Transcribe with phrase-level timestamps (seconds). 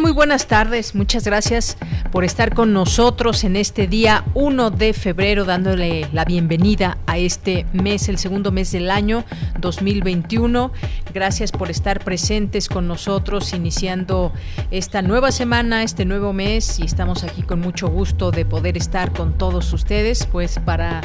[0.00, 0.94] Muy buenas tardes.
[0.94, 1.78] Muchas gracias
[2.10, 7.64] por estar con nosotros en este día 1 de febrero, dándole la bienvenida a este
[7.72, 9.24] mes, el segundo mes del año
[9.60, 10.72] 2021.
[11.12, 14.32] Gracias por estar presentes con nosotros, iniciando
[14.70, 19.12] esta nueva semana, este nuevo mes, y estamos aquí con mucho gusto de poder estar
[19.12, 21.02] con todos ustedes, pues para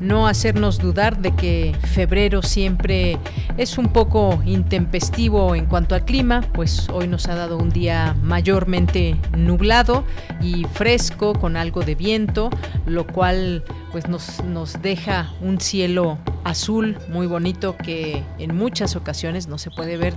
[0.00, 3.18] no hacernos dudar de que febrero siempre
[3.56, 8.16] es un poco intempestivo en cuanto al clima, pues hoy nos ha dado un día
[8.32, 10.04] mayormente nublado
[10.40, 12.48] y fresco con algo de viento,
[12.86, 19.48] lo cual pues nos, nos deja un cielo azul muy bonito que en muchas ocasiones
[19.48, 20.14] no se puede ver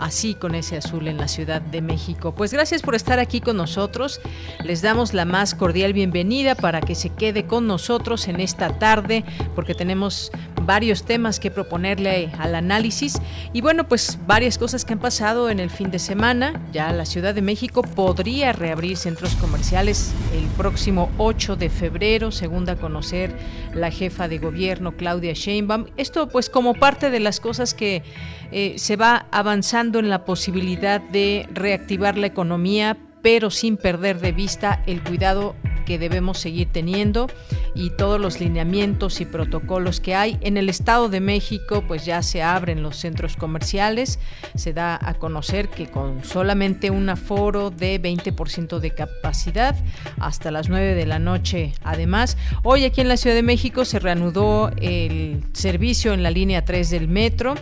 [0.00, 2.34] así con ese azul en la Ciudad de México.
[2.34, 4.20] Pues gracias por estar aquí con nosotros.
[4.64, 9.24] Les damos la más cordial bienvenida para que se quede con nosotros en esta tarde
[9.54, 13.20] porque tenemos varios temas que proponerle al análisis
[13.52, 16.60] y bueno, pues varias cosas que han pasado en el fin de semana.
[16.72, 17.51] Ya la Ciudad de México
[17.82, 23.34] podría reabrir centros comerciales el próximo 8 de febrero, según a conocer
[23.74, 25.86] la jefa de gobierno Claudia Sheinbaum.
[25.96, 28.02] Esto pues como parte de las cosas que
[28.50, 34.32] eh, se va avanzando en la posibilidad de reactivar la economía, pero sin perder de
[34.32, 37.28] vista el cuidado que debemos seguir teniendo
[37.74, 40.38] y todos los lineamientos y protocolos que hay.
[40.40, 44.18] En el Estado de México pues ya se abren los centros comerciales,
[44.54, 49.76] se da a conocer que con solamente un aforo de 20% de capacidad
[50.18, 51.72] hasta las 9 de la noche.
[51.82, 56.64] Además, hoy aquí en la Ciudad de México se reanudó el servicio en la línea
[56.64, 57.54] 3 del metro.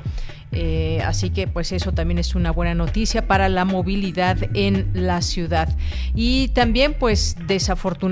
[0.53, 5.22] Eh, así que pues eso también es una buena noticia para la movilidad en la
[5.22, 5.76] ciudad.
[6.14, 8.09] Y también pues desafortunadamente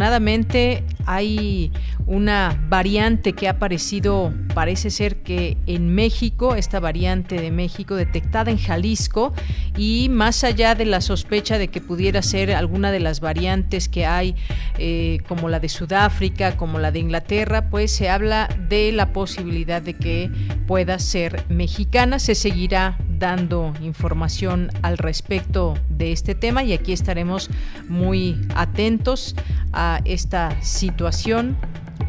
[1.07, 1.73] hay
[2.07, 8.51] una variante que ha aparecido, parece ser que en México, esta variante de México detectada
[8.51, 9.33] en Jalisco
[9.77, 14.07] y más allá de la sospecha de que pudiera ser alguna de las variantes que
[14.07, 14.37] hay,
[14.79, 19.83] eh, como la de Sudáfrica, como la de Inglaterra, pues se habla de la posibilidad
[19.83, 20.31] de que
[20.67, 22.19] pueda ser mexicana.
[22.19, 27.51] Se seguirá dando información al respecto de este tema y aquí estaremos
[27.89, 29.35] muy atentos
[29.73, 31.57] a esta situación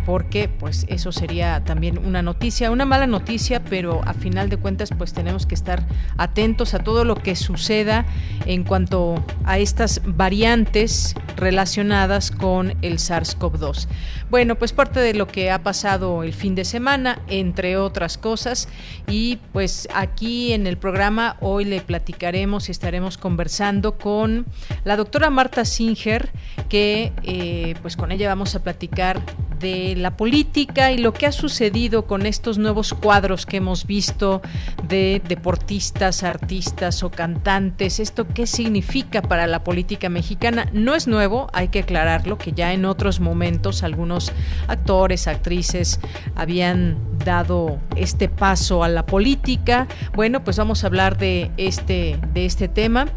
[0.05, 4.89] porque pues eso sería también una noticia, una mala noticia, pero a final de cuentas
[4.97, 5.85] pues tenemos que estar
[6.17, 8.05] atentos a todo lo que suceda
[8.45, 13.87] en cuanto a estas variantes relacionadas con el SARS-CoV-2.
[14.29, 18.67] Bueno, pues parte de lo que ha pasado el fin de semana, entre otras cosas,
[19.07, 24.45] y pues aquí en el programa hoy le platicaremos y estaremos conversando con
[24.83, 26.31] la doctora Marta Singer,
[26.67, 29.21] que eh, pues con ella vamos a platicar
[29.59, 34.41] de la política y lo que ha sucedido con estos nuevos cuadros que hemos visto
[34.87, 37.99] de deportistas, artistas o cantantes.
[37.99, 40.69] ¿Esto qué significa para la política mexicana?
[40.73, 44.31] No es nuevo, hay que aclararlo, que ya en otros momentos algunos
[44.67, 45.99] actores, actrices
[46.35, 49.87] habían dado este paso a la política.
[50.15, 53.07] Bueno, pues vamos a hablar de este, de este tema.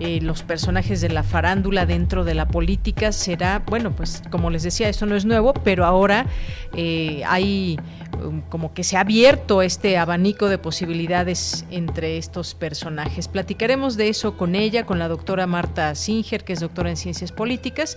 [0.00, 4.62] Eh, los personajes de la farándula dentro de la política será, bueno, pues como les
[4.62, 6.26] decía, esto no es nuevo, pero ahora
[6.76, 7.80] eh, hay
[8.48, 13.28] como que se ha abierto este abanico de posibilidades entre estos personajes.
[13.28, 17.32] Platicaremos de eso con ella, con la doctora Marta Singer, que es doctora en ciencias
[17.32, 17.96] políticas,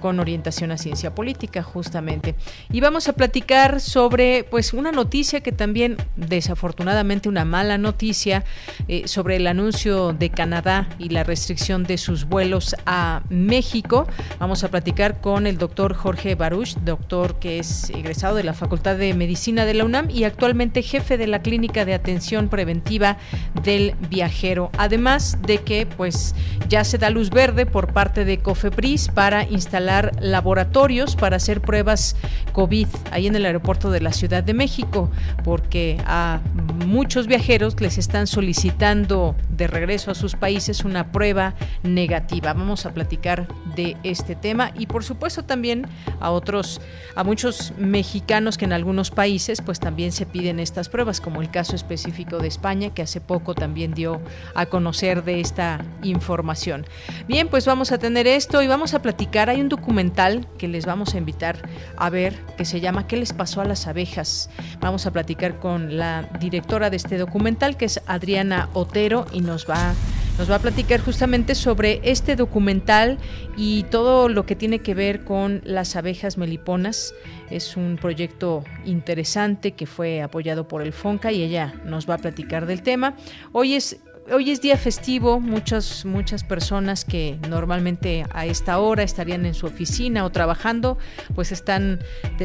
[0.00, 2.34] con orientación a ciencia política, justamente.
[2.70, 8.44] Y vamos a platicar sobre, pues, una noticia que también, desafortunadamente, una mala noticia
[8.88, 14.06] eh, sobre el anuncio de Canadá y la restricción restricción de sus vuelos a México.
[14.38, 18.96] Vamos a platicar con el doctor Jorge Baruch, doctor que es egresado de la Facultad
[18.96, 23.16] de Medicina De la UNAM y actualmente jefe de la Clínica de Atención Preventiva
[23.62, 24.70] del Viajero.
[24.76, 26.34] Además de que pues
[26.68, 32.16] ya se da luz verde por parte de COFEPRIS para instalar laboratorios para hacer pruebas
[32.52, 35.10] COVID ahí en el aeropuerto de la Ciudad de México,
[35.44, 36.40] porque a
[36.86, 42.52] muchos viajeros les están solicitando de regreso a sus países una prueba negativa.
[42.52, 45.86] Vamos a platicar de este tema y por supuesto también
[46.20, 46.80] a otros,
[47.14, 51.50] a muchos mexicanos que en algunos países pues también se piden estas pruebas, como el
[51.50, 54.20] caso específico de España que hace poco también dio
[54.54, 56.86] a conocer de esta información.
[57.28, 59.50] Bien, pues vamos a tener esto y vamos a platicar.
[59.50, 63.32] Hay un documental que les vamos a invitar a ver que se llama ¿Qué les
[63.32, 64.48] pasó a las abejas?
[64.80, 69.68] Vamos a platicar con la directora de este documental que es Adriana Otero y nos
[69.68, 69.94] va
[70.38, 73.18] nos va a platicar justamente sobre este documental
[73.56, 77.14] y todo lo que tiene que ver con las abejas meliponas.
[77.52, 82.18] Es un proyecto interesante que fue apoyado por el FONCA y ella nos va a
[82.18, 83.14] platicar del tema.
[83.52, 89.44] Hoy es hoy es día festivo, muchas, muchas personas que normalmente a esta hora estarían
[89.46, 90.98] en su oficina o trabajando,
[91.34, 92.00] pues están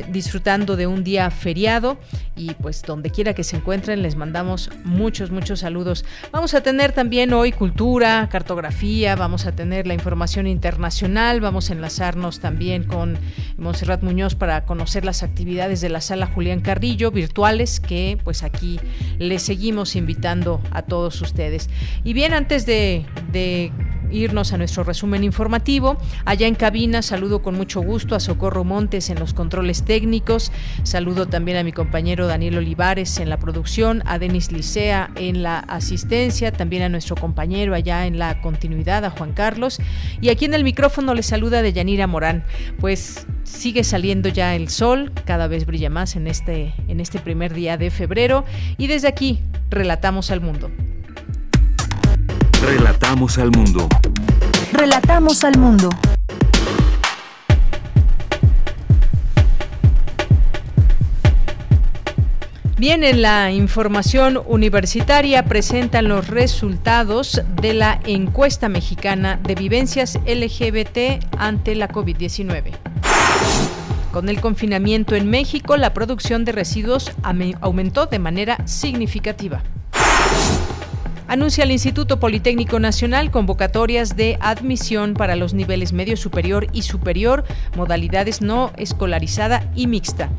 [0.10, 1.98] disfrutando de un día feriado
[2.36, 6.04] y pues donde quiera que se encuentren les mandamos muchos, muchos saludos.
[6.32, 11.74] Vamos a tener también hoy cultura, cartografía, vamos a tener la información internacional, vamos a
[11.74, 13.18] enlazarnos también con
[13.58, 18.80] Monserrat Muñoz para conocer las actividades de la sala Julián Carrillo virtuales que pues aquí
[19.20, 21.70] les seguimos invitando a todos ustedes.
[22.04, 23.06] Y bien, antes de,
[24.10, 25.98] irnos a nuestro resumen informativo.
[26.24, 30.54] Allá en cabina saludo con mucho gusto a Socorro Montes en los controles técnicos,
[30.84, 35.60] saludo también a mi compañero Daniel Olivares en la producción, a Denis Licea en la
[35.60, 39.80] asistencia, también a nuestro compañero allá en la continuidad, a Juan Carlos.
[40.22, 42.46] Y aquí en el micrófono le saluda de Yanira Morán.
[42.80, 47.54] Pues sigue saliendo ya el sol, cada vez brilla más en este, en este primer
[47.54, 48.46] día de febrero
[48.78, 49.40] y desde aquí
[49.70, 50.72] relatamos al mundo.
[52.62, 53.88] Relatamos al mundo.
[54.74, 55.90] Relatamos al mundo.
[62.78, 71.24] Bien, en la información universitaria presentan los resultados de la encuesta mexicana de vivencias LGBT
[71.38, 72.72] ante la COVID-19.
[74.12, 77.12] Con el confinamiento en México, la producción de residuos
[77.62, 79.62] aumentó de manera significativa
[81.28, 87.44] anuncia el Instituto Politécnico Nacional convocatorias de admisión para los niveles medio superior y superior,
[87.76, 90.30] modalidades no escolarizada y mixta.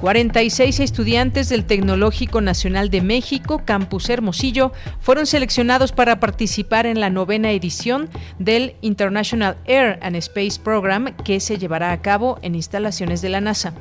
[0.00, 7.10] 46 estudiantes del Tecnológico Nacional de México, Campus Hermosillo, fueron seleccionados para participar en la
[7.10, 8.08] novena edición
[8.38, 13.40] del International Air and Space Program que se llevará a cabo en instalaciones de la
[13.40, 13.72] NASA.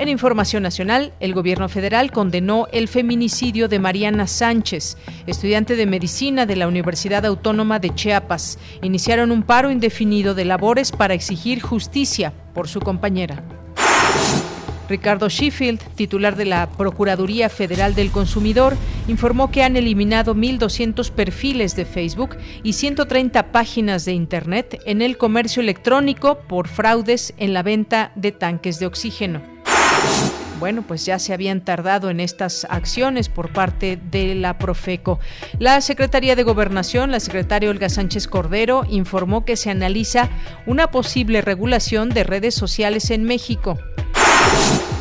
[0.00, 6.46] En información nacional, el gobierno federal condenó el feminicidio de Mariana Sánchez, estudiante de medicina
[6.46, 8.58] de la Universidad Autónoma de Chiapas.
[8.80, 13.44] Iniciaron un paro indefinido de labores para exigir justicia por su compañera.
[14.88, 21.76] Ricardo Sheffield, titular de la Procuraduría Federal del Consumidor, informó que han eliminado 1.200 perfiles
[21.76, 27.62] de Facebook y 130 páginas de Internet en el comercio electrónico por fraudes en la
[27.62, 29.59] venta de tanques de oxígeno
[30.60, 35.18] bueno, pues ya se habían tardado en estas acciones por parte de la Profeco.
[35.58, 40.28] La Secretaría de Gobernación, la secretaria Olga Sánchez Cordero, informó que se analiza
[40.66, 43.78] una posible regulación de redes sociales en México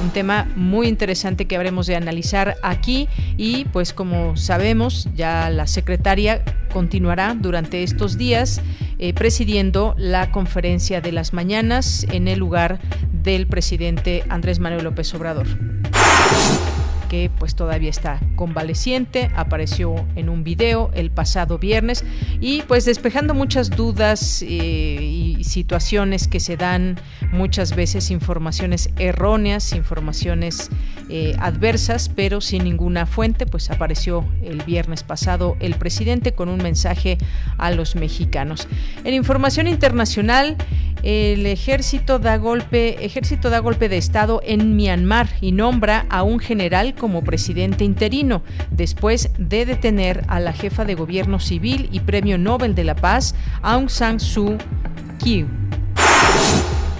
[0.01, 3.07] un tema muy interesante que habremos de analizar aquí
[3.37, 8.61] y pues como sabemos ya la secretaria continuará durante estos días
[8.97, 12.79] eh, presidiendo la conferencia de las mañanas en el lugar
[13.11, 15.47] del presidente Andrés Manuel López Obrador
[17.09, 22.05] que pues todavía está convaleciente, apareció en un video el pasado viernes
[22.39, 26.97] y pues despejando muchas dudas eh, y situaciones que se dan
[27.31, 30.69] muchas veces informaciones erróneas, informaciones
[31.09, 36.61] eh, adversas, pero sin ninguna fuente, pues apareció el viernes pasado el presidente con un
[36.61, 37.17] mensaje
[37.57, 38.67] a los mexicanos.
[39.03, 40.55] En información internacional,
[41.01, 46.39] el ejército da golpe, ejército da golpe de estado en Myanmar y nombra a un
[46.39, 52.37] general como presidente interino, después de detener a la jefa de gobierno civil y premio
[52.37, 54.59] Nobel de la Paz, Aung San Suu
[55.17, 55.47] Kyi.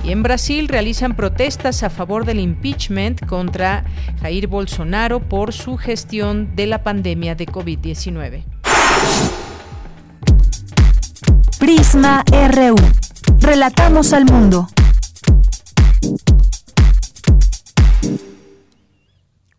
[0.04, 3.84] Y en Brasil realizan protestas a favor del impeachment contra
[4.22, 8.44] Jair Bolsonaro por su gestión de la pandemia de COVID-19.
[11.60, 12.76] Prisma RU.
[13.42, 14.68] Relatamos al mundo.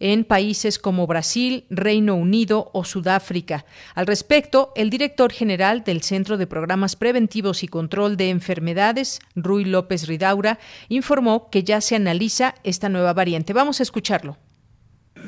[0.00, 3.66] en países como Brasil, Reino Unido o Sudáfrica.
[3.94, 9.64] Al respecto, el director general del Centro de Programas Preventivos y Control de Enfermedades, Rui
[9.64, 13.52] López Ridaura, informó que ya se analiza esta nueva variante.
[13.52, 14.38] Vamos a escucharlo.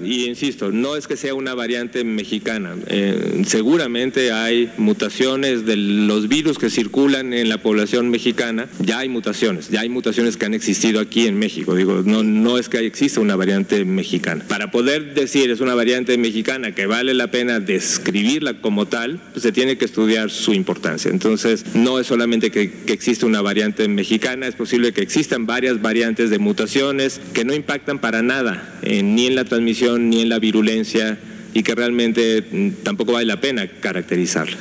[0.03, 2.77] Y insisto, no es que sea una variante mexicana.
[2.87, 8.69] Eh, seguramente hay mutaciones de los virus que circulan en la población mexicana.
[8.81, 11.75] Ya hay mutaciones, ya hay mutaciones que han existido aquí en México.
[11.75, 14.45] Digo, no, no es que exista una variante mexicana.
[14.49, 19.43] Para poder decir es una variante mexicana que vale la pena describirla como tal, pues
[19.43, 21.11] se tiene que estudiar su importancia.
[21.11, 25.81] Entonces, no es solamente que, que existe una variante mexicana, es posible que existan varias
[25.81, 30.39] variantes de mutaciones que no impactan para nada ni en la transmisión ni en la
[30.39, 31.19] virulencia
[31.55, 34.57] y que realmente mm, tampoco vale la pena caracterizarla.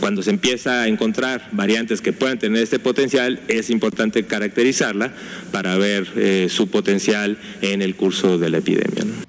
[0.00, 5.12] Cuando se empieza a encontrar variantes que puedan tener este potencial, es importante caracterizarla
[5.50, 9.27] para ver eh, su potencial en el curso de la epidemia.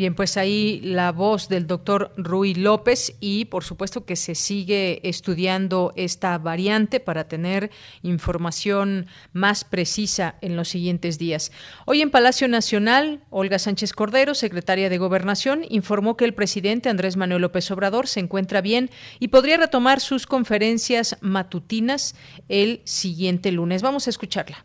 [0.00, 5.06] Bien, pues ahí la voz del doctor Rui López y por supuesto que se sigue
[5.06, 11.52] estudiando esta variante para tener información más precisa en los siguientes días.
[11.84, 17.18] Hoy en Palacio Nacional, Olga Sánchez Cordero, secretaria de Gobernación, informó que el presidente Andrés
[17.18, 18.88] Manuel López Obrador se encuentra bien
[19.18, 22.14] y podría retomar sus conferencias matutinas
[22.48, 23.82] el siguiente lunes.
[23.82, 24.64] Vamos a escucharla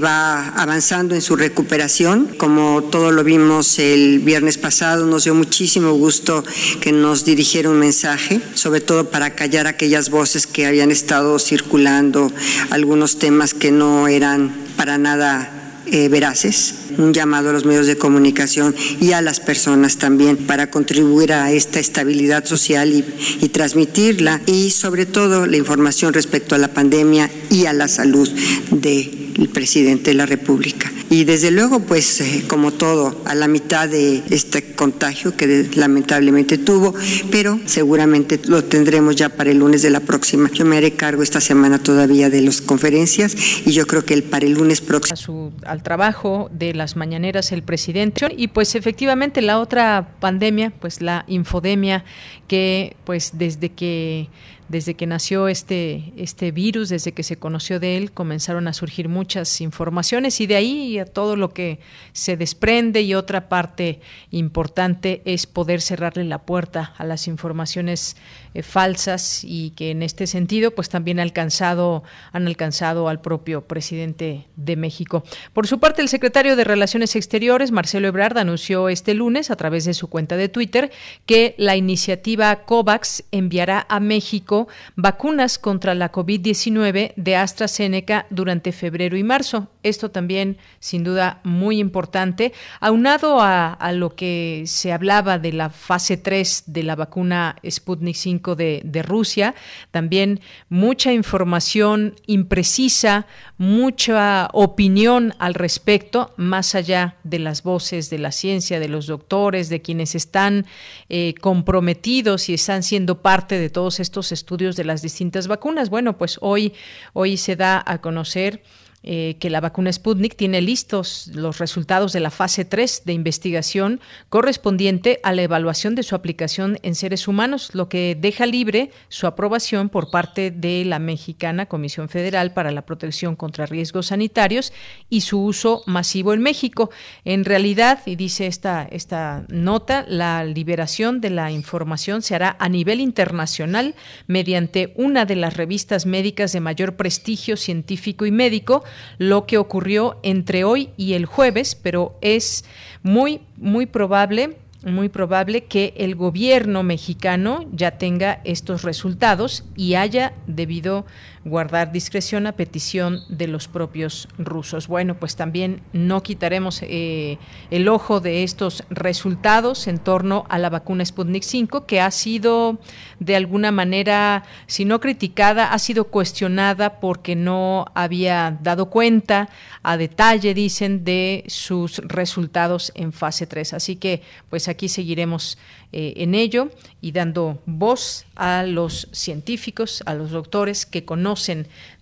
[0.00, 2.28] va avanzando en su recuperación.
[2.38, 6.44] Como todo lo vimos el viernes pasado, nos dio muchísimo gusto
[6.80, 12.30] que nos dirigiera un mensaje, sobre todo para callar aquellas voces que habían estado circulando,
[12.70, 15.50] algunos temas que no eran para nada
[15.86, 20.70] eh, veraces, un llamado a los medios de comunicación y a las personas también para
[20.70, 23.04] contribuir a esta estabilidad social y,
[23.40, 28.28] y transmitirla y sobre todo la información respecto a la pandemia y a la salud
[28.70, 33.88] del presidente de la República y desde luego, pues eh, como todo, a la mitad
[33.88, 36.94] de este contagio que lamentablemente tuvo,
[37.30, 40.50] pero seguramente lo tendremos ya para el lunes de la próxima.
[40.52, 44.22] Yo me haré cargo esta semana todavía de las conferencias y yo creo que el,
[44.22, 45.52] para el lunes próximo.
[45.64, 48.26] al trabajo de las mañaneras el presidente.
[48.36, 52.04] Y pues efectivamente la otra pandemia, pues la infodemia
[52.46, 54.28] que pues desde que
[54.68, 59.08] desde que nació este, este virus, desde que se conoció de él, comenzaron a surgir
[59.08, 61.80] muchas informaciones y de ahí a todo lo que
[62.12, 68.16] se desprende y otra parte importante es poder cerrarle la puerta a las informaciones
[68.54, 74.46] eh, falsas y que en este sentido pues también alcanzado, han alcanzado al propio presidente
[74.56, 75.24] de México.
[75.52, 79.84] Por su parte, el secretario de Relaciones Exteriores, Marcelo Ebrard, anunció este lunes a través
[79.84, 80.90] de su cuenta de Twitter
[81.26, 84.57] que la iniciativa COVAX enviará a México
[84.96, 89.68] vacunas contra la COVID-19 de AstraZeneca durante febrero y marzo.
[89.82, 92.52] Esto también, sin duda, muy importante.
[92.80, 98.56] Aunado a, lo que se hablaba de la fase 3 de la vacuna Sputnik 5
[98.56, 99.54] de, Rusia,
[99.90, 108.32] también mucha información imprecisa, mucha opinión al respecto, más allá de las voces de la
[108.32, 110.66] ciencia, de los doctores, de quienes están
[111.08, 115.90] eh, comprometidos y están siendo parte de todos estos estudios de las distintas vacunas.
[115.90, 116.72] Bueno, pues hoy,
[117.12, 118.62] hoy se da a conocer
[119.04, 124.00] eh, que la vacuna Sputnik tiene listos los resultados de la fase 3 de investigación
[124.28, 129.28] correspondiente a la evaluación de su aplicación en seres humanos, lo que deja libre su
[129.28, 134.72] aprobación por parte de la mexicana Comisión Federal para la Protección contra Riesgos Sanitarios
[135.08, 136.90] y su uso masivo en México.
[137.24, 142.68] En realidad, y dice esta, esta nota, la liberación de la información se hará a
[142.68, 143.94] nivel internacional
[144.26, 148.84] mediante una de las revistas médicas de mayor prestigio científico y médico,
[149.18, 152.64] lo que ocurrió entre hoy y el jueves, pero es
[153.02, 160.34] muy, muy probable muy probable que el gobierno mexicano ya tenga estos resultados y haya
[160.46, 161.04] debido
[161.48, 164.88] guardar discreción a petición de los propios rusos.
[164.88, 167.38] Bueno, pues también no quitaremos eh,
[167.70, 172.78] el ojo de estos resultados en torno a la vacuna Sputnik 5, que ha sido
[173.18, 179.48] de alguna manera, si no criticada, ha sido cuestionada porque no había dado cuenta
[179.82, 183.74] a detalle, dicen, de sus resultados en fase 3.
[183.74, 185.58] Así que, pues aquí seguiremos
[185.90, 186.68] eh, en ello
[187.00, 191.37] y dando voz a los científicos, a los doctores que conocen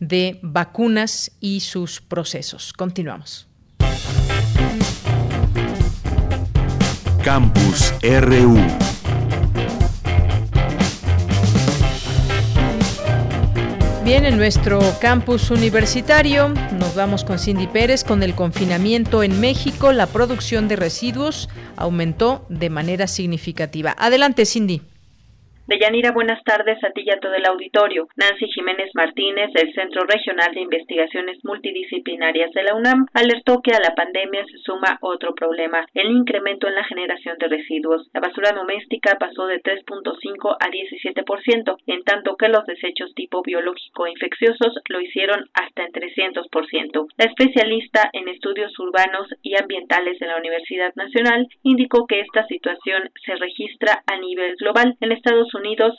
[0.00, 2.72] de vacunas y sus procesos.
[2.72, 3.46] Continuamos.
[7.22, 8.56] Campus RU.
[14.06, 18.04] Bien, en nuestro campus universitario nos vamos con Cindy Pérez.
[18.04, 23.96] Con el confinamiento en México, la producción de residuos aumentó de manera significativa.
[23.98, 24.82] Adelante, Cindy.
[25.66, 28.06] Deyanira, buenas tardes a a todo el auditorio.
[28.14, 33.80] Nancy Jiménez Martínez, del Centro Regional de Investigaciones Multidisciplinarias de la UNAM, alertó que a
[33.80, 38.08] la pandemia se suma otro problema, el incremento en la generación de residuos.
[38.14, 44.06] La basura doméstica pasó de 3.5 a 17%, en tanto que los desechos tipo biológico
[44.06, 47.08] infecciosos lo hicieron hasta en 300%.
[47.18, 53.10] La especialista en estudios urbanos y ambientales de la Universidad Nacional indicó que esta situación
[53.24, 54.96] se registra a nivel global.
[55.00, 55.55] En Estados Unidos,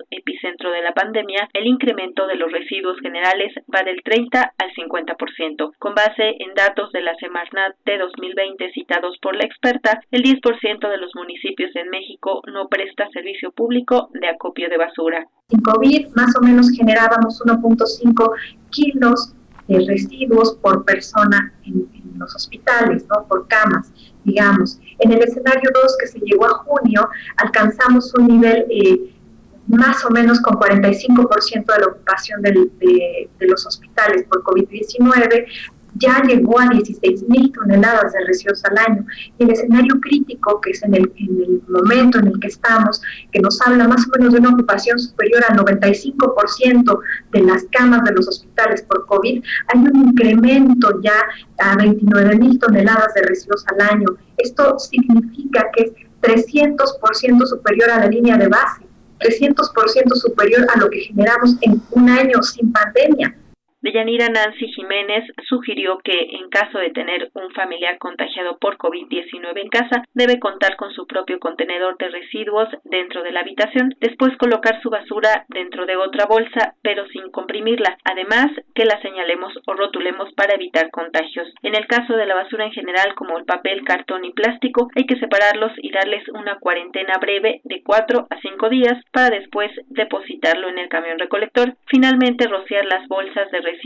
[0.10, 5.74] epicentro de la pandemia, el incremento de los residuos generales va del 30 al 50%.
[5.80, 10.90] Con base en datos de la Semarnat de 2020 citados por la experta, el 10%
[10.90, 15.28] de los municipios en México no presta servicio público de acopio de basura.
[15.50, 18.32] En COVID más o menos generábamos 1.5
[18.72, 19.34] kilos
[19.68, 21.88] de residuos por persona en,
[22.18, 23.28] los hospitales, ¿no?
[23.28, 23.92] por camas,
[24.24, 24.80] digamos.
[24.98, 29.14] En el escenario 2 que se llegó a junio, alcanzamos un nivel eh,
[29.68, 35.46] más o menos con 45% de la ocupación de, los hospitales por COVID-19,
[36.00, 39.06] ya llegó a 16 mil toneladas de residuos al año.
[39.40, 43.02] Y el escenario crítico, que es en el, en el, momento en el que estamos,
[43.32, 47.00] que nos habla más o menos de una ocupación superior al 95%
[47.32, 51.26] de las camas de los hospitales por COVID, hay un incremento ya
[51.60, 54.08] a 29 mil toneladas de residuos al año.
[54.38, 58.87] Esto significa que es 300% superior a la línea de base
[59.20, 63.36] 300% superior a lo que generamos en un año sin pandemia.
[63.88, 69.70] Deyanira Nancy Jiménez sugirió que en caso de tener un familiar contagiado por COVID-19 en
[69.70, 74.82] casa, debe contar con su propio contenedor de residuos dentro de la habitación, después colocar
[74.82, 80.34] su basura dentro de otra bolsa, pero sin comprimirla, además que la señalemos o rotulemos
[80.34, 81.48] para evitar contagios.
[81.62, 85.06] En el caso de la basura en general, como el papel, cartón y plástico, hay
[85.06, 90.68] que separarlos y darles una cuarentena breve de 4 a 5 días para después depositarlo
[90.68, 91.74] en el camión recolector.
[91.86, 93.77] Finalmente, rociar las bolsas de residuos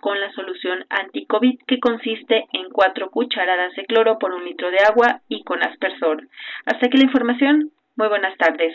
[0.00, 4.78] con la solución anti-COVID que consiste en cuatro cucharadas de cloro por un litro de
[4.78, 6.28] agua y con aspersor.
[6.64, 7.70] Hasta aquí la información.
[7.96, 8.74] Muy buenas tardes.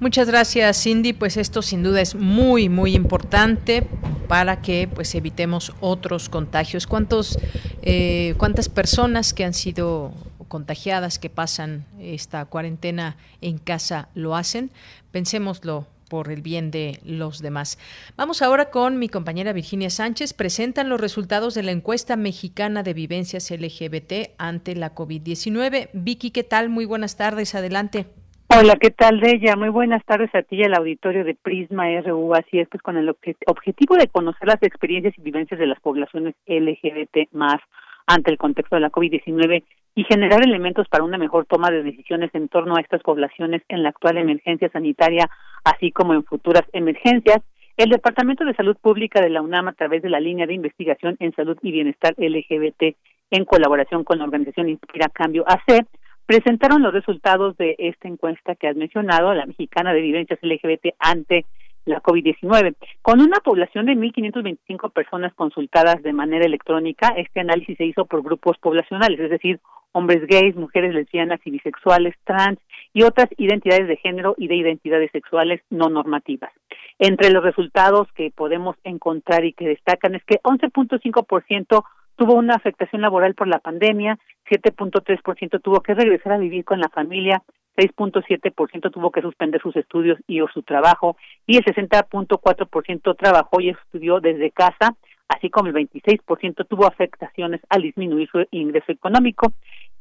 [0.00, 1.12] Muchas gracias, Cindy.
[1.12, 3.86] Pues esto sin duda es muy, muy importante
[4.28, 6.86] para que pues evitemos otros contagios.
[6.86, 7.38] ¿Cuántos,
[7.82, 10.12] eh, ¿Cuántas personas que han sido
[10.48, 14.70] contagiadas, que pasan esta cuarentena en casa, lo hacen?
[15.12, 17.78] Pensémoslo por el bien de los demás.
[18.18, 20.34] Vamos ahora con mi compañera Virginia Sánchez.
[20.34, 25.88] Presentan los resultados de la encuesta mexicana de vivencias LGBT ante la COVID-19.
[25.94, 26.68] Vicky, ¿qué tal?
[26.68, 27.54] Muy buenas tardes.
[27.54, 28.04] Adelante.
[28.54, 29.56] Hola, ¿qué tal, de ella?
[29.56, 32.34] Muy buenas tardes a ti y al auditorio de Prisma RU.
[32.34, 33.08] Así es, pues con el
[33.46, 37.56] objetivo de conocer las experiencias y vivencias de las poblaciones LGBT más
[38.06, 42.30] ante el contexto de la COVID-19 y generar elementos para una mejor toma de decisiones
[42.34, 45.28] en torno a estas poblaciones en la actual emergencia sanitaria,
[45.64, 47.38] así como en futuras emergencias.
[47.76, 51.16] El Departamento de Salud Pública de la UNAM, a través de la línea de investigación
[51.20, 52.96] en salud y bienestar LGBT,
[53.30, 55.86] en colaboración con la organización Inspira Cambio AC,
[56.26, 61.44] presentaron los resultados de esta encuesta que has mencionado, la mexicana de vivencias LGBT ante
[61.84, 62.74] la COVID-19.
[63.02, 68.22] Con una población de 1.525 personas consultadas de manera electrónica, este análisis se hizo por
[68.22, 69.60] grupos poblacionales, es decir,
[69.92, 72.58] hombres gays, mujeres lesbianas y bisexuales, trans
[72.92, 76.50] y otras identidades de género y de identidades sexuales no normativas.
[76.98, 81.84] Entre los resultados que podemos encontrar y que destacan es que 11.5%
[82.16, 84.18] tuvo una afectación laboral por la pandemia,
[84.50, 87.42] 7.3% tuvo que regresar a vivir con la familia,
[87.76, 93.70] 6.7% tuvo que suspender sus estudios y o su trabajo y el 60.4% trabajó y
[93.70, 94.94] estudió desde casa,
[95.28, 99.52] así como el 26% tuvo afectaciones al disminuir su ingreso económico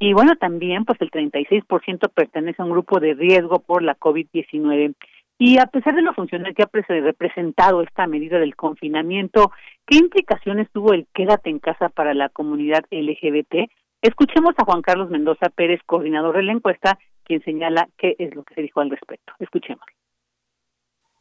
[0.01, 4.95] y bueno, también pues el 36% pertenece a un grupo de riesgo por la COVID-19.
[5.37, 9.51] Y a pesar de lo funcional que ha representado esta medida del confinamiento,
[9.85, 13.69] ¿qué implicaciones tuvo el quédate en casa para la comunidad LGBT?
[14.01, 18.43] Escuchemos a Juan Carlos Mendoza Pérez, coordinador de la encuesta, quien señala qué es lo
[18.43, 19.33] que se dijo al respecto.
[19.39, 19.85] Escuchemos.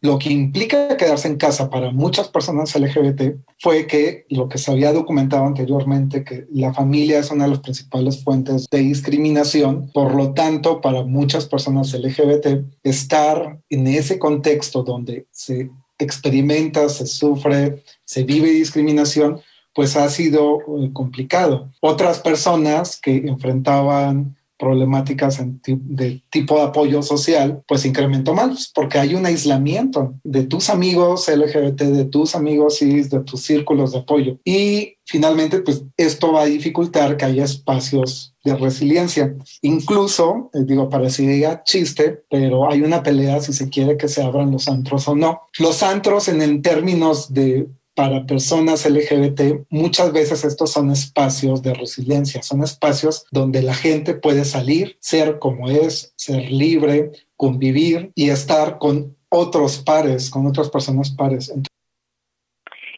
[0.03, 4.73] Lo que implica quedarse en casa para muchas personas LGBT fue que lo que se
[4.73, 10.15] había documentado anteriormente, que la familia es una de las principales fuentes de discriminación, por
[10.15, 17.83] lo tanto, para muchas personas LGBT, estar en ese contexto donde se experimenta, se sufre,
[18.03, 19.43] se vive discriminación,
[19.81, 21.71] pues ha sido eh, complicado.
[21.81, 29.15] Otras personas que enfrentaban problemáticas de tipo de apoyo social, pues incrementó más, porque hay
[29.15, 34.37] un aislamiento de tus amigos LGBT, de tus amigos cis, de tus círculos de apoyo.
[34.45, 39.35] Y finalmente, pues esto va a dificultar que haya espacios de resiliencia.
[39.63, 44.51] Incluso, eh, digo, parecería chiste, pero hay una pelea si se quiere que se abran
[44.51, 45.41] los antros o no.
[45.59, 47.67] Los antros en, términos de
[48.01, 54.15] para personas LGBT, muchas veces estos son espacios de resiliencia, son espacios donde la gente
[54.15, 60.71] puede salir, ser como es, ser libre, convivir y estar con otros pares, con otras
[60.71, 61.53] personas pares.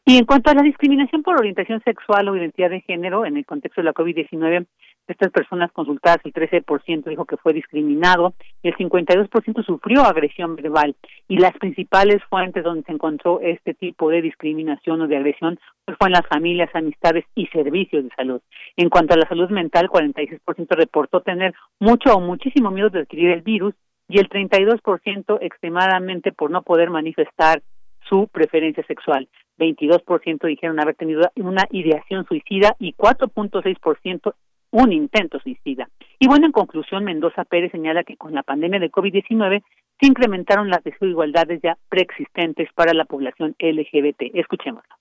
[0.04, 3.44] Y en cuanto a la discriminación por orientación sexual o identidad de género en el
[3.44, 4.68] contexto de la COVID-19,
[5.08, 10.94] estas personas consultadas, el 13% dijo que fue discriminado y el 52% sufrió agresión verbal.
[11.28, 15.96] Y las principales fuentes donde se encontró este tipo de discriminación o de agresión pues
[15.98, 18.40] fue las familias, amistades y servicios de salud.
[18.76, 20.40] En cuanto a la salud mental, 46%
[20.76, 23.74] reportó tener mucho o muchísimo miedo de adquirir el virus
[24.08, 27.62] y el 32% extremadamente por no poder manifestar
[28.08, 29.28] su preferencia sexual.
[29.58, 34.34] 22% dijeron haber tenido una ideación suicida y 4.6%
[34.72, 35.88] un intento suicida.
[36.18, 39.62] Y bueno, en conclusión, Mendoza Pérez señala que con la pandemia de COVID-19
[40.00, 44.34] se incrementaron las desigualdades ya preexistentes para la población LGBT.
[44.34, 44.94] Escuchémoslo.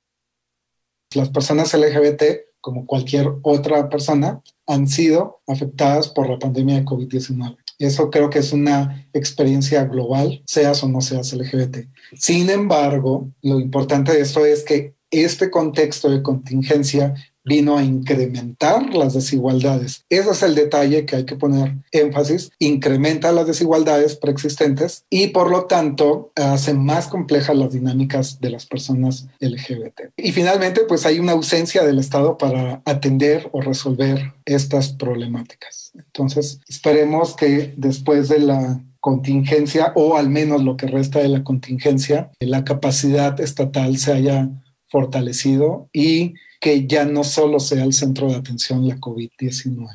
[1.16, 2.24] Las personas LGBT,
[2.60, 7.58] como cualquier otra persona, han sido afectadas por la pandemia de COVID-19.
[7.80, 11.88] Eso creo que es una experiencia global, seas o no seas LGBT.
[12.14, 18.94] Sin embargo, lo importante de esto es que este contexto de contingencia vino a incrementar
[18.94, 20.06] las desigualdades.
[20.10, 22.52] Ese es el detalle que hay que poner énfasis.
[22.60, 28.66] Incrementa las desigualdades preexistentes y por lo tanto hace más complejas las dinámicas de las
[28.66, 30.12] personas LGBT.
[30.18, 35.92] Y finalmente, pues hay una ausencia del Estado para atender o resolver estas problemáticas.
[35.96, 41.44] Entonces, esperemos que después de la contingencia o al menos lo que resta de la
[41.44, 44.50] contingencia, la capacidad estatal se haya
[44.88, 49.88] fortalecido y que ya no solo sea el centro de atención la COVID-19.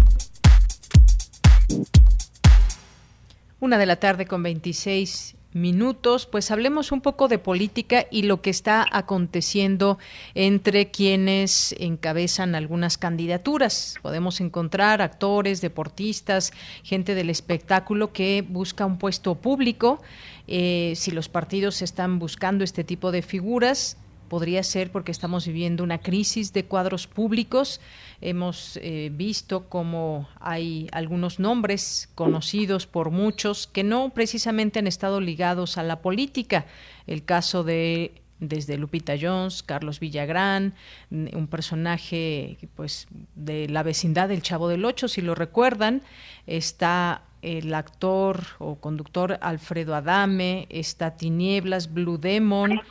[3.60, 8.42] Una de la tarde con 26 minutos, pues hablemos un poco de política y lo
[8.42, 10.00] que está aconteciendo
[10.34, 13.96] entre quienes encabezan algunas candidaturas.
[14.02, 16.52] Podemos encontrar actores, deportistas,
[16.84, 20.02] gente del espectáculo que busca un puesto público
[20.48, 23.98] eh, si los partidos están buscando este tipo de figuras,
[24.32, 27.82] podría ser porque estamos viviendo una crisis de cuadros públicos.
[28.22, 35.20] Hemos eh, visto cómo hay algunos nombres conocidos por muchos que no precisamente han estado
[35.20, 36.66] ligados a la política.
[37.08, 40.76] El caso de desde Lupita Jones, Carlos Villagrán,
[41.10, 46.04] un personaje pues de la vecindad del Chavo del Ocho, si lo recuerdan,
[46.48, 52.82] está el actor o conductor Alfredo Adame, está Tinieblas, Blue Demon,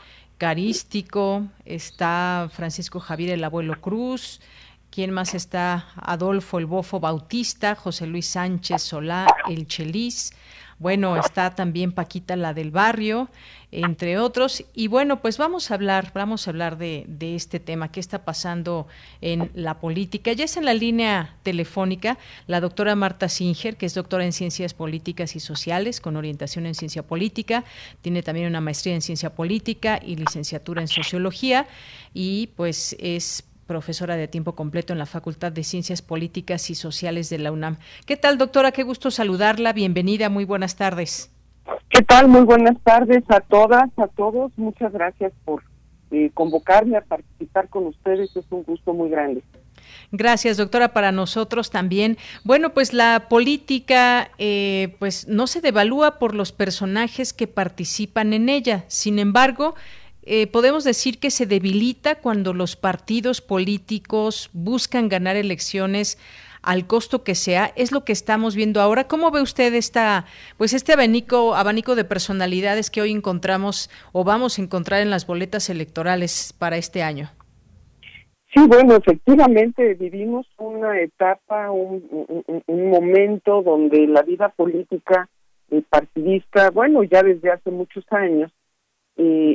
[0.41, 4.41] Carístico, está Francisco Javier el Abuelo Cruz,
[4.91, 5.89] ¿quién más está?
[5.97, 10.33] Adolfo el Bofo Bautista, José Luis Sánchez Solá, el Chelis,
[10.81, 13.29] bueno, está también Paquita la del barrio,
[13.71, 14.65] entre otros.
[14.75, 18.89] Y bueno, pues vamos a hablar, vamos a hablar de, este tema, qué está pasando
[19.21, 20.33] en la política.
[20.33, 22.17] Ya es en la línea telefónica
[22.47, 26.75] la doctora Marta Singer, que es doctora en Ciencias Políticas y Sociales, con orientación en
[26.75, 27.63] Ciencia Política,
[28.01, 31.67] tiene también una maestría en Ciencia Política y licenciatura en Sociología,
[32.15, 37.31] y pues es profesora de tiempo completo en la Facultad de Ciencias Políticas y Sociales
[37.31, 37.77] de la UNAM.
[38.05, 38.73] ¿Qué tal, doctora?
[38.73, 39.73] Qué gusto saludarla.
[39.73, 40.29] Bienvenida.
[40.29, 41.31] Muy buenas tardes.
[41.89, 42.27] ¿Qué tal?
[42.27, 44.51] Muy buenas tardes a todas, a todos.
[44.57, 45.63] Muchas gracias por
[46.11, 48.35] eh, convocarme a participar con ustedes.
[48.37, 49.45] Es un gusto muy grande.
[50.11, 52.19] Gracias, doctora, para nosotros también.
[52.43, 58.49] Bueno, pues la política, eh, pues no se devalúa por los personajes que participan en
[58.49, 58.85] ella.
[58.89, 59.77] Sin embargo,
[60.33, 66.19] eh, podemos decir que se debilita cuando los partidos políticos buscan ganar elecciones
[66.63, 69.09] al costo que sea, es lo que estamos viendo ahora.
[69.09, 74.57] ¿Cómo ve usted esta, pues este abanico, abanico de personalidades que hoy encontramos o vamos
[74.57, 77.31] a encontrar en las boletas electorales para este año?
[78.55, 82.05] Sí, bueno, efectivamente vivimos una etapa, un,
[82.69, 85.29] momento donde la vida política
[85.73, 88.53] y partidista, bueno, ya desde hace muchos años,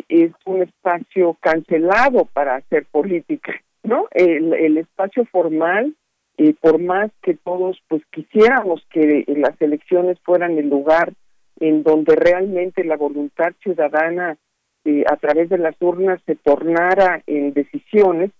[0.09, 4.07] es un espacio cancelado para hacer política, ¿no?
[4.11, 5.95] El, espacio formal,
[6.37, 11.13] y por más que todos pues quisiéramos que las elecciones fueran el lugar
[11.59, 14.37] en donde realmente la voluntad ciudadana
[14.83, 18.31] eh, a través de las urnas se tornara en decisiones,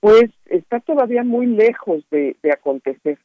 [0.00, 3.18] pues está todavía muy lejos de acontecer.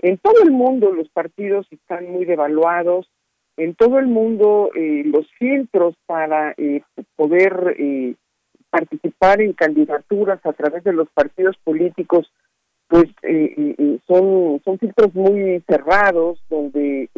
[0.00, 3.08] En todo el mundo los partidos están muy devaluados,
[3.56, 6.82] en todo el mundo eh, los filtros para eh,
[7.16, 8.14] poder eh,
[8.70, 12.30] participar en candidaturas a través de los partidos políticos
[12.88, 13.06] pues
[14.06, 17.08] son son filtros muy cerrados donde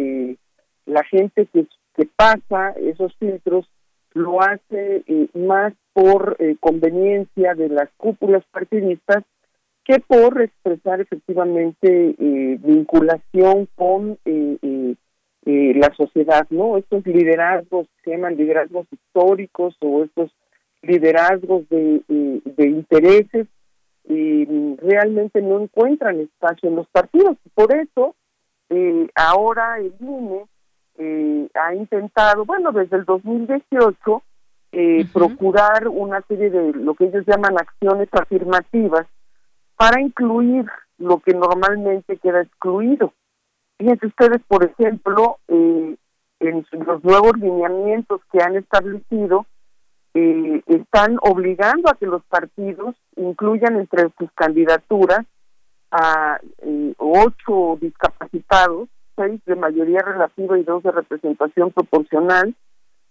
[0.87, 3.69] la gente que, que pasa esos filtros
[4.15, 9.25] lo hace más por conveniencia de las cúpulas partidistas
[9.85, 12.15] que por expresar efectivamente
[12.61, 14.17] vinculación con
[15.49, 16.77] eh, la sociedad, ¿no?
[16.77, 20.31] Estos liderazgos se llaman liderazgos históricos o estos
[20.83, 23.47] liderazgos de, eh, de intereses
[24.81, 27.37] realmente no encuentran espacio en los partidos.
[27.55, 28.15] Por eso,
[28.71, 30.47] eh, ahora el INE
[30.99, 34.23] eh, ha intentado, bueno, desde el 2018,
[34.73, 39.07] eh, procurar una serie de lo que ellos llaman acciones afirmativas
[39.77, 40.67] para incluir
[40.99, 43.13] lo que normalmente queda excluido.
[43.79, 45.97] Fíjense ustedes, por ejemplo, eh,
[46.41, 49.47] en los nuevos lineamientos que han establecido,
[50.15, 55.21] eh, están obligando a que los partidos incluyan entre sus candidaturas
[55.91, 62.55] a eh, ocho discapacitados, seis de mayoría relativa y dos de representación proporcional,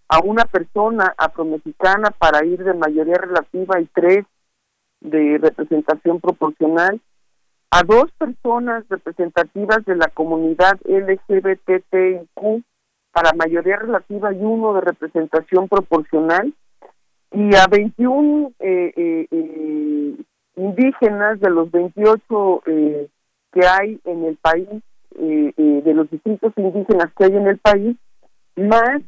[0.10, 4.26] a una persona afromexicana para ir de mayoría relativa y tres
[5.02, 7.00] de representación proporcional,
[7.70, 12.64] a dos personas representativas de la comunidad LGBTIQ
[13.12, 16.54] para mayoría relativa y uno de representación proporcional
[17.32, 20.16] y a 21 eh, eh, eh,
[20.56, 23.08] indígenas de los 28 eh,
[23.52, 24.68] que hay en el país,
[25.18, 27.98] de los distritos indígenas que hay en el país,
[28.56, 29.02] más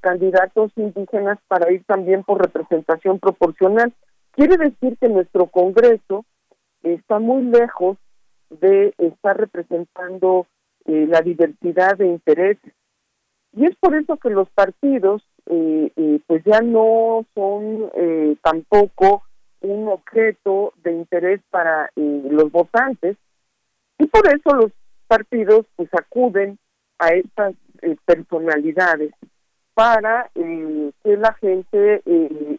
[0.00, 3.92] candidatos indígenas para ir también por representación proporcional.
[4.32, 6.24] Quiere decir que nuestro Congreso
[6.84, 7.96] está muy lejos
[8.50, 10.46] de estar representando
[10.86, 12.72] eh, la diversidad de intereses.
[13.52, 17.90] Y es por eso que los partidos eh, eh, pues ya no son
[18.42, 19.22] tampoco
[19.60, 23.16] un objeto de interés para los votantes
[23.98, 24.72] y por eso los
[25.08, 26.58] partidos pues acuden
[26.98, 27.54] a estas
[28.04, 29.12] personalidades
[29.74, 32.02] para que la gente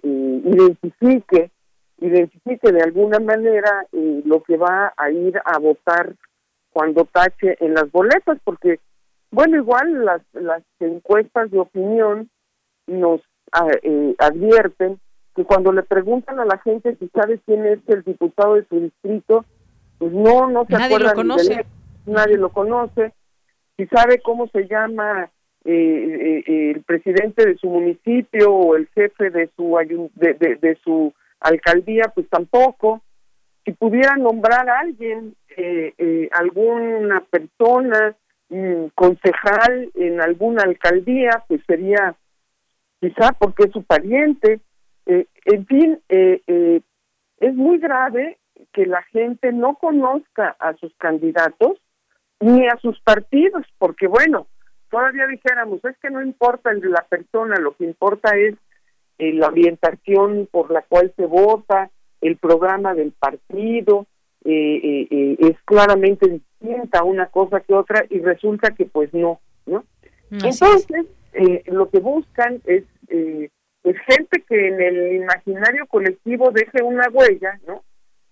[0.04, 1.52] identifique
[2.00, 6.14] identifique de alguna manera eh, lo que va a ir a votar
[6.72, 8.80] cuando tache en las boletas, porque,
[9.32, 12.30] bueno, igual las, las encuestas de opinión
[12.86, 15.00] nos ah, eh, advierten
[15.36, 18.80] que cuando le preguntan a la gente si sabe quién es el diputado de su
[18.80, 19.46] distrito,
[19.98, 21.66] pues no, no se nadie Lo conoce.
[22.06, 23.14] nadie lo conoce.
[23.76, 25.30] Si sabe cómo se llama
[25.66, 29.78] eh, el presidente de su municipio o el jefe de su
[30.16, 33.02] de, de, de su alcaldía, pues tampoco.
[33.65, 38.15] Si pudiera nombrar a alguien, eh, eh, alguna persona,
[38.95, 42.15] concejal en alguna alcaldía, pues sería
[43.02, 44.62] quizá porque es su pariente.
[45.06, 48.38] Eh, en fin, es muy grave
[48.71, 51.78] que la gente no conozca a sus candidatos
[52.39, 54.47] ni a sus partidos, porque bueno,
[54.89, 58.56] todavía dijéramos, es que no importa el de la persona, lo que importa es
[59.19, 61.89] eh, la orientación por la cual se vota,
[62.21, 64.06] el programa del partido,
[64.45, 69.86] eh, eh, es claramente distinta una cosa que otra y resulta que pues no, ¿no?
[70.30, 71.06] Entonces,
[71.65, 72.84] lo que buscan es
[73.82, 77.84] pues gente que en el imaginario colectivo deje una huella, ¿no?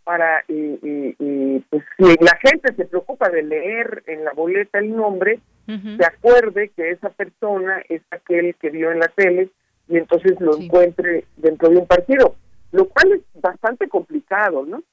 [0.04, 6.06] Para, pues si la gente se preocupa de leer en la boleta el nombre, se
[6.06, 9.50] acuerde que esa persona es aquel que vio en la tele
[9.88, 12.36] y entonces lo encuentre dentro de un partido,
[12.72, 14.84] lo cual es bastante complicado, ¿no?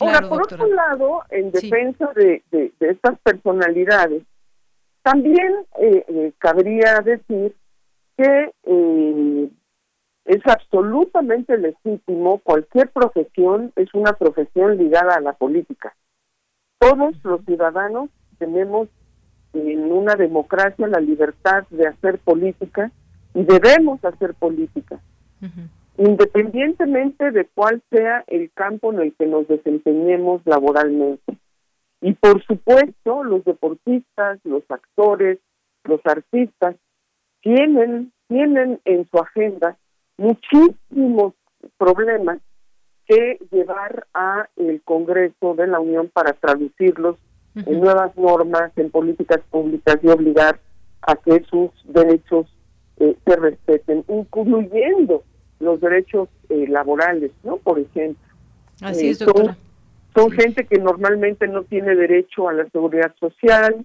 [0.00, 4.22] Ahora, por otro lado, en defensa de, de, estas personalidades,
[5.02, 7.56] también eh, eh, cabría decir
[8.16, 9.50] que eh,
[10.24, 15.96] es absolutamente legítimo, cualquier profesión es una profesión ligada a la política.
[16.78, 18.88] Todos los ciudadanos tenemos
[19.54, 22.92] en una democracia la libertad de hacer política
[23.34, 25.00] y debemos hacer política,
[25.96, 31.36] independientemente de cuál sea el campo en el que nos desempeñemos laboralmente.
[32.00, 35.38] Y por supuesto, los deportistas, los actores,
[35.84, 36.76] los artistas
[37.40, 39.76] tienen tienen en su agenda
[40.16, 41.34] muchísimos
[41.76, 42.38] problemas
[43.06, 47.16] que llevar a el Congreso de la Unión para traducirlos
[47.54, 50.60] en nuevas normas, en políticas públicas y obligar
[51.02, 52.46] a que sus derechos
[53.00, 55.24] eh, se respeten, incluyendo
[55.60, 57.56] los derechos eh, laborales, ¿no?
[57.58, 58.22] Por ejemplo.
[58.80, 59.56] Así eh, es, doctora.
[60.14, 63.84] Son, gente que normalmente no tiene derecho a la seguridad social,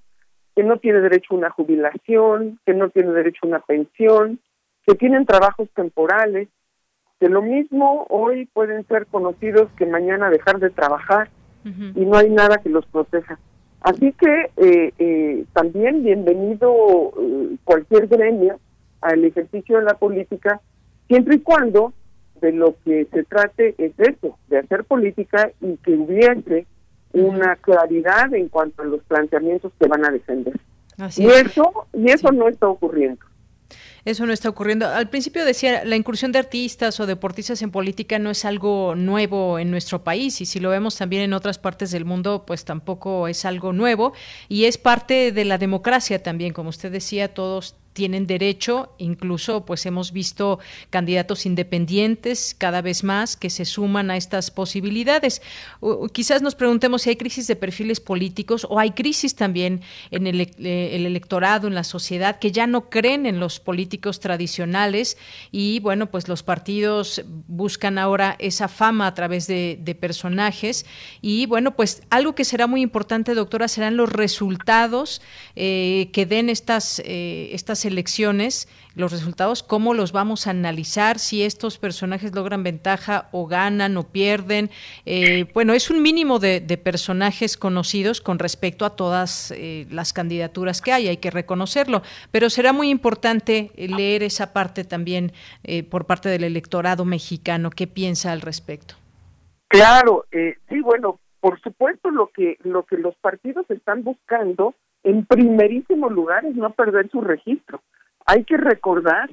[0.56, 4.40] que no tiene derecho a una jubilación, que no tiene derecho a una pensión,
[4.86, 6.48] que tienen trabajos temporales,
[7.20, 11.30] que lo mismo hoy pueden ser conocidos que mañana dejar de trabajar
[11.64, 13.40] y no hay nada que los proteja.
[13.84, 18.60] Así que eh, eh, también bienvenido eh, cualquier gremio
[19.04, 20.62] al ejercicio de la política,
[21.08, 21.94] siempre y cuando
[22.42, 26.68] de lo que se trate es eso, de hacer política y que hubiese
[27.14, 30.60] una claridad en cuanto a los planteamientos que van a defender.
[31.16, 33.26] y eso y eso no está ocurriendo.
[34.06, 34.86] Eso no está ocurriendo.
[34.86, 39.60] Al principio decía, la incursión de artistas o deportistas en política no es algo nuevo
[39.60, 43.30] en nuestro país y si lo vemos también en otras partes del mundo, pues tampoco
[43.30, 44.12] es algo nuevo
[44.50, 49.86] y es parte de la democracia también, como usted decía, todos tienen derecho, incluso pues
[49.86, 55.42] hemos visto candidatos independientes cada vez más que se suman a estas posibilidades.
[56.12, 60.42] quizás nos preguntemos si hay crisis de perfiles políticos o hay crisis también en el,
[60.42, 65.18] eh, electorado, en la sociedad, que ya no creen en los políticos tradicionales
[65.52, 70.88] y bueno, pues los partidos buscan ahora esa fama a través de, personajes
[71.22, 75.22] y bueno, pues algo que será muy importante, doctora, serán los resultados
[75.56, 81.44] eh, que den estas, eh, estas elecciones, los resultados, cómo los vamos a analizar, si
[81.44, 84.70] estos personajes logran ventaja o ganan o pierden.
[85.06, 90.82] Eh, bueno, es un mínimo de, personajes conocidos con respecto a todas eh, las candidaturas
[90.82, 95.32] que hay, hay que reconocerlo, pero será muy importante leer esa parte también
[95.64, 98.96] eh, por parte del electorado mexicano, qué piensa al respecto.
[99.68, 106.10] Claro, sí, bueno, por supuesto lo que lo que los partidos están buscando en primerísimo
[106.10, 107.82] lugar es no perder su registro.
[108.26, 109.30] Hay que recordar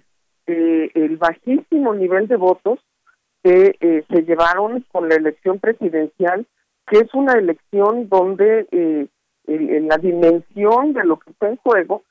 [0.46, 2.80] eh, el bajísimo nivel de votos
[3.42, 6.46] que eh, se llevaron con la elección presidencial,
[6.86, 9.06] que es una elección donde eh,
[9.46, 12.02] la dimensión de lo que está en juego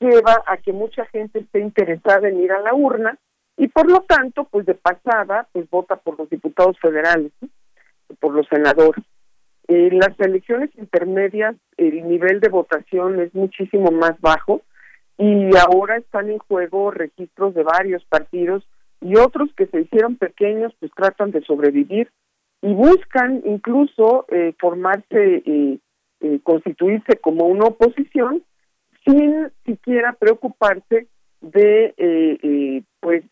[0.00, 3.18] lleva a que mucha gente esté interesada en ir a la urna
[3.56, 7.32] y por lo tanto, pues de pasada, pues vota por los diputados federales,
[8.20, 9.04] por los senadores.
[9.68, 14.62] En las elecciones intermedias el nivel de votación es muchísimo más bajo
[15.18, 18.64] y ahora están en juego registros de varios partidos
[19.00, 22.10] y otros que se hicieron pequeños pues tratan de sobrevivir
[22.62, 25.78] y buscan incluso eh, formarse, eh,
[26.20, 28.42] eh, constituirse como una oposición
[29.04, 31.06] sin siquiera preocuparse
[31.40, 33.24] de pues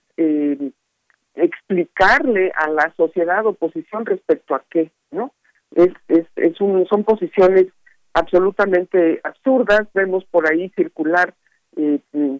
[1.34, 5.32] explicarle a la sociedad oposición respecto a qué, ¿no?
[5.74, 7.66] Es, es, es un, son posiciones
[8.14, 9.87] absolutamente absurdas.
[9.92, 11.34] Vemos por ahí circular
[11.76, 11.98] eh,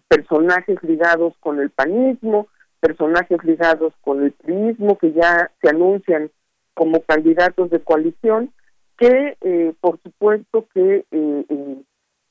[0.09, 2.47] personajes ligados con el panismo,
[2.81, 6.31] personajes ligados con el turismo que ya se anuncian
[6.75, 8.53] como candidatos de coalición,
[8.97, 11.77] que eh, por supuesto que eh,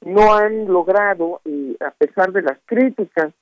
[0.06, 1.42] no han logrado,
[1.80, 3.34] a pesar de las críticas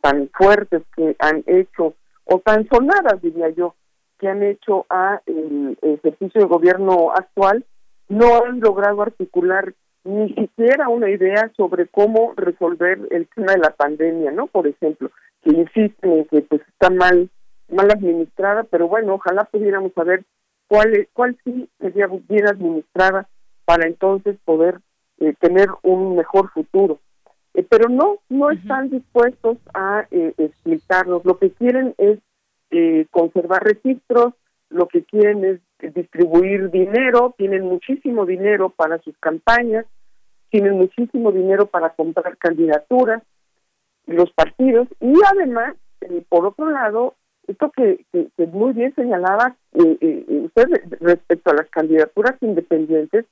[0.00, 3.74] tan fuertes que han hecho, o tan sonadas, diría yo,
[4.18, 7.64] que han hecho a el ejercicio de gobierno actual
[8.08, 9.74] no han logrado articular
[10.04, 14.46] ni siquiera una idea sobre cómo resolver el tema de la pandemia, ¿no?
[14.46, 15.10] Por ejemplo,
[15.42, 17.28] que insisten en que pues está mal
[17.68, 20.24] mal administrada, pero bueno, ojalá pudiéramos saber
[20.68, 23.28] cuál cuál sí sería bien administrada
[23.64, 24.80] para entonces poder
[25.18, 27.00] eh, tener un mejor futuro.
[27.54, 31.24] Eh, pero no, no están dispuestos a eh, explicarnos.
[31.24, 32.18] Lo que quieren es
[33.10, 34.34] conservar registros,
[34.68, 39.86] lo que quieren es distribuir dinero, tienen muchísimo dinero para sus campañas,
[40.50, 43.22] tienen muchísimo dinero para comprar candidaturas,
[44.06, 45.74] los partidos, y además,
[46.28, 47.14] por otro lado,
[47.46, 48.04] esto que,
[48.52, 50.68] muy bien señalaba usted
[51.00, 53.24] respecto a las candidaturas independientes,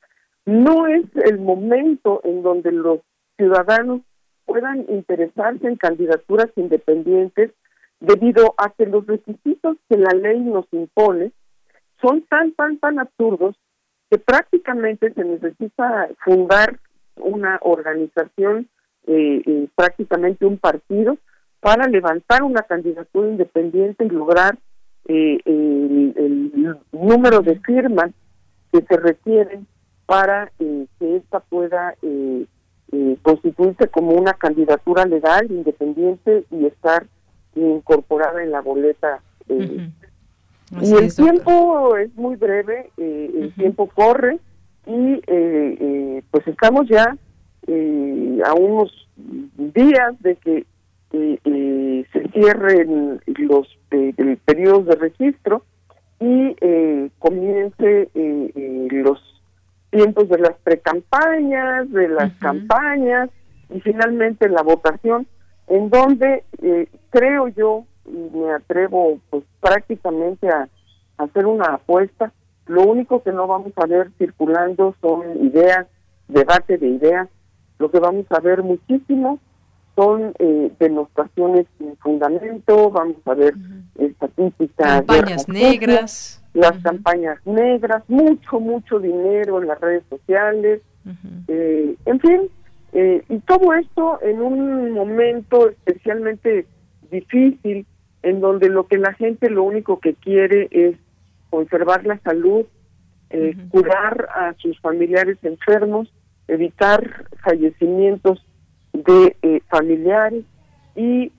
[0.47, 3.01] no es el momento en donde los
[3.37, 4.03] ciudadanos
[4.45, 7.53] puedan interesarse en candidaturas independientes
[8.01, 11.33] debido a que los requisitos que la ley nos impone
[12.01, 13.57] son tan, tan, tan absurdos
[14.11, 16.79] que prácticamente se necesita fundar
[17.17, 18.69] una organización,
[19.07, 21.17] eh, eh, prácticamente un partido,
[21.61, 24.59] para levantar una candidatura independiente y lograr
[25.07, 28.11] eh, el número de firmas
[28.73, 29.67] que se requieren
[30.07, 32.47] para eh, que esta pueda eh,
[32.93, 37.07] eh, constituirse como una candidatura legal, independiente y estar
[37.55, 39.21] incorporada en la boleta.
[39.49, 44.39] Y el tiempo es muy breve, el tiempo corre
[44.87, 45.21] y
[46.31, 47.17] pues estamos ya
[48.45, 49.09] a unos
[49.57, 50.67] días de que
[51.11, 53.69] se cierren los
[54.45, 55.63] periodos de registro
[56.21, 56.57] y
[57.19, 58.09] comience
[58.91, 59.21] los
[59.91, 63.31] tiempos de las precampañas, de las campañas
[63.71, 65.27] y finalmente la votación,
[65.69, 70.69] en donde eh, creo yo, y me atrevo pues prácticamente a,
[71.17, 72.33] hacer una apuesta,
[72.67, 75.87] lo único que no vamos a ver circulando son ideas,
[76.27, 77.29] debate de ideas,
[77.79, 79.39] lo que vamos a ver muchísimo
[79.95, 83.55] son eh, denostaciones sin fundamento, vamos a ver
[83.97, 85.03] estadísticas.
[85.05, 86.43] Campañas negras.
[86.53, 90.83] las campañas negras, mucho, mucho dinero en las redes sociales,
[91.49, 92.51] eh, en fin,
[92.95, 96.67] eh, y todo esto en un momento especialmente
[97.11, 97.87] difícil,
[98.23, 100.97] en donde lo que la gente lo único que quiere es
[101.51, 102.65] conservar la salud,
[103.31, 106.13] eh, curar a sus familiares enfermos,
[106.49, 108.45] evitar fallecimientos
[108.93, 110.45] de familiares
[110.97, 111.33] y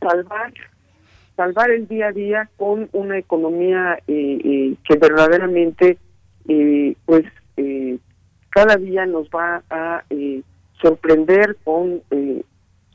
[0.00, 0.52] salvar
[1.38, 5.96] salvar el día a día con una economía eh, eh, que verdaderamente
[6.48, 7.24] eh, pues
[8.50, 10.02] cada día nos va a
[10.80, 12.02] sorprender con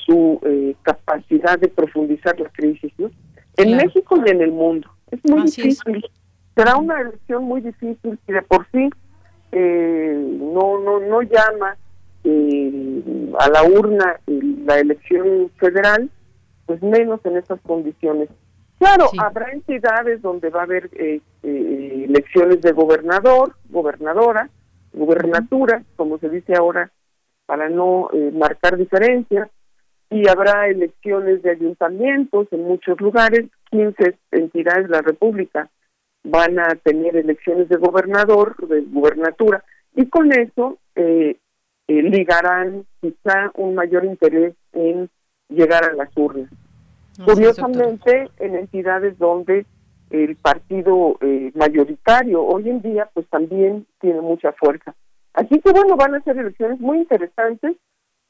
[0.05, 0.39] su
[0.81, 2.91] capacidad de profundizar la crisis
[3.57, 4.89] en México y en el mundo.
[5.11, 6.05] Es muy difícil.
[6.55, 8.89] Será una elección muy difícil y de por sí
[9.51, 11.77] no no no llama
[13.39, 16.09] a la urna la elección federal
[16.65, 18.29] pues menos en estas condiciones.
[18.79, 24.49] Claro, habrá entidades donde va a haber eh, eh, elecciones de gobernador, gobernadora,
[24.91, 26.91] gubernatura, como se dice ahora,
[27.45, 29.49] para no eh, marcar diferencias,
[30.09, 35.69] y habrá elecciones de ayuntamientos en muchos lugares, 15 entidades de la República
[36.23, 39.63] van a tener elecciones de gobernador, de gubernatura,
[39.95, 40.77] y con eso
[41.87, 45.09] ligarán quizá un mayor interés en
[45.49, 46.49] llegar a las urnas.
[47.25, 49.65] Curiosamente, en entidades donde
[50.09, 54.95] el partido eh, mayoritario hoy en día pues también tiene mucha fuerza.
[55.34, 57.75] Así que bueno, van a ser elecciones muy interesantes,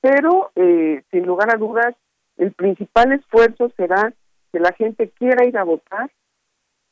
[0.01, 1.95] pero eh, sin lugar a dudas
[2.37, 4.13] el principal esfuerzo será
[4.51, 6.11] que la gente quiera ir a votar,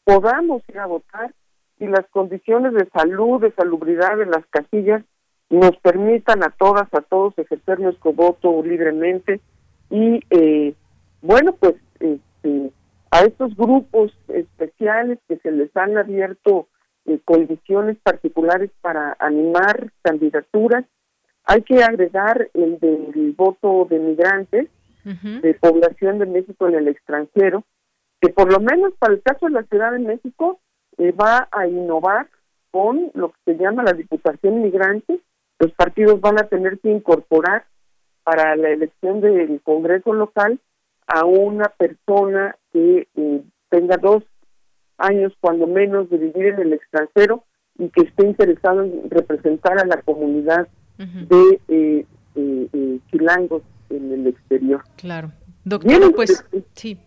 [0.03, 1.33] podamos ir a votar
[1.79, 5.03] y las condiciones de salud, de salubridad de las casillas
[5.49, 9.41] nos permitan a todas, a todos ejercer nuestro voto libremente.
[9.89, 10.73] Y eh,
[11.21, 12.71] bueno, pues este,
[13.11, 16.67] a estos grupos especiales que se les han abierto
[17.05, 20.85] eh, condiciones particulares para animar candidaturas,
[21.43, 24.67] hay que agregar el del voto de migrantes,
[25.03, 27.63] de población de México en el extranjero,
[28.19, 30.59] que por lo menos para el caso de la Ciudad de México
[30.99, 32.27] eh, va a innovar
[32.69, 35.19] con lo que se llama la Diputación Migrante.
[35.57, 37.65] Los partidos van a tener que incorporar
[38.23, 40.59] para la elección del Congreso local
[41.07, 44.23] a una persona que eh, tenga dos
[45.01, 47.43] años cuando menos de vivir en el extranjero
[47.77, 54.27] y que esté interesado en representar a la comunidad de eh, eh, chilangos en el
[54.27, 54.83] exterior.
[54.97, 55.31] Claro.
[55.63, 56.99] Doctor, pues sí.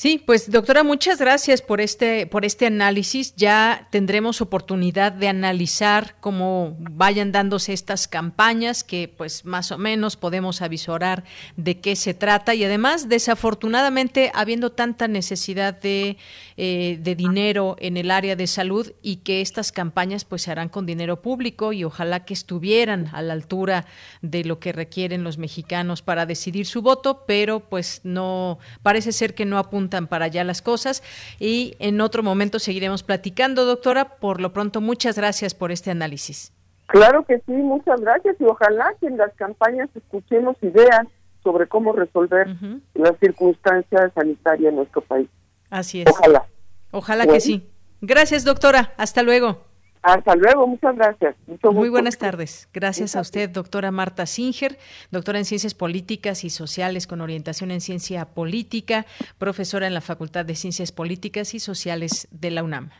[0.00, 3.34] Sí, pues doctora, muchas gracias por este por este análisis.
[3.36, 10.16] Ya tendremos oportunidad de analizar cómo vayan dándose estas campañas que pues más o menos
[10.16, 11.24] podemos avisorar
[11.58, 16.16] de qué se trata y además desafortunadamente habiendo tanta necesidad de,
[16.56, 20.70] eh, de dinero en el área de salud y que estas campañas pues se harán
[20.70, 23.84] con dinero público y ojalá que estuvieran a la altura
[24.22, 29.34] de lo que requieren los mexicanos para decidir su voto, pero pues no parece ser
[29.34, 31.02] que no apunta para allá las cosas
[31.38, 34.16] y en otro momento seguiremos platicando, doctora.
[34.16, 36.52] Por lo pronto, muchas gracias por este análisis.
[36.86, 41.06] Claro que sí, muchas gracias y ojalá que en las campañas escuchemos ideas
[41.42, 42.48] sobre cómo resolver
[42.94, 45.28] las circunstancias sanitarias en nuestro país.
[45.70, 46.08] Así es.
[46.08, 46.44] Ojalá.
[46.90, 47.70] Ojalá que sí.
[48.00, 48.92] Gracias, doctora.
[48.96, 49.69] Hasta luego.
[50.02, 51.36] Hasta luego, muchas gracias.
[51.62, 52.68] Muy buenas tardes.
[52.72, 54.78] Gracias a usted, doctora Marta Singer,
[55.10, 59.04] doctora en Ciencias Políticas y Sociales con orientación en Ciencia Política,
[59.38, 62.90] profesora en la Facultad de Ciencias Políticas y Sociales de la UNAM.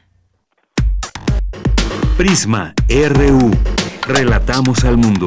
[2.19, 3.51] Prisma RU.
[4.07, 5.27] Relatamos al mundo.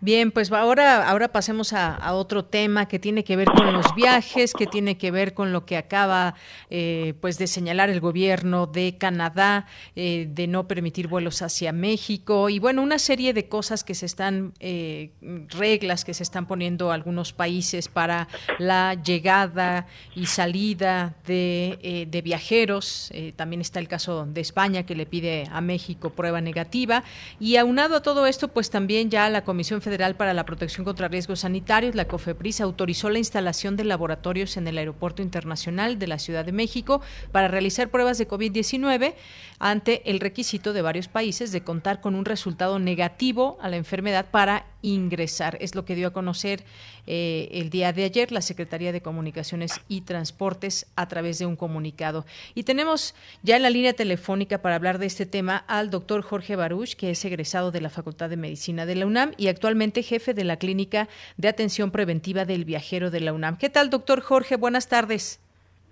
[0.00, 4.54] Bien, pues ahora, ahora pasemos a, otro tema que tiene que ver con los viajes,
[4.54, 6.36] que tiene que ver con lo que acaba
[6.70, 12.48] eh, pues de señalar el gobierno de Canadá, eh, de no permitir vuelos hacia México
[12.48, 15.10] y bueno, una serie de cosas que se están, eh,
[15.48, 18.28] reglas que se están poniendo algunos países para
[18.58, 23.10] la llegada y salida de, de viajeros.
[23.34, 27.02] también está el caso de España que le pide a México prueba negativa
[27.40, 31.08] y aunado a todo esto, pues también ya la Comisión Federal para la Protección contra
[31.08, 36.18] Riesgos Sanitarios, la COFEPRIS, autorizó la instalación de laboratorios en el Aeropuerto Internacional de la
[36.18, 37.00] Ciudad de México
[37.32, 39.14] para realizar pruebas de COVID-19
[39.58, 44.26] ante el requisito de varios países de contar con un resultado negativo a la enfermedad
[44.30, 45.58] para ingresar.
[45.60, 46.62] Es lo que dio a conocer
[47.06, 51.56] eh, el día de ayer la Secretaría de Comunicaciones y Transportes a través de un
[51.56, 52.24] comunicado.
[52.54, 56.56] Y tenemos ya en la línea telefónica para hablar de este tema al doctor Jorge
[56.56, 60.34] Baruch, que es egresado de la Facultad de Medicina de la UNAM y actualmente jefe
[60.34, 63.58] de la Clínica de Atención Preventiva del Viajero de la UNAM.
[63.58, 64.56] ¿Qué tal, doctor Jorge?
[64.56, 65.40] Buenas tardes.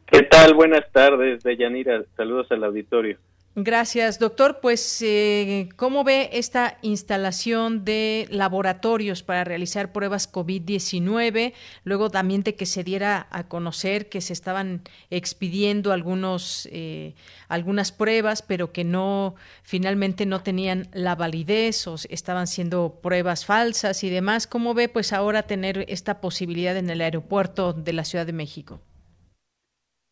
[0.06, 0.54] ¿Qué tal?
[0.54, 2.04] Buenas tardes, Deyanira.
[2.16, 3.18] Saludos al auditorio.
[3.58, 4.58] Gracias, doctor.
[4.60, 11.54] Pues, eh, ¿cómo ve esta instalación de laboratorios para realizar pruebas COVID-19?
[11.82, 17.14] Luego también de que se diera a conocer que se estaban expidiendo algunos, eh,
[17.48, 24.04] algunas pruebas, pero que no, finalmente no tenían la validez o estaban siendo pruebas falsas
[24.04, 24.46] y demás.
[24.46, 28.80] ¿Cómo ve, pues, ahora tener esta posibilidad en el aeropuerto de la Ciudad de México?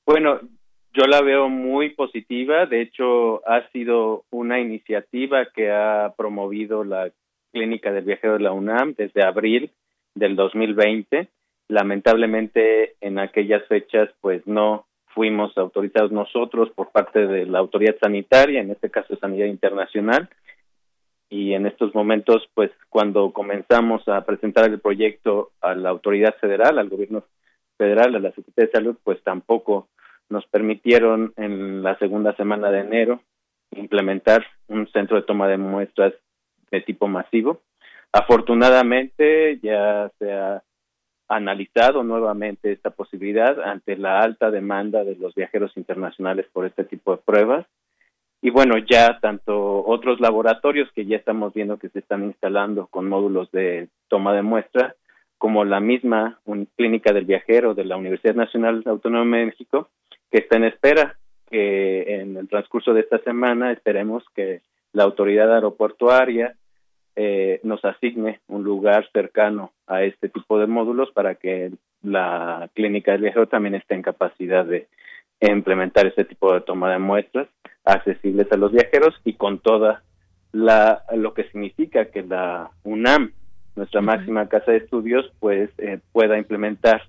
[0.07, 0.41] Bueno,
[0.95, 7.11] yo la veo muy positiva, de hecho ha sido una iniciativa que ha promovido la
[7.53, 9.71] Clínica del Viajero de la UNAM desde abril
[10.15, 11.29] del 2020.
[11.69, 18.61] Lamentablemente en aquellas fechas pues no fuimos autorizados nosotros por parte de la autoridad sanitaria,
[18.61, 20.29] en este caso Sanidad Internacional,
[21.29, 26.79] y en estos momentos pues cuando comenzamos a presentar el proyecto a la autoridad federal,
[26.79, 27.25] al gobierno
[27.79, 29.89] federal, a la Secretaría de Salud, pues tampoco
[30.29, 33.21] nos permitieron en la segunda semana de enero
[33.73, 36.13] implementar un centro de toma de muestras
[36.71, 37.61] de tipo masivo.
[38.13, 40.63] Afortunadamente ya se ha
[41.29, 47.13] analizado nuevamente esta posibilidad ante la alta demanda de los viajeros internacionales por este tipo
[47.13, 47.67] de pruebas.
[48.41, 53.09] Y bueno, ya tanto otros laboratorios que ya estamos viendo que se están instalando con
[53.09, 54.95] módulos de toma de muestra,
[55.39, 56.41] como la misma
[56.77, 59.89] clínica del viajero de la Universidad Nacional Autónoma de México,
[60.35, 61.17] que está en espera,
[61.49, 64.63] que en el transcurso de esta semana esperemos que
[64.93, 66.57] la autoridad aeroportuaria
[67.15, 71.71] eh, nos asigne un lugar cercano a este tipo de módulos para que
[72.03, 74.89] la clínica del viajero también esté en capacidad de
[75.41, 77.47] implementar este tipo de toma de muestras
[77.85, 80.03] accesibles a los viajeros y con toda
[80.51, 83.31] la lo que significa que la UNAM
[83.77, 87.03] nuestra máxima casa de estudios pues eh, pueda implementar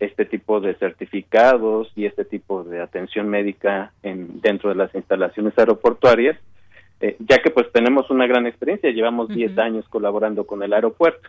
[0.00, 5.58] este tipo de certificados y este tipo de atención médica en, dentro de las instalaciones
[5.58, 6.38] aeroportuarias,
[7.00, 11.28] eh, ya que pues tenemos una gran experiencia, llevamos 10 años colaborando con el aeropuerto.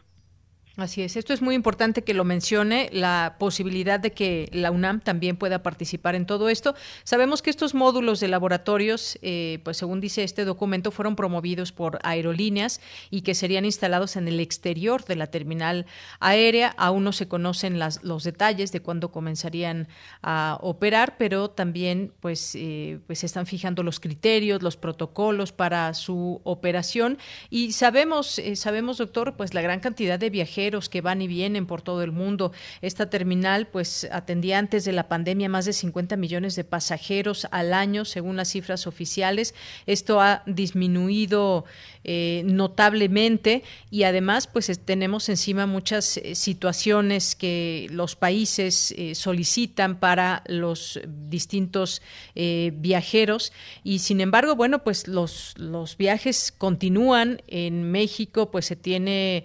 [0.81, 5.01] Así es, esto es muy importante que lo mencione, la posibilidad de que la UNAM
[5.01, 6.73] también pueda participar en todo esto.
[7.03, 11.99] Sabemos que estos módulos de laboratorios, eh, pues según dice este documento, fueron promovidos por
[12.03, 15.85] aerolíneas y que serían instalados en el exterior de la terminal
[16.21, 16.73] aérea.
[16.77, 19.89] Aún no se conocen las, los detalles de cuándo comenzarían
[20.21, 25.93] a operar, pero también pues, eh, pues se están fijando los criterios, los protocolos para
[25.93, 27.17] su operación.
[27.49, 31.65] Y sabemos, eh, sabemos, doctor, pues la gran cantidad de viajeros que van y vienen
[31.65, 32.51] por todo el mundo.
[32.81, 37.73] Esta terminal pues atendía antes de la pandemia más de 50 millones de pasajeros al
[37.73, 39.55] año, según las cifras oficiales.
[39.87, 41.65] Esto ha disminuido
[42.05, 43.61] eh, notablemente
[43.91, 51.01] y además pues tenemos encima muchas eh, situaciones que los países eh, solicitan para los
[51.05, 52.01] distintos
[52.35, 53.51] viajeros
[53.83, 59.43] y sin embargo bueno pues los, los viajes continúan en México pues se tiene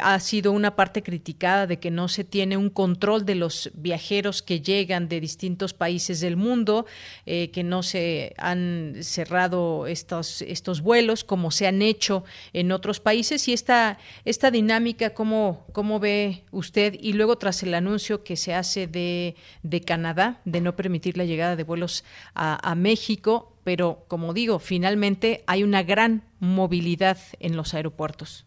[0.00, 4.42] ha sido una parte criticada de que no se tiene un control de los viajeros
[4.42, 6.86] que llegan de distintos países del mundo,
[7.24, 13.48] que no se han cerrado estos, estos vuelos como se han hecho en otros países
[13.48, 16.96] y esta, esta dinámica, ¿cómo, ¿cómo ve usted?
[17.00, 21.24] Y luego tras el anuncio que se hace de, de Canadá de no permitir la
[21.24, 27.74] llegada de vuelos a, México, pero como digo, finalmente hay una gran movilidad en los
[27.74, 28.46] aeropuertos.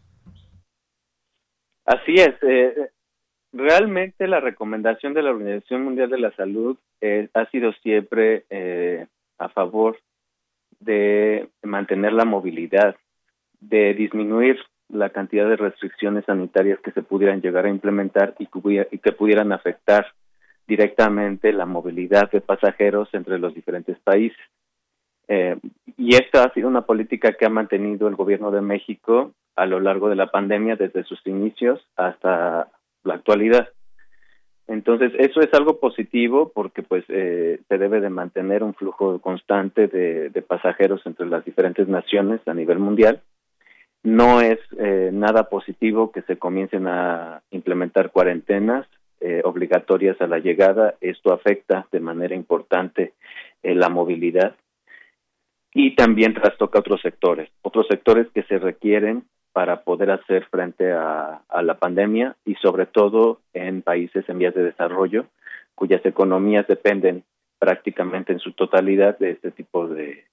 [1.84, 2.34] Así es.
[2.42, 2.90] Eh,
[3.52, 9.06] realmente la recomendación de la Organización Mundial de la Salud eh, ha sido siempre eh,
[9.38, 9.98] a favor
[10.80, 12.96] de mantener la movilidad,
[13.60, 14.58] de disminuir
[14.88, 20.06] la cantidad de restricciones sanitarias que se pudieran llegar a implementar y que, pudieran afectar
[20.66, 24.38] directamente la movilidad de pasajeros entre los diferentes países.
[25.28, 25.56] Eh,
[25.96, 29.80] y esta ha sido una política que ha mantenido el gobierno de México a lo
[29.80, 32.68] largo de la pandemia, desde sus inicios hasta
[33.04, 33.68] la actualidad.
[34.66, 39.88] Entonces, eso es algo positivo porque pues eh, se debe de mantener un flujo constante
[39.88, 43.20] de, pasajeros entre las diferentes naciones a nivel mundial.
[44.02, 48.86] No es eh, nada positivo que se comiencen a implementar cuarentenas
[49.20, 50.94] eh, obligatorias a la llegada.
[51.00, 53.12] Esto afecta de manera importante
[53.62, 54.54] la movilidad
[55.72, 59.24] y también trastoca otros sectores, otros sectores que se requieren
[59.54, 64.64] para poder hacer frente a, la pandemia y sobre todo en países en vías de
[64.64, 65.26] desarrollo
[65.76, 67.22] cuyas economías dependen
[67.60, 70.24] prácticamente en su totalidad de este tipo de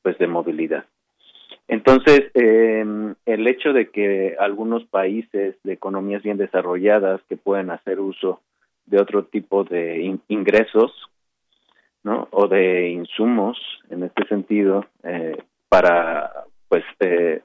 [0.00, 0.86] pues de movilidad.
[1.68, 8.00] Entonces, em, el hecho de que algunos países de economías bien desarrolladas que pueden hacer
[8.00, 8.40] uso
[8.86, 10.90] de otro tipo de ingresos,
[12.02, 12.28] ¿no?
[12.30, 13.58] O de insumos,
[13.90, 15.36] en este sentido, eh,
[15.68, 16.32] para,
[16.68, 17.42] pues, eh,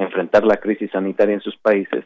[0.00, 2.04] enfrentar la crisis sanitaria en sus países,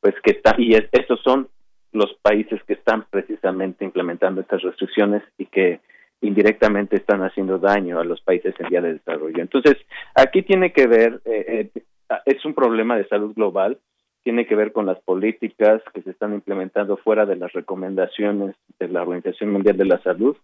[0.00, 1.48] pues que está, y estos son
[1.92, 5.80] los países que están precisamente implementando estas restricciones y que
[6.20, 9.40] indirectamente están haciendo daño a los países en vía de desarrollo.
[9.40, 9.76] Entonces,
[10.14, 11.82] aquí tiene que ver, eh, eh,
[12.24, 13.78] es un problema de salud global,
[14.24, 18.88] tiene que ver con las políticas que se están implementando fuera de las recomendaciones de
[18.88, 20.36] la Organización Mundial de la Salud.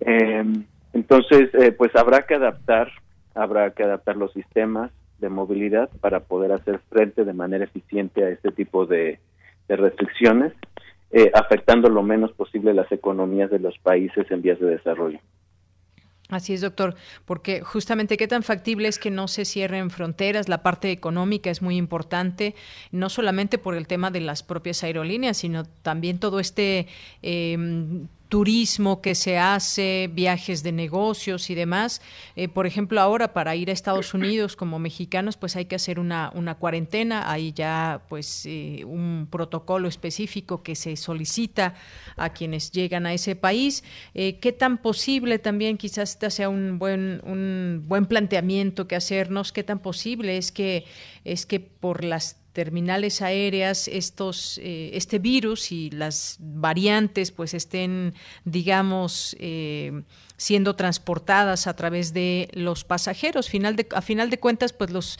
[0.00, 0.44] Eh,
[0.92, 2.90] entonces, pues habrá que adaptar,
[3.34, 4.90] habrá que adaptar los sistemas,
[5.20, 9.18] de movilidad para poder hacer frente de manera eficiente a este tipo de,
[9.68, 10.52] restricciones,
[11.12, 15.20] eh, afectando lo menos posible las economías de los países en vías de desarrollo.
[16.28, 16.94] Así es, doctor,
[17.24, 21.62] porque justamente qué tan factible es que no se cierren fronteras, la parte económica es
[21.62, 22.54] muy importante,
[22.92, 26.86] no solamente por el tema de las propias aerolíneas, sino también todo este
[27.22, 27.56] eh,
[28.30, 32.00] turismo que se hace, viajes de negocios y demás.
[32.36, 35.98] Eh, por ejemplo, ahora para ir a Estados Unidos como mexicanos, pues hay que hacer
[35.98, 37.30] una, una cuarentena.
[37.30, 41.74] Hay ya pues eh, un protocolo específico que se solicita
[42.16, 43.82] a quienes llegan a ese país.
[44.14, 49.50] Eh, ¿Qué tan posible también, quizás este sea un buen, un buen planteamiento que hacernos,
[49.50, 50.84] qué tan posible es que,
[51.24, 58.14] es que por las terminales aéreas estos eh, este virus y las variantes pues estén
[58.44, 60.02] digamos eh,
[60.36, 63.50] siendo transportadas a través de los pasajeros.
[63.50, 65.18] Final de, a final de cuentas pues los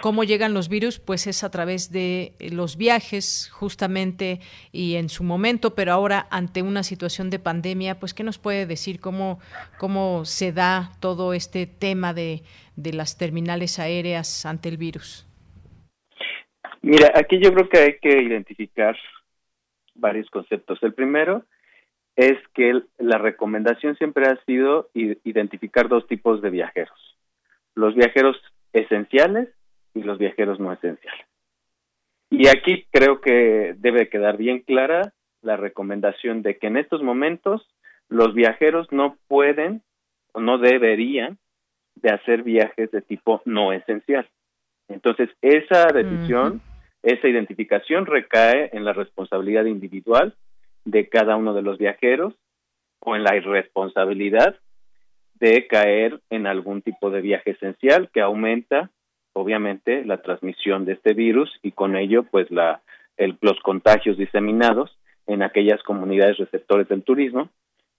[0.00, 4.40] cómo llegan los virus pues es a través de los viajes justamente
[4.72, 5.74] y en su momento.
[5.74, 9.38] Pero ahora ante una situación de pandemia pues qué nos puede decir cómo
[9.78, 12.42] cómo se da todo este tema de
[12.76, 15.26] de las terminales aéreas ante el virus
[16.82, 18.96] Mira, aquí yo creo que hay que identificar
[19.94, 20.82] varios conceptos.
[20.82, 21.44] El primero
[22.16, 27.16] es que la recomendación siempre ha sido identificar dos tipos de viajeros.
[27.74, 28.36] Los viajeros
[28.72, 29.48] esenciales
[29.94, 31.26] y los viajeros no esenciales.
[32.30, 35.12] Y aquí creo que debe quedar bien clara
[35.42, 37.66] la recomendación de que en estos momentos
[38.08, 39.82] los viajeros no pueden
[40.32, 41.38] o no deberían
[41.96, 44.28] de hacer viajes de tipo no esencial.
[44.88, 46.60] Entonces, esa decisión,
[47.02, 50.34] esa identificación recae en la responsabilidad individual
[50.84, 52.34] de cada uno de los viajeros
[53.00, 54.56] o en la irresponsabilidad
[55.34, 58.90] de caer en algún tipo de viaje esencial que aumenta
[59.32, 62.82] obviamente la transmisión de este virus y con ello pues la
[63.42, 64.96] los contagios diseminados
[65.26, 67.50] en aquellas comunidades receptores del turismo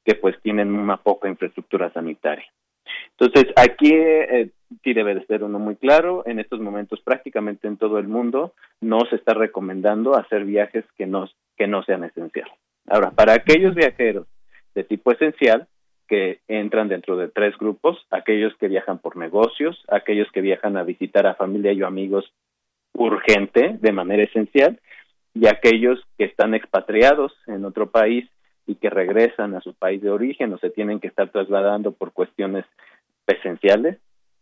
[0.03, 2.51] que pues tienen una poca infraestructura sanitaria.
[3.17, 4.49] Entonces, aquí eh,
[4.83, 8.53] sí debe de ser uno muy claro, en estos momentos prácticamente en todo el mundo
[8.79, 12.53] no se está recomendando hacer viajes que no, que no sean esenciales.
[12.87, 14.27] Ahora, para aquellos viajeros
[14.73, 15.67] de tipo esencial,
[16.07, 20.83] que entran dentro de tres grupos, aquellos que viajan por negocios, aquellos que viajan a
[20.83, 22.33] visitar a familia y amigos
[22.93, 24.79] urgente, de manera esencial,
[25.33, 28.29] y aquellos que están expatriados en otro país
[28.71, 32.13] y que regresan a su país de origen o se tienen que estar trasladando por
[32.13, 32.65] cuestiones
[33.27, 33.97] esenciales,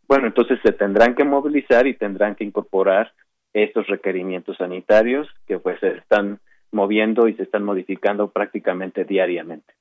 [0.07, 3.11] bueno, entonces se tendrán que movilizar y tendrán que incorporar
[3.53, 6.39] estos requerimientos sanitarios que pues se están
[6.71, 9.73] moviendo y se están modificando prácticamente diariamente.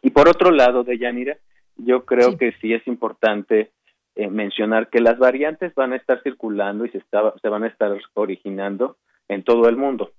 [0.00, 1.36] Y por otro lado, de Yanira,
[1.76, 3.72] yo creo que sí es importante
[4.14, 7.02] eh, mencionar que las variantes van a estar circulando y se,
[7.42, 8.96] se van a estar originando
[9.28, 10.12] en todo el mundo.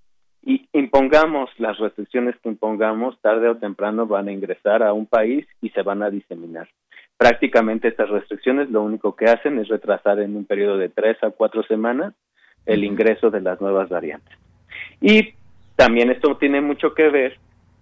[0.48, 5.45] Y impongamos las restricciones que impongamos, tarde o temprano van a ingresar a un país
[5.62, 6.70] y se van a diseminar.
[7.18, 11.32] Prácticamente estas restricciones lo único que hacen es retrasar en un periodo de tres a
[11.32, 12.14] cuatro semanas
[12.66, 14.34] el ingreso de las nuevas variantes.
[15.02, 15.34] Y
[15.76, 17.38] también esto tiene mucho que ver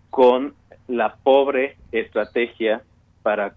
[0.10, 0.56] con
[0.88, 2.82] la pobre estrategia
[3.22, 3.54] para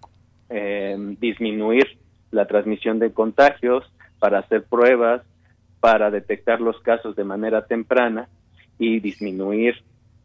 [0.51, 1.97] eh, disminuir
[2.29, 5.23] la transmisión de contagios, para hacer pruebas,
[5.79, 8.29] para detectar los casos de manera temprana
[8.79, 9.75] y disminuir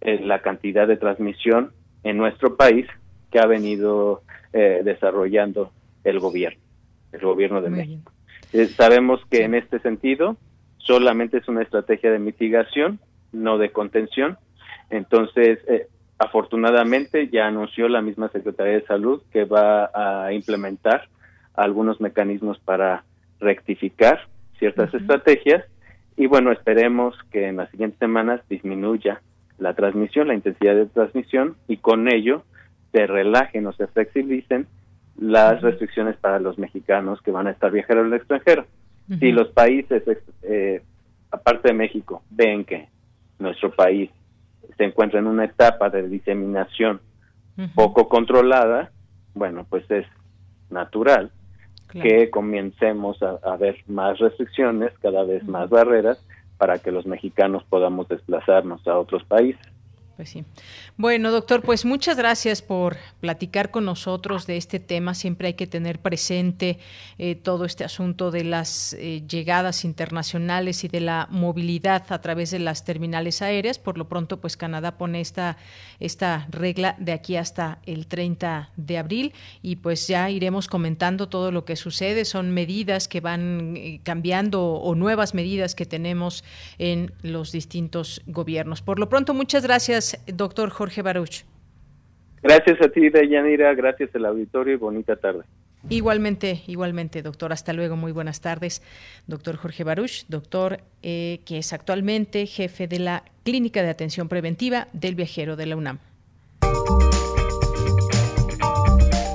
[0.01, 2.87] eh, la cantidad de transmisión en nuestro país
[3.31, 5.73] que ha venido eh, desarrollando
[6.05, 6.61] el gobierno,
[7.13, 8.13] el gobierno de México.
[8.77, 10.37] sabemos que en este sentido
[10.79, 13.01] solamente es una estrategia de mitigación,
[13.33, 14.39] no de contención.
[14.91, 15.59] Entonces,
[16.19, 21.09] afortunadamente ya anunció la misma Secretaría de Salud que va a implementar
[21.55, 23.05] algunos mecanismos para
[23.41, 24.29] rectificar
[24.59, 25.65] ciertas estrategias
[26.17, 29.21] y bueno, esperemos que en las siguientes semanas disminuya
[29.59, 32.45] la transmisión, la intensidad de transmisión y con ello
[32.93, 34.67] se relajen o se flexibilicen
[35.17, 38.67] las restricciones para los mexicanos que van a estar viajando al extranjero.
[39.19, 40.03] Si los países,
[40.43, 40.83] eh,
[41.31, 42.89] aparte de México, ven que
[43.39, 44.11] nuestro país
[44.77, 47.01] se encuentra en una etapa de diseminación
[47.75, 48.91] poco controlada,
[49.35, 50.07] bueno, pues es
[50.71, 51.31] natural
[51.95, 56.25] que comencemos a, a, ver más restricciones, cada vez más barreras,
[56.59, 59.74] para que los mexicanos podamos desplazarnos a otros países.
[60.17, 60.35] Pues.
[60.97, 65.13] Bueno, doctor, pues muchas gracias por platicar con nosotros de este tema.
[65.15, 66.79] Siempre hay que tener presente
[67.19, 72.53] eh, todo este asunto de las eh, llegadas internacionales y de la movilidad a través
[72.53, 73.81] de las terminales aéreas.
[73.81, 75.57] Por lo pronto, pues Canadá pone esta,
[75.99, 81.51] esta regla de aquí hasta el 30 de abril y pues ya iremos comentando todo
[81.51, 82.25] lo que sucede.
[82.25, 86.45] Son medidas que van eh, cambiando o nuevas medidas que tenemos
[86.79, 88.81] en los distintos gobiernos.
[88.81, 91.45] Por lo pronto, muchas gracias doctor Jorge Baruch.
[92.43, 95.45] Gracias a ti, Dayanira, gracias al auditorio y bonita tarde.
[95.89, 97.53] Igualmente, igualmente, doctor.
[97.53, 98.83] Hasta luego, muy buenas tardes.
[99.27, 104.89] Doctor Jorge Baruch, doctor eh, que es actualmente jefe de la Clínica de Atención Preventiva
[104.93, 105.99] del Viajero de la UNAM.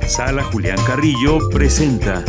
[0.08, 2.26] Sala Julián Carrillo presenta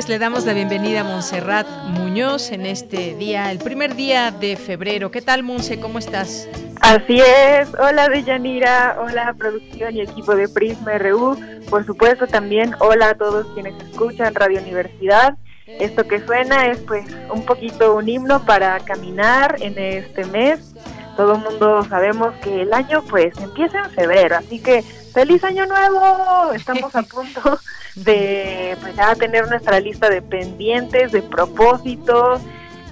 [0.00, 4.56] pues le damos la bienvenida a Montserrat Muñoz en este día, el primer día de
[4.56, 5.10] febrero.
[5.10, 5.78] ¿Qué tal, Monse?
[5.78, 6.48] ¿Cómo estás?
[6.80, 7.68] Así es.
[7.78, 8.96] Hola, Deyanira.
[8.98, 11.36] Hola, producción y equipo de Prisma RU.
[11.68, 15.34] Por supuesto, también hola a todos quienes escuchan Radio Universidad.
[15.66, 20.74] Esto que suena es pues un poquito un himno para caminar en este mes.
[21.18, 24.82] Todo el mundo sabemos que el año pues empieza en febrero, así que
[25.12, 26.52] feliz año nuevo.
[26.52, 27.58] Estamos a punto
[27.96, 32.40] de pues ya tener nuestra lista de pendientes, de propósitos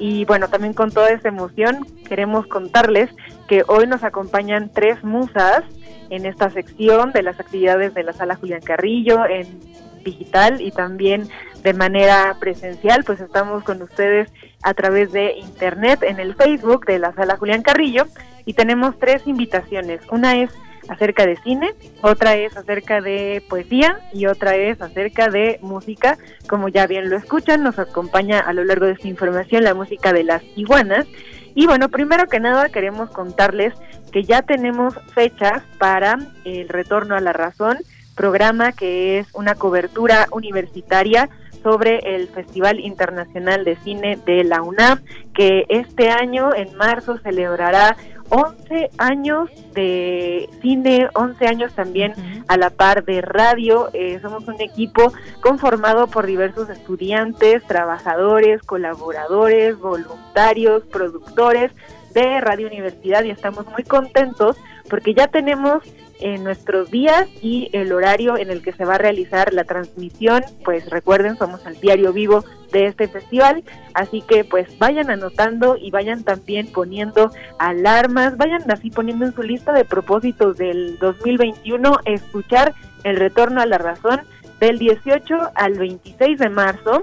[0.00, 3.10] Y bueno, también con toda esa emoción queremos contarles
[3.48, 5.64] que hoy nos acompañan tres musas
[6.10, 9.60] en esta sección de las actividades de la sala Julián Carrillo en
[10.04, 11.28] digital y también
[11.62, 14.30] de manera presencial, pues estamos con ustedes
[14.62, 18.06] a través de internet en el Facebook de la sala Julián Carrillo
[18.44, 20.00] y tenemos tres invitaciones.
[20.10, 20.50] Una es
[20.88, 26.18] acerca de cine, otra es acerca de poesía y otra es acerca de música.
[26.48, 30.12] Como ya bien lo escuchan, nos acompaña a lo largo de esta información la música
[30.12, 31.06] de las iguanas.
[31.54, 33.74] Y bueno, primero que nada queremos contarles
[34.12, 37.78] que ya tenemos fechas para el retorno a la razón,
[38.14, 41.28] programa que es una cobertura universitaria
[41.62, 45.02] sobre el Festival Internacional de Cine de la UNAM,
[45.34, 47.96] que este año en marzo celebrará
[48.30, 52.14] 11 años de cine, 11 años también
[52.46, 53.88] a la par de radio.
[53.92, 61.72] Eh, somos un equipo conformado por diversos estudiantes, trabajadores, colaboradores, voluntarios, productores
[62.14, 64.56] de Radio Universidad y estamos muy contentos
[64.88, 65.82] porque ya tenemos
[66.20, 70.42] en nuestros días y el horario en el que se va a realizar la transmisión,
[70.64, 73.64] pues recuerden, somos el diario vivo de este festival,
[73.94, 79.42] así que pues vayan anotando y vayan también poniendo alarmas, vayan así poniendo en su
[79.42, 84.20] lista de propósitos del 2021 escuchar el retorno a la razón
[84.60, 87.00] del 18 al 26 de marzo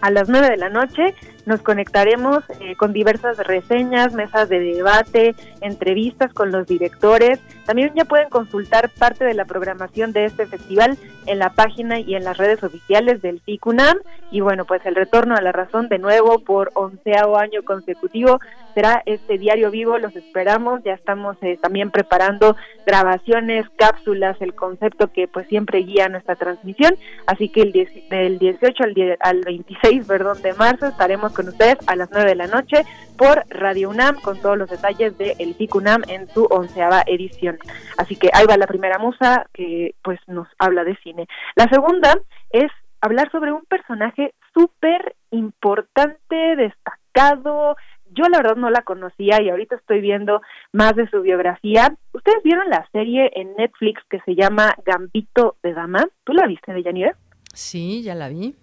[0.00, 1.14] a las 9 de la noche
[1.46, 7.40] nos conectaremos eh, con diversas reseñas, mesas de debate, entrevistas con los directores.
[7.66, 12.14] También ya pueden consultar parte de la programación de este festival en la página y
[12.14, 13.98] en las redes oficiales del FICUNAM.
[14.30, 18.40] Y bueno, pues el retorno a la razón de nuevo por onceavo año consecutivo
[18.74, 19.98] será este diario vivo.
[19.98, 20.82] Los esperamos.
[20.84, 26.96] Ya estamos eh, también preparando grabaciones, cápsulas, el concepto que pues siempre guía nuestra transmisión.
[27.26, 31.96] Así que el del 18 al, al 26 perdón, de marzo estaremos con ustedes a
[31.96, 32.84] las 9 de la noche
[33.16, 37.58] por Radio UNAM con todos los detalles de El PIC UNAM en su onceava edición.
[37.98, 41.26] Así que ahí va la primera musa que pues nos habla de cine.
[41.56, 42.18] La segunda
[42.50, 42.70] es
[43.00, 47.76] hablar sobre un personaje súper importante, destacado.
[48.12, 50.40] Yo la verdad no la conocía y ahorita estoy viendo
[50.72, 51.94] más de su biografía.
[52.12, 56.06] ¿Ustedes vieron la serie en Netflix que se llama Gambito de Dama?
[56.24, 57.16] ¿Tú la viste, Deyanira?
[57.52, 58.54] Sí, ya la vi.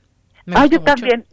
[0.55, 1.25] ah, yo también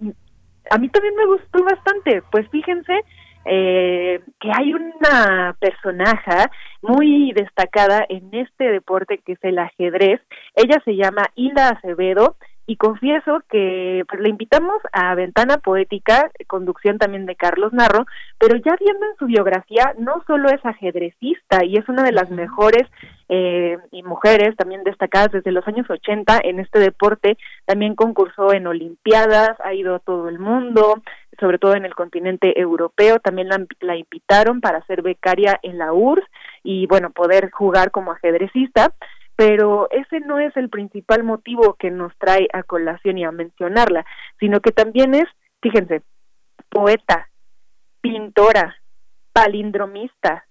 [0.71, 2.23] a mí también me gustó bastante.
[2.31, 3.05] Pues fíjense
[3.45, 6.51] eh, que hay una personaje
[6.83, 10.21] muy destacada en este deporte que es el ajedrez.
[10.55, 12.37] Ella se llama Hilda Acevedo
[12.69, 18.05] y confieso que pues le invitamos a Ventana Poética, conducción también de Carlos Narro,
[18.39, 22.29] pero ya viendo en su biografía, no solo es ajedrecista y es una de las
[22.29, 22.87] mejores
[23.31, 28.67] eh, y mujeres también destacadas desde los años 80 en este deporte, también concursó en
[28.67, 31.03] Olimpiadas, ha ido a todo el mundo,
[31.41, 35.95] sobre todo en el continente europeo, también la, la invitaron para ser becaria en la
[35.95, 36.29] URSS
[36.65, 38.93] y bueno, poder jugar como ajedrecista
[39.39, 44.05] pero ese no es el principal motivo que nos trae a colación y a mencionarla,
[44.41, 45.27] sino que también es,
[45.63, 46.03] fíjense,
[46.69, 47.29] poeta,
[48.01, 48.75] pintora,
[49.33, 50.45] palindromista,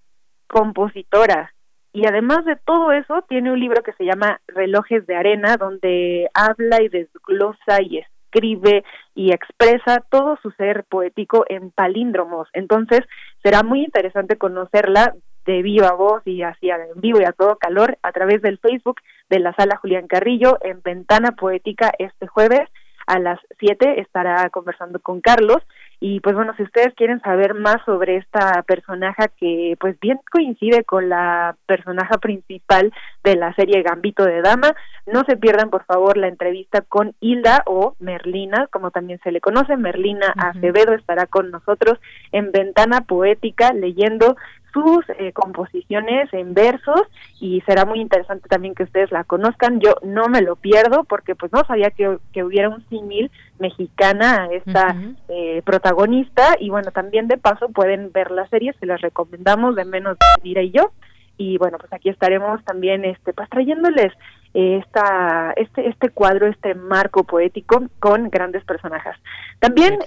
[0.46, 1.52] compositora,
[1.92, 6.30] y además de todo eso, tiene un libro que se llama Relojes de Arena, donde
[6.32, 8.84] habla y desglosa y escribe
[9.14, 12.48] y expresa todo su ser poético en palíndromos.
[12.54, 13.00] Entonces,
[13.42, 15.14] será muy interesante conocerla
[15.48, 19.00] de viva voz y así en vivo y a todo calor a través del Facebook
[19.30, 22.68] de la sala Julián Carrillo en Ventana Poética este jueves
[23.06, 25.62] a las 7 estará conversando con Carlos.
[26.00, 30.84] Y pues bueno, si ustedes quieren saber más sobre esta personaje que pues bien coincide
[30.84, 32.92] con la personaje principal
[33.24, 34.74] de la serie Gambito de Dama,
[35.06, 39.40] no se pierdan por favor la entrevista con Hilda o Merlina, como también se le
[39.40, 41.98] conoce, Merlina Acevedo estará con nosotros
[42.32, 44.36] en Ventana Poética leyendo
[44.78, 47.02] sus eh, composiciones en versos
[47.40, 49.80] y será muy interesante también que ustedes la conozcan.
[49.80, 54.44] Yo no me lo pierdo porque pues no sabía que, que hubiera un símil mexicana
[54.44, 54.96] a esta
[55.28, 56.56] eh, protagonista.
[56.60, 60.62] Y bueno, también de paso pueden ver la serie, se las recomendamos de menos Mira
[60.62, 60.92] y yo.
[61.36, 64.12] Y bueno, pues aquí estaremos también este pues trayéndoles
[64.54, 69.14] eh, esta este este cuadro, este marco poético con grandes personajes.
[69.60, 69.98] También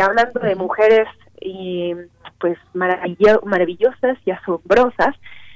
[0.00, 1.06] hablando de mujeres
[1.40, 1.94] y
[2.38, 5.14] pues maravillosas y asombrosas.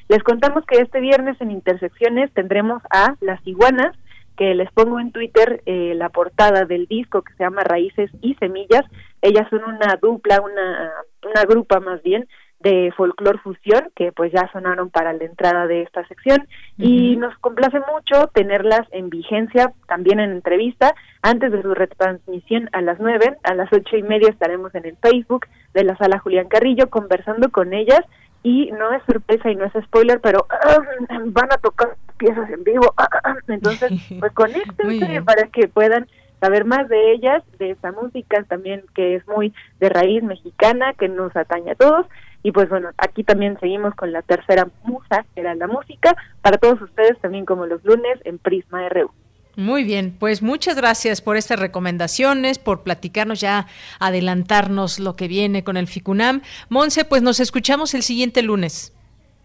[0.09, 3.97] Les contamos que este viernes en Intersecciones tendremos a Las Iguanas,
[4.37, 8.35] que les pongo en Twitter eh, la portada del disco que se llama Raíces y
[8.35, 8.85] Semillas.
[9.23, 10.91] Ellas son una dupla, una,
[11.23, 12.29] una grupa más bien,
[12.65, 16.49] de folclor fusión que pues ya sonaron para la entrada de esta sección.
[16.79, 22.81] Y nos complace mucho tenerlas en vigencia también en entrevista antes de su retransmisión a
[22.81, 26.49] las nueve, a las ocho y media estaremos en el Facebook de la sala Julián
[26.49, 28.01] Carrillo conversando con ellas.
[28.43, 30.47] Y no es sorpresa y no es spoiler, pero
[31.27, 32.95] van a tocar piezas en vivo,
[33.49, 36.07] entonces pues conéctense para que puedan
[36.41, 41.09] saber más de ellas, de esta música también que es muy de raíz mexicana, que
[41.09, 42.07] nos atañe a todos.
[42.45, 46.59] Y pues bueno, aquí también seguimos con la tercera musa, que era la música, para
[46.59, 49.11] todos ustedes también como los lunes en Prisma RU.
[49.57, 53.67] Muy bien, pues muchas gracias por estas recomendaciones, por platicarnos ya,
[53.99, 56.43] adelantarnos lo que viene con el FICUNAM.
[56.69, 58.93] Monse, pues nos escuchamos el siguiente lunes.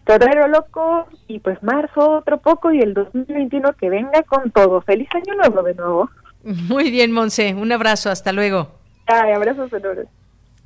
[0.04, 4.82] Febrero loco y pues marzo otro poco y el 2021 que venga con todo.
[4.82, 6.10] Feliz año nuevo de nuevo.
[6.42, 7.54] Muy bien, Monse.
[7.54, 8.10] Un abrazo.
[8.10, 8.72] Hasta luego.
[9.06, 10.08] Ay, abrazos enormes.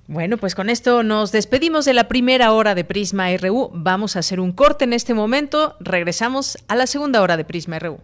[0.06, 3.70] Bueno, pues con esto nos despedimos de la primera hora de Prisma RU.
[3.72, 5.76] Vamos a hacer un corte en este momento.
[5.80, 7.98] Regresamos a la segunda hora de Prisma RU.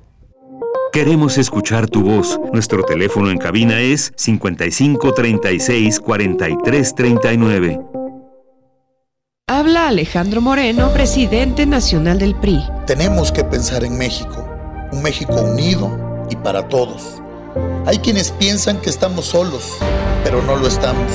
[0.93, 2.41] Queremos escuchar tu voz.
[2.53, 7.81] Nuestro teléfono en cabina es 55 36 43 39.
[9.47, 12.61] Habla Alejandro Moreno, presidente nacional del PRI.
[12.87, 14.49] Tenemos que pensar en México,
[14.93, 17.21] un México unido y para todos
[17.87, 19.79] hay quienes piensan que estamos solos,
[20.23, 21.11] pero no lo estamos.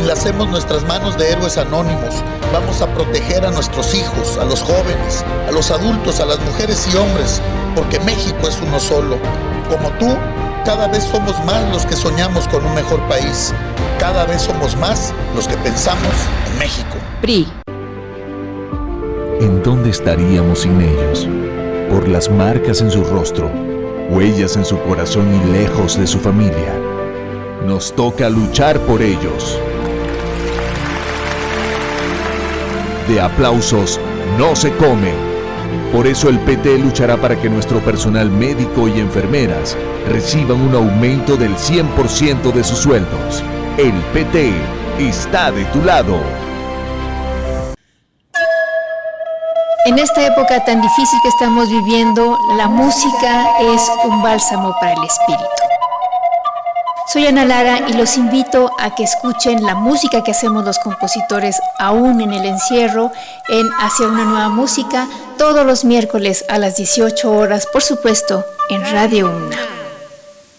[0.00, 2.24] Enlacemos nuestras manos de héroes anónimos.
[2.52, 6.88] Vamos a proteger a nuestros hijos, a los jóvenes, a los adultos, a las mujeres
[6.92, 7.42] y hombres,
[7.76, 9.18] porque México es uno solo.
[9.68, 10.16] Como tú,
[10.64, 13.52] cada vez somos más los que soñamos con un mejor país.
[13.98, 16.14] Cada vez somos más los que pensamos
[16.50, 16.96] en México.
[17.20, 17.46] PRI.
[19.40, 21.28] ¿En dónde estaríamos sin ellos?
[21.90, 23.50] Por las marcas en su rostro
[24.10, 26.74] huellas en su corazón y lejos de su familia.
[27.64, 29.58] Nos toca luchar por ellos.
[33.08, 33.98] De aplausos
[34.38, 35.12] no se come.
[35.92, 39.76] Por eso el PT luchará para que nuestro personal médico y enfermeras
[40.08, 43.42] reciban un aumento del 100% de sus sueldos.
[43.76, 44.52] El PT
[44.98, 46.20] está de tu lado.
[49.86, 55.04] En esta época tan difícil que estamos viviendo, la música es un bálsamo para el
[55.04, 55.79] espíritu.
[57.12, 61.60] Soy Ana Lara y los invito a que escuchen la música que hacemos los compositores
[61.76, 63.10] aún en el encierro
[63.48, 68.82] en Hacia una nueva música todos los miércoles a las 18 horas, por supuesto, en
[68.92, 69.56] Radio Una.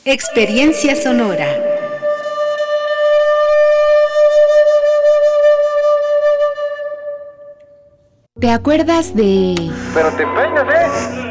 [0.03, 1.47] Experiencia sonora.
[8.41, 9.71] ¿Te acuerdas de...?
[9.93, 11.30] Pero te peinas, ¿eh?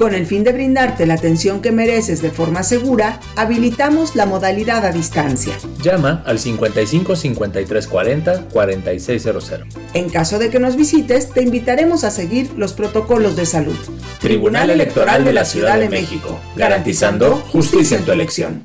[0.00, 4.86] Con el fin de brindarte la atención que mereces de forma segura, habilitamos la modalidad
[4.86, 5.52] a distancia.
[5.82, 9.52] Llama al 55 53 40 4600.
[9.92, 13.76] En caso de que nos visites, te invitaremos a seguir los protocolos de salud.
[14.20, 18.64] Tribunal Electoral de la Ciudad de México, garantizando justicia en tu elección.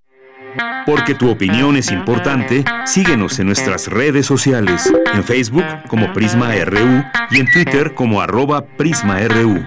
[0.85, 7.03] Porque tu opinión es importante, síguenos en nuestras redes sociales, en Facebook como Prisma RU
[7.31, 9.65] y en Twitter como arroba PrismaRU.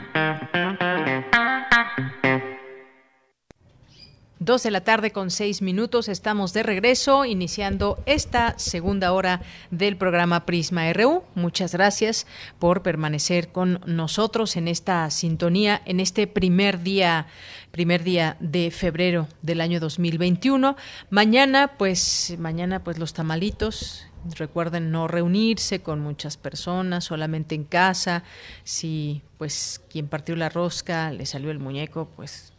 [4.48, 9.98] Dos de la tarde con seis minutos, estamos de regreso, iniciando esta segunda hora del
[9.98, 11.22] programa Prisma RU.
[11.34, 12.26] Muchas gracias
[12.58, 17.26] por permanecer con nosotros en esta sintonía, en este primer día,
[17.72, 20.76] primer día de febrero del año 2021.
[21.10, 24.06] Mañana, pues, mañana, pues los tamalitos,
[24.38, 28.24] Recuerden no reunirse con muchas personas, solamente en casa.
[28.64, 32.52] Si pues quien partió la rosca le salió el muñeco, pues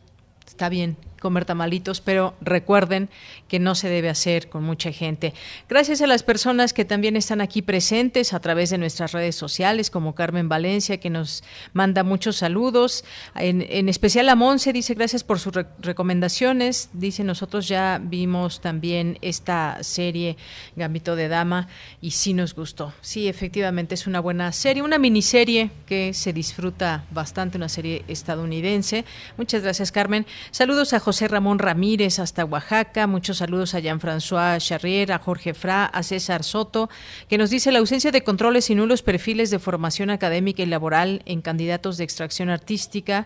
[0.47, 3.09] está bien, comer tamalitos, pero recuerden
[3.47, 5.33] que no se debe hacer con mucha gente.
[5.67, 9.89] Gracias a las personas que también están aquí presentes a través de nuestras redes sociales,
[9.89, 11.43] como Carmen Valencia, que nos
[11.73, 13.03] manda muchos saludos.
[13.35, 16.89] En, especial a Monse, dice gracias por sus recomendaciones.
[16.93, 20.37] Dice, nosotros ya vimos también esta serie
[20.75, 21.67] Gambito de Dama
[22.01, 22.93] y sí nos gustó.
[23.01, 29.05] Sí, efectivamente es una buena serie, una miniserie que se disfruta bastante, una serie estadounidense.
[29.37, 30.25] Muchas gracias, Carmen.
[30.51, 35.85] Saludos a José Ramón Ramírez hasta Oaxaca, muchos saludos a Jean-François Charrier, a Jorge Fra,
[35.85, 36.87] a César Soto,
[37.27, 41.23] que nos dice la ausencia de controles y nulos perfiles de formación académica y laboral
[41.25, 43.25] en candidatos de extracción artística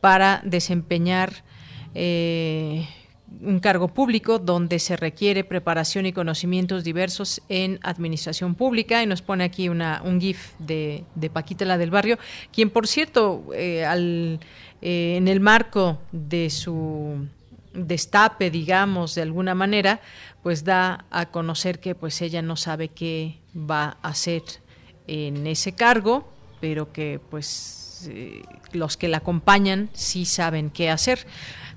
[0.00, 1.44] para desempeñar
[1.94, 2.88] eh,
[3.42, 9.02] un cargo público donde se requiere preparación y conocimientos diversos en administración pública.
[9.02, 12.18] Y nos pone aquí una, un GIF de, de Paquita la del barrio,
[12.52, 14.40] quien por cierto eh, al,
[14.82, 17.26] eh, en el marco de su
[17.72, 20.00] destape, digamos, de alguna manera,
[20.42, 24.42] pues da a conocer que pues ella no sabe qué va a hacer
[25.06, 26.28] en ese cargo,
[26.60, 31.26] pero que pues eh, los que la acompañan sí saben qué hacer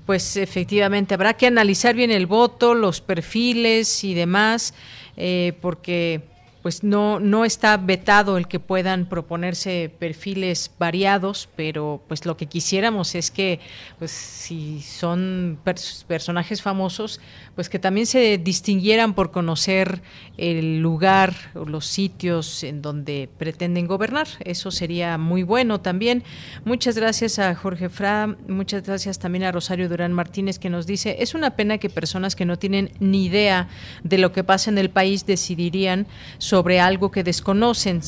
[0.06, 4.74] pues efectivamente habrá que analizar bien el voto, los perfiles y demás,
[5.16, 6.22] eh, porque
[6.64, 12.46] pues no, no está vetado el que puedan proponerse perfiles variados, pero pues lo que
[12.46, 13.60] quisiéramos es que
[13.98, 15.58] pues si son
[16.06, 17.20] personajes famosos,
[17.54, 20.02] pues que también se distinguieran por conocer
[20.36, 24.26] el lugar o los sitios en donde pretenden gobernar.
[24.40, 26.24] Eso sería muy bueno también.
[26.64, 31.16] Muchas gracias a Jorge Fra, muchas gracias también a Rosario Durán Martínez que nos dice,
[31.20, 33.68] es una pena que personas que no tienen ni idea
[34.02, 36.06] de lo que pasa en el país decidirían
[36.38, 38.00] sobre algo que desconocen,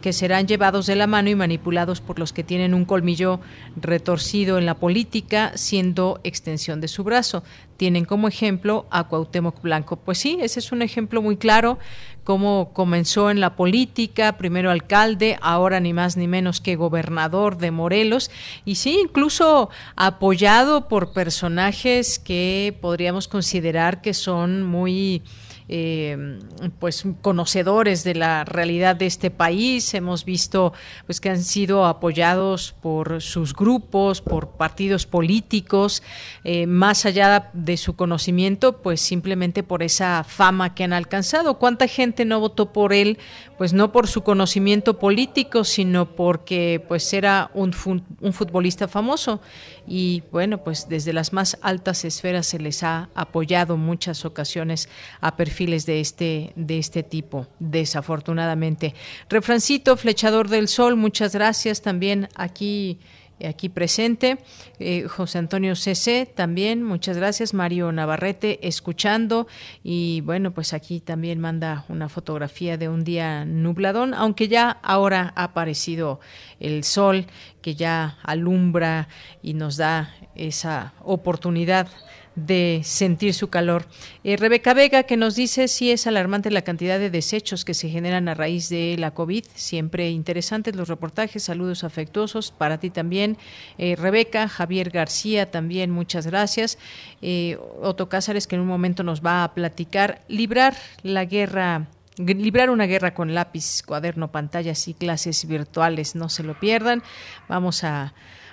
[0.00, 3.40] que serán llevados de la mano y manipulados por los que tienen un colmillo
[3.76, 7.42] retorcido en la política, siendo extensión de su brazo.
[7.76, 9.96] Tienen como ejemplo a Cuauhtémoc Blanco.
[9.96, 11.78] Pues sí, ese es un ejemplo muy claro
[12.24, 17.70] cómo comenzó en la política, primero alcalde, ahora ni más ni menos que gobernador de
[17.70, 18.30] Morelos,
[18.64, 25.22] y sí, incluso apoyado por personajes que podríamos considerar que son muy
[25.74, 26.38] eh,
[26.78, 29.94] pues conocedores de la realidad de este país.
[29.94, 30.74] Hemos visto
[31.06, 36.02] pues que han sido apoyados por sus grupos, por partidos políticos,
[36.44, 41.58] eh, más allá de su conocimiento, pues simplemente por esa fama que han alcanzado.
[41.58, 43.16] ¿Cuánta gente no votó por él?
[43.56, 47.74] Pues no por su conocimiento político, sino porque pues era un,
[48.20, 49.40] un futbolista famoso
[49.86, 54.88] y bueno, pues desde las más altas esferas se les ha apoyado muchas ocasiones
[55.20, 58.94] a perfiles de este de este tipo, desafortunadamente.
[59.28, 62.98] Refrancito, flechador del sol, muchas gracias también aquí
[63.46, 64.38] aquí presente.
[64.78, 67.54] Eh, José Antonio CC también, muchas gracias.
[67.54, 69.46] Mario Navarrete escuchando.
[69.82, 75.32] Y bueno, pues aquí también manda una fotografía de un día nubladón, aunque ya ahora
[75.36, 76.20] ha aparecido
[76.60, 77.26] el sol
[77.60, 79.08] que ya alumbra
[79.42, 81.88] y nos da esa oportunidad
[82.34, 83.86] de sentir su calor.
[84.24, 87.88] Eh, Rebeca Vega que nos dice si es alarmante la cantidad de desechos que se
[87.88, 89.44] generan a raíz de la COVID.
[89.54, 91.42] Siempre interesantes los reportajes.
[91.42, 93.36] Saludos afectuosos para ti también.
[93.78, 96.78] Eh, Rebeca, Javier García también, muchas gracias.
[97.20, 100.22] Eh, Otto Cázares que en un momento nos va a platicar.
[100.28, 106.14] Librar la guerra librar una guerra con lápiz, cuaderno, pantallas y clases virtuales.
[106.14, 107.02] No se lo pierdan.
[107.48, 108.12] Vamos a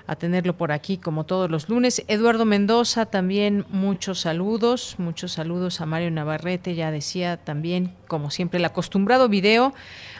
[0.09, 2.03] a tenerlo por aquí como todos los lunes.
[2.07, 8.57] Eduardo Mendoza, también muchos saludos, muchos saludos a Mario Navarrete, ya decía también, como siempre,
[8.57, 9.71] el acostumbrado video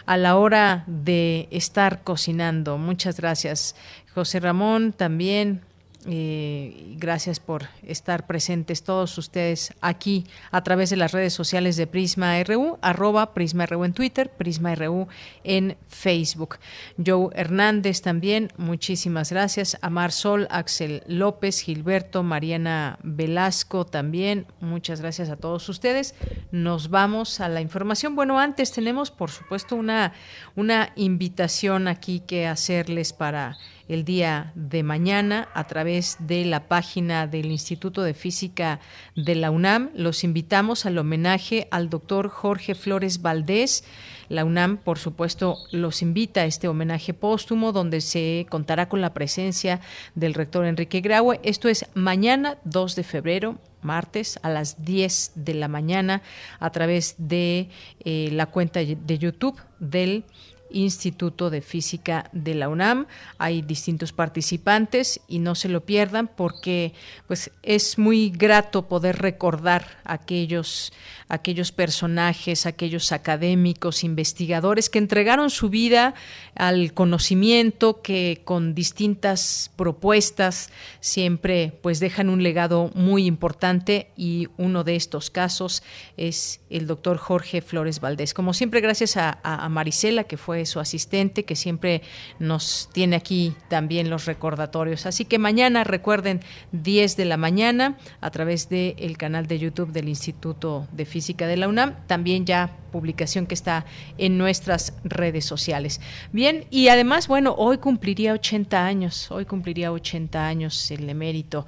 [0.05, 2.77] a la hora de estar cocinando.
[2.77, 3.75] Muchas gracias.
[4.13, 5.61] José Ramón, también
[6.07, 11.87] eh, gracias por estar presentes todos ustedes aquí a través de las redes sociales de
[11.87, 15.09] Prisma RU, arroba Prisma en Twitter, Prisma RU
[15.43, 16.57] en Facebook.
[17.05, 19.77] Joe Hernández también, muchísimas gracias.
[19.81, 26.15] Amar Sol, Axel López, Gilberto, Mariana Velasco también, muchas gracias a todos ustedes.
[26.51, 28.15] Nos vamos a la información.
[28.15, 30.13] Bueno, antes tenemos, por supuesto, una,
[30.55, 33.57] una invitación aquí que hacerles para
[33.89, 38.79] el día de mañana a través de la página del Instituto de Física
[39.15, 39.89] de la UNAM.
[39.95, 43.83] Los invitamos al homenaje al doctor Jorge Flores Valdés.
[44.29, 49.13] La UNAM, por supuesto, los invita a este homenaje póstumo donde se contará con la
[49.13, 49.81] presencia
[50.13, 51.39] del rector Enrique Graue.
[51.43, 56.21] Esto es mañana 2 de febrero, martes a las 10 de la mañana
[56.59, 57.69] a través de
[58.05, 60.25] eh, la cuenta de YouTube del
[60.71, 63.07] Instituto de Física de la UNAM.
[63.37, 66.93] Hay distintos participantes y no se lo pierdan porque
[67.27, 70.91] pues es muy grato poder recordar aquellos
[71.29, 76.15] aquellos personajes, aquellos académicos, investigadores que entregaron su vida
[76.55, 84.83] al conocimiento, que con distintas propuestas siempre pues dejan un legado muy importante y uno
[84.83, 85.83] de estos casos
[86.17, 88.33] es el doctor Jorge Flores Valdés.
[88.33, 92.01] Como siempre, gracias a, a Marisela, que fue su asistente, que siempre
[92.39, 95.05] nos tiene aquí también los recordatorios.
[95.05, 96.41] Así que mañana, recuerden,
[96.71, 101.57] 10 de la mañana, a través del canal de YouTube del Instituto de Física de
[101.57, 103.85] la UNAM, también ya publicación que está
[104.17, 106.01] en nuestras redes sociales.
[106.31, 111.65] Bien, y además, bueno, hoy cumpliría 80 años, hoy cumpliría 80 años el emérito.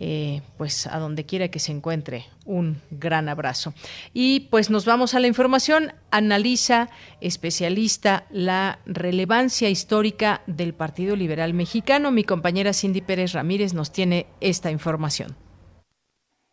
[0.00, 3.74] Eh, pues a donde quiera que se encuentre, un gran abrazo.
[4.14, 5.92] Y pues nos vamos a la información.
[6.12, 6.88] Analiza,
[7.20, 12.12] especialista, la relevancia histórica del Partido Liberal Mexicano.
[12.12, 15.47] Mi compañera Cindy Pérez Ramírez nos tiene esta información.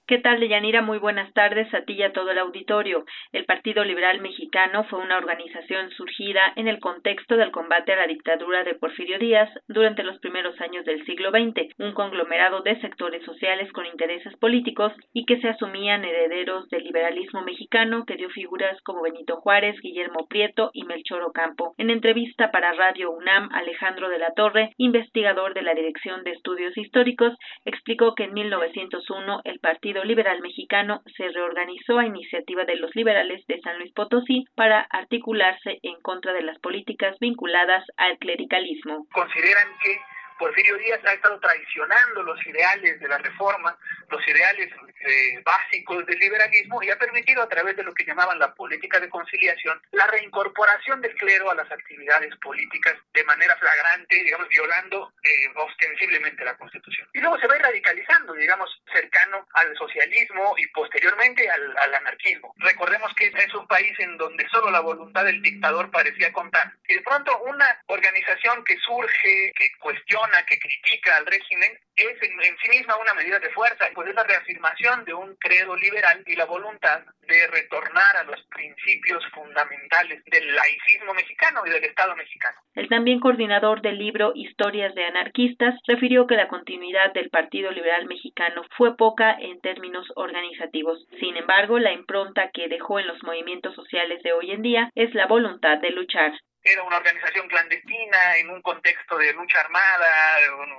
[0.07, 0.83] ¿Qué tal, Deyanira?
[0.83, 3.05] Muy buenas tardes a ti y a todo el auditorio.
[3.31, 8.05] El Partido Liberal Mexicano fue una organización surgida en el contexto del combate a la
[8.05, 13.25] dictadura de Porfirio Díaz durante los primeros años del siglo XX, un conglomerado de sectores
[13.25, 18.79] sociales con intereses políticos y que se asumían herederos del liberalismo mexicano que dio figuras
[18.83, 21.73] como Benito Juárez, Guillermo Prieto y Melchor Ocampo.
[21.79, 26.77] En entrevista para Radio UNAM, Alejandro de la Torre, investigador de la Dirección de Estudios
[26.77, 27.33] Históricos,
[27.65, 33.45] explicó que en 1901 el Partido Liberal Mexicano se reorganizó a iniciativa de los liberales
[33.47, 39.07] de San Luis Potosí para articularse en contra de las políticas vinculadas al clericalismo.
[39.13, 43.77] Consideran que Porfirio Díaz ha estado traicionando los ideales de la reforma,
[44.09, 48.39] los ideales eh, básicos del liberalismo y ha permitido a través de lo que llamaban
[48.39, 54.15] la política de conciliación la reincorporación del clero a las actividades políticas de manera flagrante,
[54.15, 57.07] digamos, violando eh, ostensiblemente la Constitución.
[57.13, 62.53] Y luego se va radicalizando, digamos, cercano al socialismo y posteriormente al, al anarquismo.
[62.57, 66.71] Recordemos que es un país en donde solo la voluntad del dictador parecía contar.
[66.87, 72.57] Y de pronto una organización que surge, que cuestiona, que critica al régimen es en,
[72.57, 76.35] sí misma una medida de fuerza, pues es la reafirmación de un credo liberal y
[76.35, 82.57] la voluntad de retornar a los principios fundamentales del laicismo mexicano y del Estado mexicano.
[82.73, 88.05] El también coordinador del libro Historias de anarquistas refirió que la continuidad del Partido Liberal
[88.05, 91.05] Mexicano fue poca en términos organizativos.
[91.19, 95.13] Sin embargo, la impronta que dejó en los movimientos sociales de hoy en día es
[95.13, 96.33] la voluntad de luchar
[96.65, 100.07] era una organización clandestina en un contexto de lucha armada,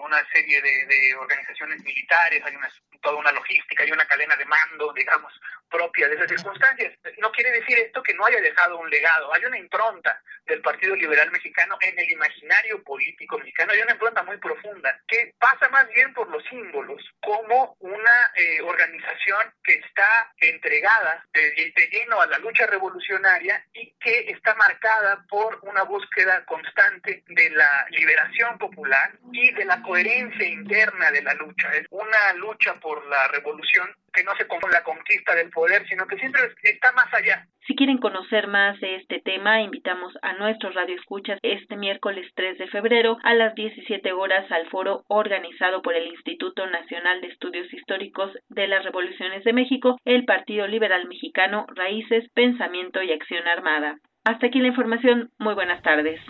[0.04, 2.68] una serie de, organizaciones militares, hay una,
[3.00, 5.32] toda una logística y una cadena de mando, digamos,
[5.70, 6.94] propia de esas circunstancias.
[7.18, 10.94] No quiere decir esto que no haya dejado un legado, hay una impronta del Partido
[10.94, 15.88] Liberal Mexicano en el imaginario político mexicano, hay una impronta muy profunda que pasa más
[15.88, 22.26] bien por los símbolos, como una eh, organización que está entregada de, de lleno a
[22.26, 29.12] la lucha revolucionaria y que está marcada por una búsqueda constante de la liberación popular
[29.32, 31.72] y de la coherencia interna de la lucha.
[31.74, 36.06] Es una lucha por la revolución que no se con la conquista del poder, sino
[36.06, 37.46] que siempre está más allá.
[37.66, 42.68] Si quieren conocer más de este tema, invitamos a nuestros radioescuchas este miércoles 3 de
[42.68, 48.32] febrero a las 17 horas al foro organizado por el Instituto Nacional de Estudios Históricos
[48.48, 53.98] de las Revoluciones de México, el Partido Liberal Mexicano, Raíces, Pensamiento y Acción Armada.
[54.24, 55.30] Hasta aquí la información.
[55.38, 56.20] Muy buenas tardes.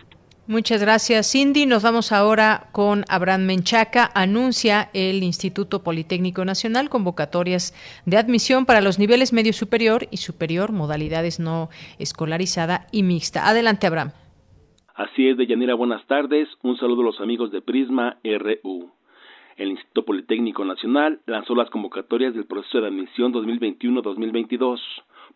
[0.48, 1.66] Muchas gracias, Cindy.
[1.66, 4.08] Nos vamos ahora con Abraham Menchaca.
[4.14, 7.74] Anuncia el Instituto Politécnico Nacional convocatorias
[8.06, 11.68] de admisión para los niveles medio superior y superior, modalidades no
[11.98, 13.48] escolarizada y mixta.
[13.48, 14.12] Adelante, Abraham.
[14.94, 16.48] Así es, Deyanira, buenas tardes.
[16.62, 18.92] Un saludo a los amigos de Prisma RU.
[19.56, 24.78] El Instituto Politécnico Nacional lanzó las convocatorias del proceso de admisión 2021-2022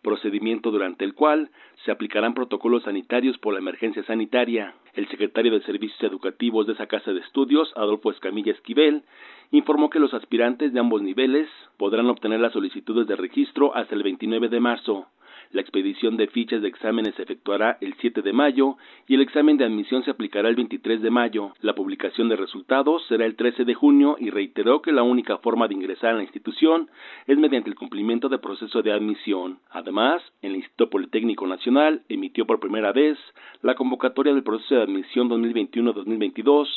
[0.01, 1.49] procedimiento durante el cual
[1.85, 4.75] se aplicarán protocolos sanitarios por la emergencia sanitaria.
[4.93, 9.03] El secretario de Servicios Educativos de esa casa de estudios, Adolfo Escamilla Esquivel,
[9.51, 11.47] informó que los aspirantes de ambos niveles
[11.77, 15.07] podrán obtener las solicitudes de registro hasta el 29 de marzo.
[15.53, 19.57] La expedición de fichas de exámenes se efectuará el 7 de mayo y el examen
[19.57, 21.51] de admisión se aplicará el 23 de mayo.
[21.59, 25.67] La publicación de resultados será el 13 de junio y reiteró que la única forma
[25.67, 26.89] de ingresar a la institución
[27.27, 29.59] es mediante el cumplimiento del proceso de admisión.
[29.69, 33.17] Además, el Instituto Politécnico Nacional emitió por primera vez
[33.61, 36.67] la convocatoria del proceso de admisión 2021-2022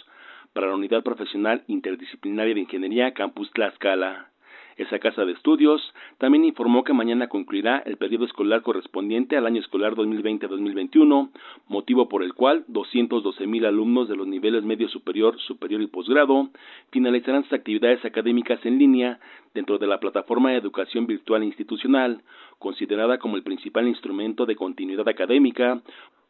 [0.52, 4.33] para la Unidad Profesional Interdisciplinaria de Ingeniería Campus Tlaxcala.
[4.76, 5.80] Esa casa de estudios
[6.18, 11.30] también informó que mañana concluirá el periodo escolar correspondiente al año escolar 2020-2021,
[11.68, 16.50] motivo por el cual 212 mil alumnos de los niveles medio superior, superior y posgrado
[16.90, 19.20] finalizarán sus actividades académicas en línea
[19.54, 22.22] dentro de la plataforma de educación virtual institucional,
[22.58, 25.80] considerada como el principal instrumento de continuidad académica,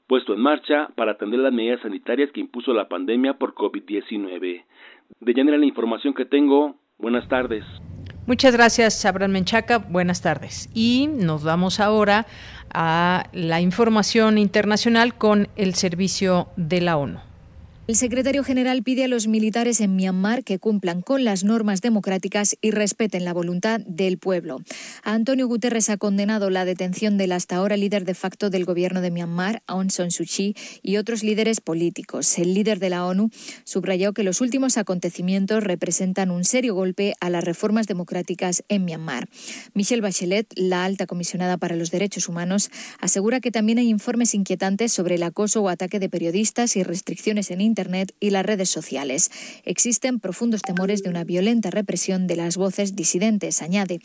[0.06, 4.64] puesto en marcha para atender las medidas sanitarias que impuso la pandemia por COVID-19.
[5.20, 7.64] De llenar la información que tengo, buenas tardes.
[8.26, 9.78] Muchas gracias, Abraham Menchaca.
[9.78, 10.70] Buenas tardes.
[10.72, 12.26] Y nos vamos ahora
[12.72, 17.33] a la información internacional con el servicio de la ONU.
[17.86, 22.56] El secretario general pide a los militares en Myanmar que cumplan con las normas democráticas
[22.62, 24.62] y respeten la voluntad del pueblo.
[25.02, 29.10] Antonio Guterres ha condenado la detención del hasta ahora líder de facto del gobierno de
[29.10, 32.38] Myanmar, Aung San Suu Kyi, y otros líderes políticos.
[32.38, 33.28] El líder de la ONU
[33.64, 39.28] subrayó que los últimos acontecimientos representan un serio golpe a las reformas democráticas en Myanmar.
[39.74, 44.90] Michelle Bachelet, la alta comisionada para los derechos humanos, asegura que también hay informes inquietantes
[44.90, 47.73] sobre el acoso o ataque de periodistas y restricciones en Internet
[48.20, 49.30] y las redes sociales.
[49.64, 54.00] Existen profundos temores de una violenta represión de las voces disidentes, añade.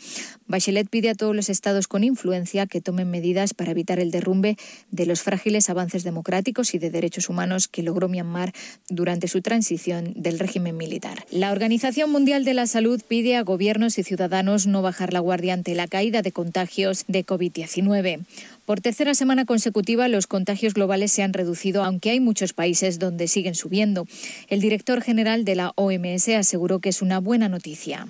[0.46, 4.56] Bachelet pide a todos los estados con influencia que tomen medidas para evitar el derrumbe
[4.90, 8.52] de los frágiles avances democráticos y de derechos humanos que logró Myanmar
[8.88, 11.24] durante su transición del régimen militar.
[11.30, 15.54] La Organización Mundial de la Salud pide a gobiernos y ciudadanos no bajar la guardia
[15.54, 18.24] ante la caída de contagios de COVID-19.
[18.70, 23.26] Por tercera semana consecutiva, los contagios globales se han reducido, aunque hay muchos países donde
[23.26, 24.06] siguen subiendo.
[24.46, 28.06] El director general de la OMS aseguró que es una buena noticia.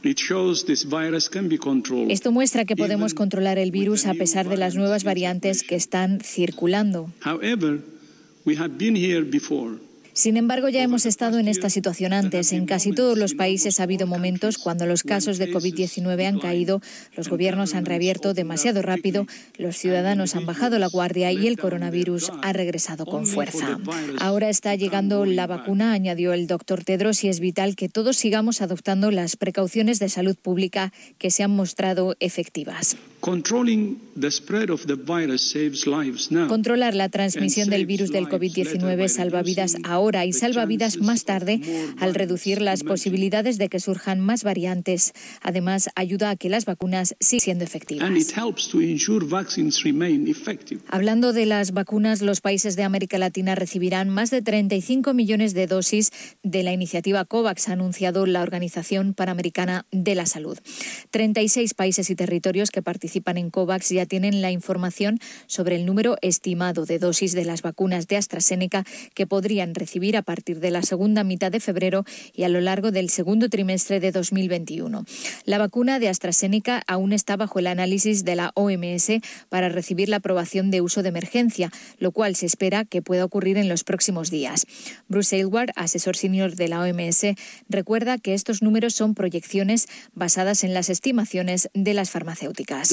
[2.11, 6.21] Esto muestra que podemos controlar el virus a pesar de las nuevas variantes que están
[6.21, 7.11] circulando.
[10.21, 12.53] Sin embargo, ya hemos estado en esta situación antes.
[12.53, 16.83] En casi todos los países ha habido momentos cuando los casos de COVID-19 han caído,
[17.17, 19.27] los gobiernos han reabierto demasiado rápido,
[19.57, 23.79] los ciudadanos han bajado la guardia y el coronavirus ha regresado con fuerza.
[24.21, 28.61] Ahora está llegando la vacuna, añadió el doctor Tedros, y es vital que todos sigamos
[28.61, 32.99] adoptando las precauciones de salud pública que se han mostrado efectivas.
[36.49, 41.61] Controlar la transmisión del virus del COVID-19 salva vidas ahora y salva vidas más tarde
[41.99, 45.13] al reducir las posibilidades de que surjan más variantes.
[45.43, 48.09] Además, ayuda a que las vacunas sigan siendo efectivas.
[50.89, 55.67] Hablando de las vacunas, los países de América Latina recibirán más de 35 millones de
[55.67, 56.11] dosis
[56.43, 60.59] de la iniciativa COVAX, ha anunciado la Organización Panamericana de la Salud.
[61.11, 65.19] 36 países y territorios que participan participan en COVAX ya tienen la información
[65.49, 68.85] sobre el número estimado de dosis de las vacunas de AstraZeneca
[69.15, 72.93] que podrían recibir a partir de la segunda mitad de febrero y a lo largo
[72.93, 75.05] del segundo trimestre de 2021.
[75.45, 79.11] La vacuna de AstraZeneca aún está bajo el análisis de la OMS
[79.49, 83.59] para recibir la aprobación de uso de emergencia, lo cual se espera que pueda ocurrir
[83.59, 84.67] en los próximos días.
[85.09, 87.27] Bruce Aylward, asesor senior de la OMS,
[87.69, 92.91] recuerda que estos números son proyecciones basadas en las estimaciones de las farmacéuticas.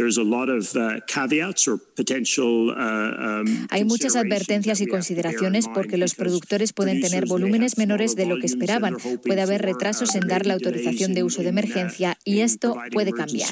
[3.70, 8.46] Hay muchas advertencias y consideraciones porque los productores pueden tener volúmenes menores de lo que
[8.46, 8.96] esperaban.
[9.24, 13.50] Puede haber retrasos en dar la autorización de uso de emergencia y esto puede cambiar.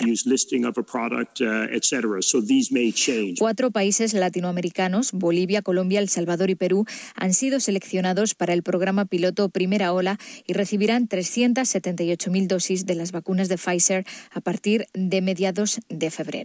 [3.37, 9.05] Cuatro países latinoamericanos, Bolivia, Colombia, El Salvador y Perú, han sido seleccionados para el programa
[9.05, 15.21] piloto Primera Ola y recibirán 378.000 dosis de las vacunas de Pfizer a partir de
[15.21, 16.44] mediados de febrero.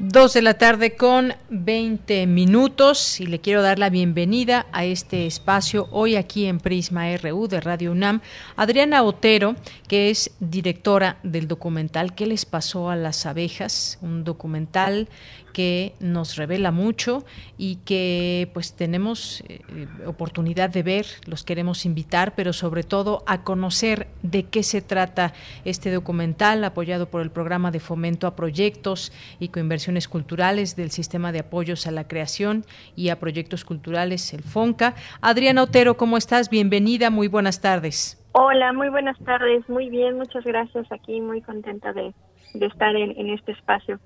[0.00, 5.26] Dos de la tarde con 20 minutos y le quiero dar la bienvenida a este
[5.26, 8.20] espacio hoy aquí en Prisma RU de Radio UNAM.
[8.54, 9.56] Adriana Otero,
[9.88, 13.98] que es directora del documental ¿Qué les pasó a las abejas?
[14.00, 15.08] Un documental
[15.52, 17.24] que nos revela mucho
[17.56, 19.60] y que pues tenemos eh,
[20.06, 25.32] oportunidad de ver, los queremos invitar, pero sobre todo a conocer de qué se trata
[25.64, 31.32] este documental apoyado por el programa de fomento a proyectos y coinversiones culturales del sistema
[31.32, 32.64] de apoyos a la creación
[32.96, 34.94] y a proyectos culturales, el FONCA.
[35.20, 36.50] Adriana Otero, ¿cómo estás?
[36.50, 38.22] Bienvenida, muy buenas tardes.
[38.32, 42.14] Hola, muy buenas tardes, muy bien, muchas gracias aquí, muy contenta de,
[42.54, 43.98] estar en este espacio.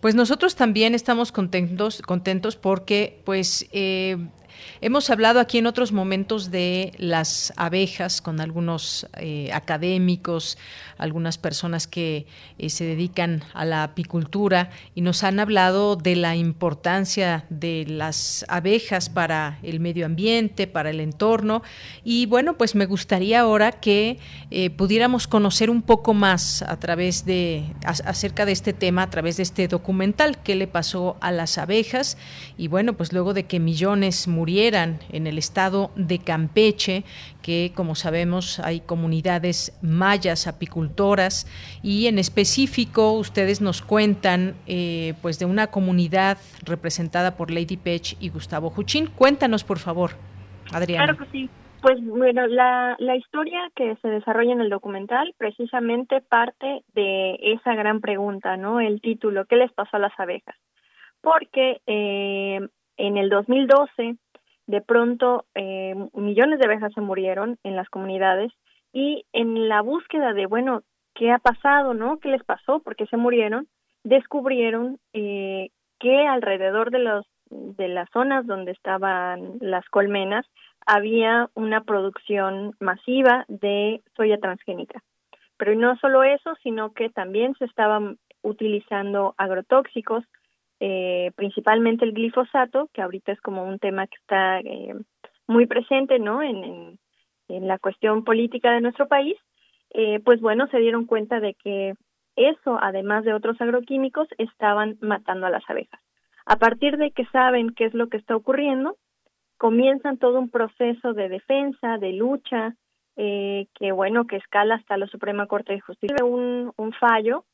[0.00, 4.28] Pues nosotros también estamos contentos, contentos porque pues eh,
[4.80, 10.58] Hemos hablado aquí en otros momentos de las abejas con algunos eh, académicos,
[10.98, 12.26] algunas personas que
[12.58, 18.44] eh, se dedican a la apicultura y nos han hablado de la importancia de las
[18.48, 21.62] abejas para el medio ambiente, para el entorno.
[22.04, 24.18] Y bueno, pues me gustaría ahora que
[24.50, 29.36] eh, pudiéramos conocer un poco más a través de, acerca de este tema, a través
[29.36, 32.16] de este documental, qué le pasó a las abejas.
[32.56, 37.04] Y bueno, pues luego de que millones murieran en el estado de Campeche,
[37.42, 41.46] que como sabemos hay comunidades mayas apicultoras
[41.82, 48.16] y en específico ustedes nos cuentan eh, pues de una comunidad representada por Lady Pech
[48.20, 49.08] y Gustavo Juchín.
[49.14, 50.12] Cuéntanos por favor,
[50.72, 51.04] Adriana.
[51.04, 51.50] Claro que sí.
[51.82, 57.74] Pues bueno, la, la historia que se desarrolla en el documental precisamente parte de esa
[57.74, 58.80] gran pregunta, ¿no?
[58.80, 60.56] El título, ¿qué les pasó a las abejas?
[61.20, 62.60] Porque eh,
[62.98, 64.16] en el 2012,
[64.68, 68.52] de pronto, eh, millones de abejas se murieron en las comunidades
[68.92, 70.82] y en la búsqueda de, bueno,
[71.14, 72.18] ¿qué ha pasado, no?
[72.18, 72.80] ¿Qué les pasó?
[72.80, 73.66] ¿Por qué se murieron?
[74.04, 80.44] Descubrieron eh, que alrededor de los de las zonas donde estaban las colmenas
[80.84, 85.02] había una producción masiva de soya transgénica.
[85.56, 90.24] Pero no solo eso, sino que también se estaban utilizando agrotóxicos
[90.80, 94.94] eh, principalmente el glifosato, que ahorita es como un tema que está eh,
[95.46, 96.42] muy presente, ¿no?
[96.42, 96.98] En,
[97.48, 99.34] la cuestión política de nuestro país,
[99.94, 101.94] eh, pues bueno, se dieron cuenta de que
[102.36, 105.98] eso, además de otros agroquímicos, estaban matando a las abejas.
[106.44, 108.98] A partir de que saben qué es lo que está ocurriendo,
[109.56, 112.74] comienzan todo un proceso de defensa, de lucha,
[113.16, 117.44] eh, que bueno, que escala hasta la Suprema Corte de Justicia, un, un fallo,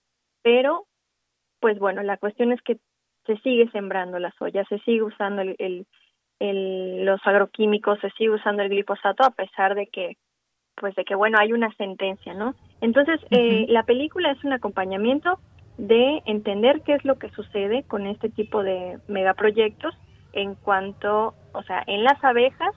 [0.43, 0.87] pero
[1.61, 2.79] pues bueno, la cuestión es que
[3.27, 5.87] se sigue sembrando la soya, se sigue usando el,
[6.41, 10.17] el, los agroquímicos, se sigue usando el glifosato a pesar de que
[10.77, 12.55] pues de que bueno hay una sentencia, ¿no?
[12.81, 15.39] Entonces eh, la película es un acompañamiento
[15.79, 19.95] de entender qué es lo que sucede con este tipo de megaproyectos
[20.33, 22.75] en cuanto, o sea, en las abejas,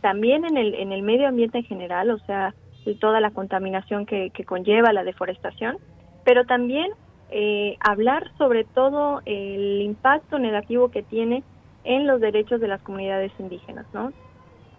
[0.00, 2.54] también en el en el medio ambiente en general, o sea,
[2.94, 5.78] toda la contaminación que, que conlleva la deforestación,
[6.24, 6.90] pero también
[7.30, 11.44] eh, hablar sobre todo el impacto negativo que tiene
[11.84, 14.12] en los derechos de las comunidades indígenas, ¿no?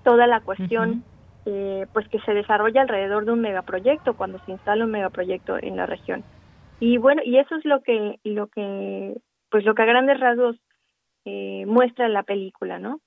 [0.04, 1.04] Toda la cuestión,
[1.46, 5.78] eh, pues que se desarrolla alrededor de un megaproyecto cuando se instala un megaproyecto en
[5.78, 6.24] la región.
[6.80, 9.16] Y bueno, y eso es lo que, lo que,
[9.50, 10.56] pues lo que a grandes rasgos
[11.26, 13.02] eh, muestra la película, ¿no?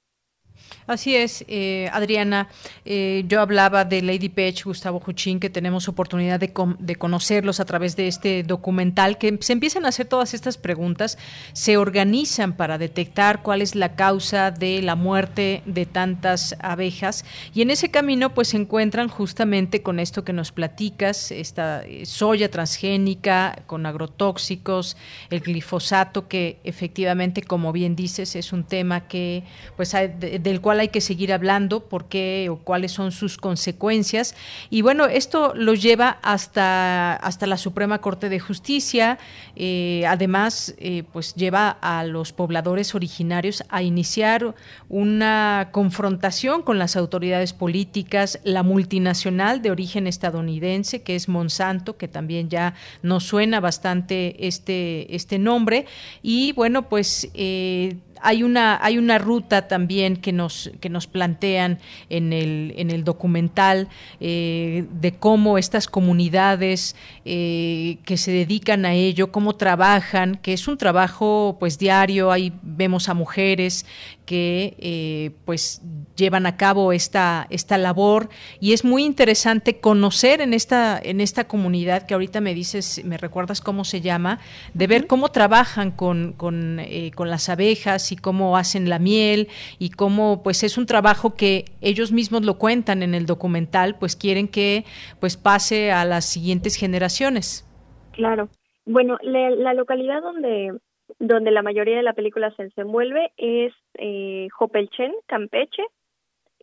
[0.87, 2.49] Así es, eh, Adriana.
[2.85, 6.53] Eh, yo hablaba de Lady Pech, Gustavo Juchín, que tenemos oportunidad de,
[6.99, 11.19] conocerlos a través de este documental, que se empiezan a hacer todas estas preguntas,
[11.53, 17.24] se organizan para detectar cuál es la causa de la muerte de tantas abejas
[17.55, 22.07] y en ese camino pues se encuentran justamente con esto que nos platicas, esta eh,
[22.07, 24.97] soya transgénica con agrotóxicos,
[25.31, 29.45] el glifosato, que efectivamente, como bien dices, es un tema que
[29.77, 29.95] pues
[30.43, 34.35] del cual hay que seguir hablando, por qué o cuáles son sus consecuencias.
[34.70, 39.19] Y bueno, esto lo lleva hasta, hasta la Suprema Corte de Justicia.
[39.56, 44.55] Eh, además, eh, pues lleva a los pobladores originarios a iniciar
[44.89, 52.09] una confrontación con las autoridades políticas, la multinacional de origen estadounidense, que es Monsanto, que
[52.09, 55.86] también ya nos suena bastante este, este nombre.
[56.23, 61.78] Y bueno, pues eh, hay una, hay una ruta también que nos, que nos plantean
[62.09, 63.89] en el, en el documental
[64.20, 70.69] eh, de cómo estas comunidades eh, que se dedican a ello, cómo trabajan, que es
[70.69, 73.85] un trabajo pues diario, ahí vemos a mujeres
[74.24, 75.82] que eh, pues
[76.16, 78.28] llevan a cabo esta, esta labor.
[78.61, 83.19] Y es muy interesante conocer en esta, en esta comunidad que ahorita me dices, me
[83.19, 84.39] recuerdas cómo se llama,
[84.74, 89.48] de ver cómo trabajan con, con, eh, con las abejas y cómo hacen la miel
[89.78, 94.14] y cómo pues es un trabajo que ellos mismos lo cuentan en el documental, pues
[94.16, 94.84] quieren que
[95.20, 97.68] pues pase a las siguientes generaciones.
[98.12, 98.48] Claro.
[98.84, 100.72] Bueno, la localidad donde
[101.18, 105.82] donde la mayoría de la película se desenvuelve es eh, Jopelchen, Campeche,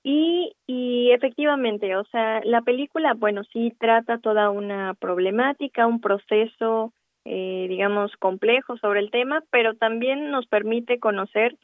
[0.02, 6.94] y efectivamente, o sea, la película, bueno, sí trata toda una problemática, un proceso,
[7.26, 11.58] eh, digamos, complejo sobre el tema, pero también nos permite conocer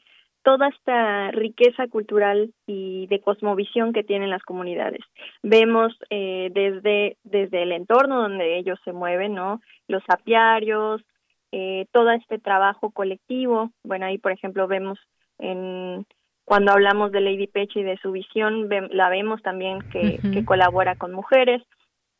[0.46, 5.00] toda esta riqueza cultural y de cosmovisión que tienen las comunidades.
[5.42, 9.60] Vemos eh, desde, desde el entorno donde ellos se mueven, ¿no?
[9.88, 11.02] Los apiarios,
[11.50, 13.72] eh, todo este trabajo colectivo.
[13.82, 15.00] Bueno, ahí por ejemplo vemos
[15.40, 16.06] en,
[16.44, 20.94] Cuando hablamos de Lady Peche y de su visión, la vemos también que, que colabora
[20.94, 21.60] con mujeres.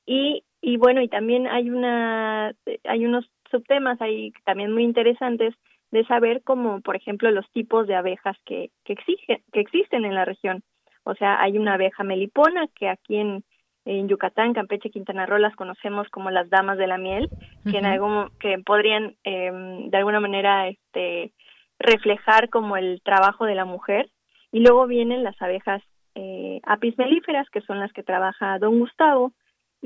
[0.04, 2.52] Y, y bueno, y también hay una
[2.84, 5.54] hay unos subtemas ahí también muy interesantes
[5.90, 10.14] de saber como por ejemplo los tipos de abejas que que exigen que existen en
[10.14, 10.62] la región.
[11.04, 13.44] O sea, hay una abeja melipona que aquí en
[13.86, 17.28] en Yucatán, Campeche, Quintana Roo las conocemos como las damas de la miel,
[17.70, 21.32] que en algún que podrían eh, de alguna manera este
[21.78, 24.10] reflejar como el trabajo de la mujer
[24.50, 25.82] y luego vienen las abejas
[26.16, 29.32] eh, apis melíferas que son las que trabaja Don Gustavo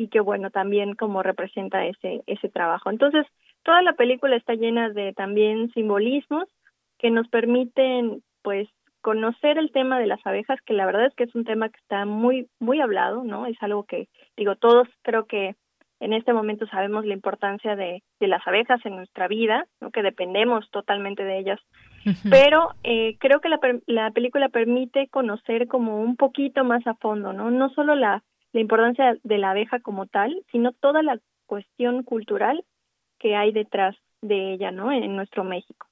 [0.00, 3.26] y que bueno también como representa ese ese trabajo entonces
[3.62, 6.48] toda la película está llena de también simbolismos
[6.98, 8.68] que nos permiten pues
[9.00, 11.78] conocer el tema de las abejas, que la verdad es que es un tema que
[11.80, 13.46] está muy, muy hablado, ¿no?
[13.46, 15.54] Es algo que, digo, todos creo que
[16.00, 19.90] en este momento sabemos la importancia de, de las abejas en nuestra vida, ¿no?
[19.90, 21.60] Que dependemos totalmente de ellas.
[22.30, 27.32] Pero eh, creo que la, la película permite conocer como un poquito más a fondo,
[27.32, 27.50] ¿no?
[27.50, 28.22] No solo la,
[28.52, 32.64] la importancia de la abeja como tal, sino toda la cuestión cultural
[33.18, 34.92] que hay detrás de ella, ¿no?
[34.92, 35.86] En nuestro México.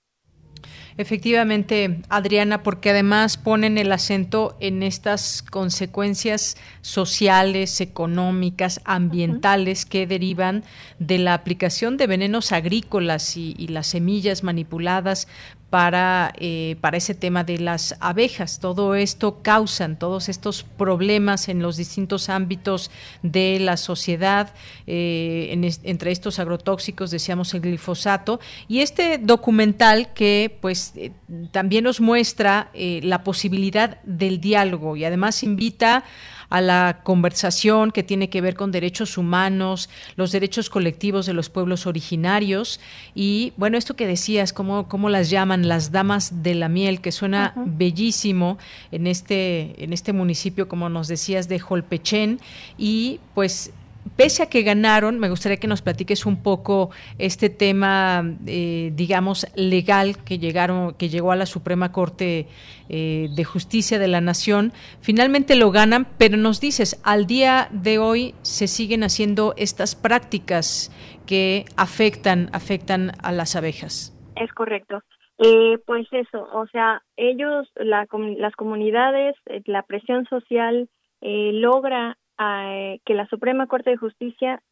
[0.96, 10.64] Efectivamente, Adriana, porque además ponen el acento en estas consecuencias sociales, económicas, ambientales que derivan
[10.98, 15.28] de la aplicación de venenos agrícolas y, y las semillas manipuladas
[15.70, 18.58] para, eh, para ese tema de las abejas.
[18.58, 22.90] Todo esto causan todos estos problemas en los distintos ámbitos
[23.22, 24.54] de la sociedad,
[24.86, 31.12] eh, entre estos agrotóxicos, decíamos el glifosato, y este documental que pues eh,
[31.50, 36.04] también nos muestra la posibilidad del diálogo y además invita
[36.50, 41.50] a la conversación que tiene que ver con derechos humanos, los derechos colectivos de los
[41.50, 42.80] pueblos originarios.
[43.14, 47.12] Y bueno, esto que decías, cómo, cómo las llaman las damas de la miel, que
[47.12, 48.58] suena bellísimo
[48.92, 52.40] en este, en este municipio, como nos decías, de Jolpechén.
[52.78, 53.72] Y pues
[54.16, 59.46] pese a que ganaron, me gustaría que nos platiques un poco este tema, eh, digamos,
[59.54, 62.46] legal que llegaron, que llegó a la Suprema Corte
[62.88, 64.72] eh, de Justicia de la Nación.
[65.00, 70.90] Finalmente lo ganan, pero nos dices, al día de hoy se siguen haciendo estas prácticas
[71.26, 74.14] que afectan, afectan a las abejas.
[74.36, 75.02] Es correcto.
[75.38, 78.08] Eh, pues eso, o sea, ellos, la,
[78.38, 79.36] las comunidades,
[79.66, 80.88] la presión social
[81.20, 84.62] logra eh, que la Suprema Corte de Justicia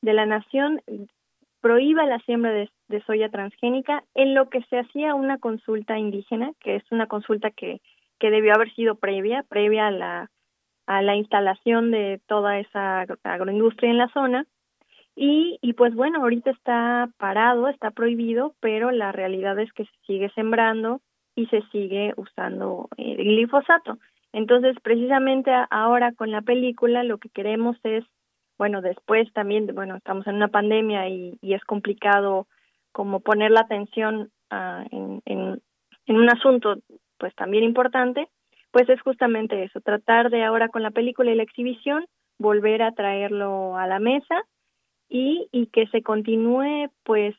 [0.00, 0.80] de la Nación
[1.60, 2.68] prohíba la siembra de,
[3.06, 7.80] soya transgénica en lo que se hacía una consulta indígena, que es una consulta que,
[8.18, 10.30] que debió haber sido previa, previa a la,
[10.86, 14.46] a la instalación de toda esa agroindustria en la zona.
[15.14, 19.92] Y, y pues bueno, ahorita está parado, está prohibido, pero la realidad es que se
[20.06, 21.00] sigue sembrando
[21.34, 23.98] y se sigue usando el eh, glifosato.
[24.32, 28.04] Entonces, precisamente ahora con la película lo que queremos es,
[28.58, 32.46] bueno, después también, bueno, estamos en una pandemia y, y es complicado
[32.92, 35.62] como poner la atención uh, en, en,
[36.06, 36.76] en un asunto
[37.18, 38.28] pues también importante,
[38.70, 42.06] pues es justamente eso, tratar de ahora con la película y la exhibición
[42.38, 44.42] volver a traerlo a la mesa
[45.08, 47.36] y, y que se continúe pues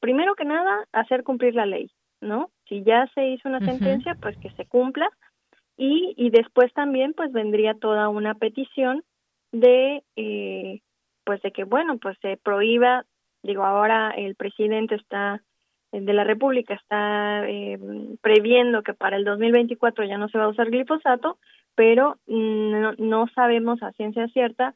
[0.00, 1.90] primero que nada hacer cumplir la ley,
[2.20, 2.50] ¿no?
[2.68, 5.10] Si ya se hizo una sentencia, pues que se cumpla
[5.76, 9.02] y, y después también pues vendría toda una petición
[9.52, 10.80] de eh,
[11.24, 13.04] pues de que bueno pues se prohíba
[13.42, 15.42] digo ahora el presidente está
[15.92, 17.78] de la República está eh,
[18.22, 21.38] previendo que para el 2024 ya no se va a usar glifosato
[21.74, 24.74] pero no, no sabemos a ciencia cierta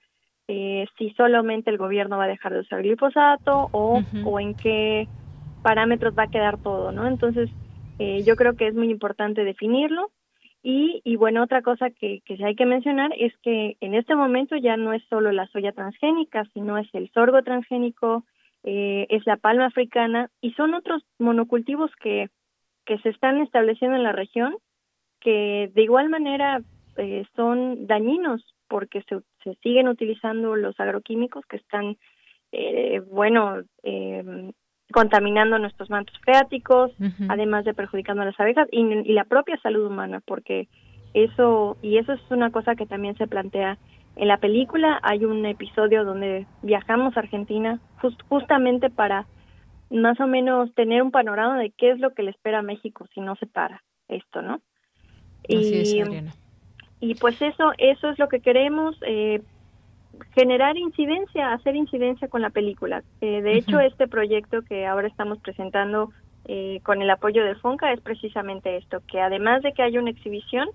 [0.49, 5.09] eh, si solamente el gobierno va a dejar de usar glifosato o, o en qué
[5.63, 7.51] parámetros va a quedar todo no entonces
[7.99, 10.11] eh, yo creo que es muy importante definirlo
[10.69, 14.57] y, y bueno, otra cosa que, que hay que mencionar es que en este momento
[14.57, 18.25] ya no es solo la soya transgénica, sino es el sorgo transgénico,
[18.65, 22.31] eh, es la palma africana y son otros monocultivos que,
[22.85, 24.57] que se están estableciendo en la región
[25.21, 26.61] que de igual manera
[26.97, 31.97] eh, son dañinos porque se, se siguen utilizando los agroquímicos que están,
[32.51, 34.51] eh, bueno, eh,
[34.93, 36.93] contaminando nuestros mantos freáticos,
[37.29, 40.69] además de perjudicando a las abejas y, y, la propia salud humana, porque
[41.15, 43.79] eso, y eso es una cosa que también se plantea
[44.17, 47.81] en la película, hay un episodio donde viajamos a Argentina
[48.29, 49.27] justamente para
[49.91, 53.07] más o menos tener un panorama de qué es lo que le espera a México
[53.15, 54.61] si no se para esto, ¿no?
[55.49, 56.03] y,
[57.01, 59.43] y pues eso, eso es lo que queremos, eh,
[60.35, 63.03] generar incidencia, hacer incidencia con la película.
[63.21, 66.13] Eh, de hecho, este proyecto que ahora estamos presentando
[66.47, 70.11] eh, con el apoyo de FONCA es precisamente esto, que además de que haya una
[70.11, 70.69] exhibición,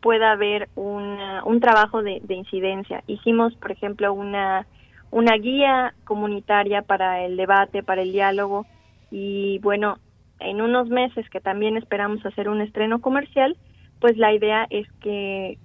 [0.00, 3.04] pueda haber un trabajo de, incidencia.
[3.06, 4.66] Hicimos, por ejemplo, una,
[5.10, 8.66] una guía comunitaria para el debate, para el diálogo,
[9.10, 9.98] y bueno,
[10.38, 13.56] en unos meses que también esperamos hacer un estreno comercial,
[14.00, 15.58] pues la idea es que,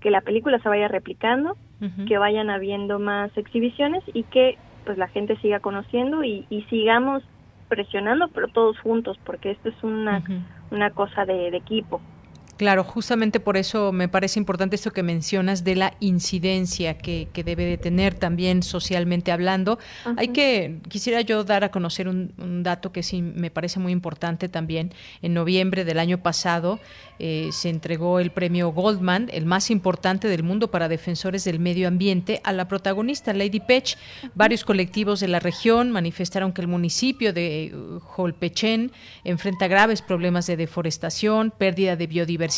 [0.00, 1.56] que la película se vaya replicando,
[2.06, 7.22] que vayan habiendo más exhibiciones y que pues la gente siga conociendo y, y sigamos
[7.68, 10.22] presionando, pero todos juntos, porque esto es una,
[10.70, 12.02] una cosa de equipo.
[12.60, 17.64] Claro, justamente por eso me parece importante esto que mencionas de la incidencia que, debe
[17.64, 19.78] de tener también socialmente hablando.
[20.18, 24.50] Hay que, quisiera yo dar a conocer un, dato que sí me parece muy importante
[24.50, 24.92] también.
[25.22, 26.80] En noviembre del año pasado
[27.18, 31.88] eh, se entregó el premio Goldman, el más importante del mundo para defensores del medio
[31.88, 33.96] ambiente, a la protagonista Lady Pech.
[34.34, 37.72] Varios colectivos de la región manifestaron que el municipio de
[38.02, 38.92] Jolpechen
[39.24, 42.49] enfrenta graves problemas de deforestación, pérdida de biodiversidad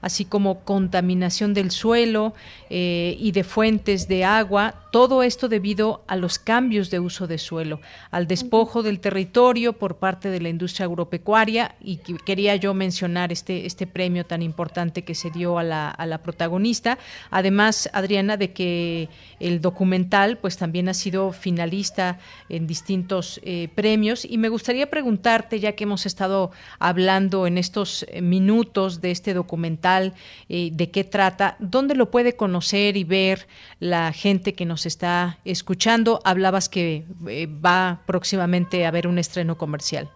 [0.00, 2.34] así como contaminación del suelo
[2.70, 7.38] eh, y de fuentes de agua, todo esto debido a los cambios de uso de
[7.38, 7.80] suelo,
[8.10, 13.66] al despojo del territorio por parte de la industria agropecuaria y quería yo mencionar este,
[13.66, 16.98] este premio tan importante que se dio a la, a la protagonista.
[17.30, 19.08] Además, Adriana, de que
[19.40, 22.18] el documental pues también ha sido finalista
[22.48, 28.06] en distintos eh, premios y me gustaría preguntarte, ya que hemos estado hablando en estos
[28.22, 30.14] minutos de este documental,
[30.48, 33.46] eh, de qué trata, dónde lo puede conocer y ver
[33.80, 36.20] la gente que nos está escuchando.
[36.24, 40.08] Hablabas que eh, va próximamente a haber un estreno comercial.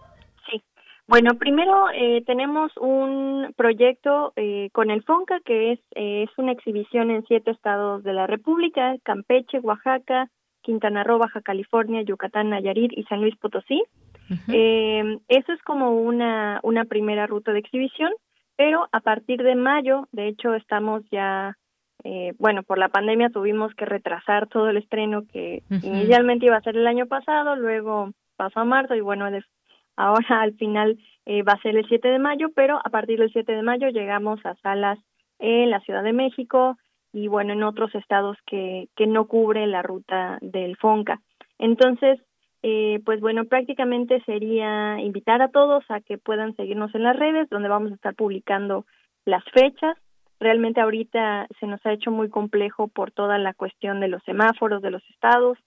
[0.49, 0.61] Sí.
[1.07, 4.33] Bueno, primero eh, tenemos un proyecto
[4.71, 9.59] con el FONCA que es, es una exhibición en siete estados de la República, Campeche,
[9.59, 10.29] Oaxaca,
[10.61, 13.83] Quintana Roo, Baja California, Yucatán, Nayarit y San Luis Potosí.
[14.47, 18.11] eso es como una, una primera ruta de exhibición
[18.55, 21.57] pero a partir de mayo, de hecho, estamos ya,
[22.03, 26.61] eh, bueno, por la pandemia tuvimos que retrasar todo el estreno que inicialmente iba a
[26.61, 29.25] ser el año pasado, luego pasó a marzo y bueno,
[29.95, 33.31] ahora al final eh, va a ser el 7 de mayo, pero a partir del
[33.31, 34.99] 7 de mayo llegamos a salas
[35.39, 36.77] en la Ciudad de México
[37.11, 41.21] y bueno, en otros estados que, que no cubre la ruta del FONCA.
[41.59, 42.19] Entonces,
[42.65, 47.49] eh, pues bueno, prácticamente sería invitar a todos a que puedan seguirnos en las redes,
[47.49, 48.85] donde vamos a estar publicando
[49.25, 49.97] las fechas.
[50.39, 54.81] Realmente ahorita se nos ha hecho muy complejo por toda la cuestión de los semáforos
[54.81, 55.57] de los estados.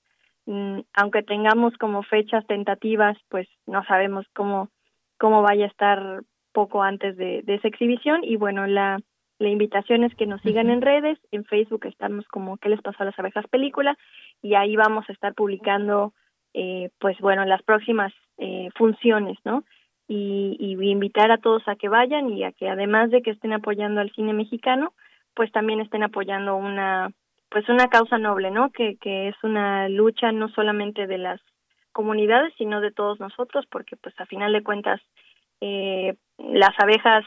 [0.47, 4.71] Mm, aunque tengamos como fechas tentativas, pues no sabemos cómo,
[5.19, 8.25] cómo vaya a estar poco antes de, esa exhibición.
[8.25, 8.99] Y bueno, la,
[9.39, 11.19] la invitación es que nos sigan en redes.
[11.31, 13.47] En Facebook estamos como ¿Qué les pasó a las abejas?
[13.49, 13.99] película?
[14.41, 16.15] Y ahí vamos a estar publicando
[16.59, 19.63] eh, pues bueno, las próximas eh, funciones, ¿no?
[20.09, 20.57] Y,
[20.89, 24.11] invitar a todos a que vayan y a que además de que estén apoyando al
[24.13, 24.95] cine mexicano,
[25.35, 27.11] pues también estén apoyando una,
[27.51, 28.71] pues una causa noble, ¿no?
[28.71, 31.41] Que, que es una lucha no solamente de las
[31.93, 35.03] comunidades, sino de todos nosotros, porque pues a final de cuentas
[35.61, 37.25] eh, las abejas,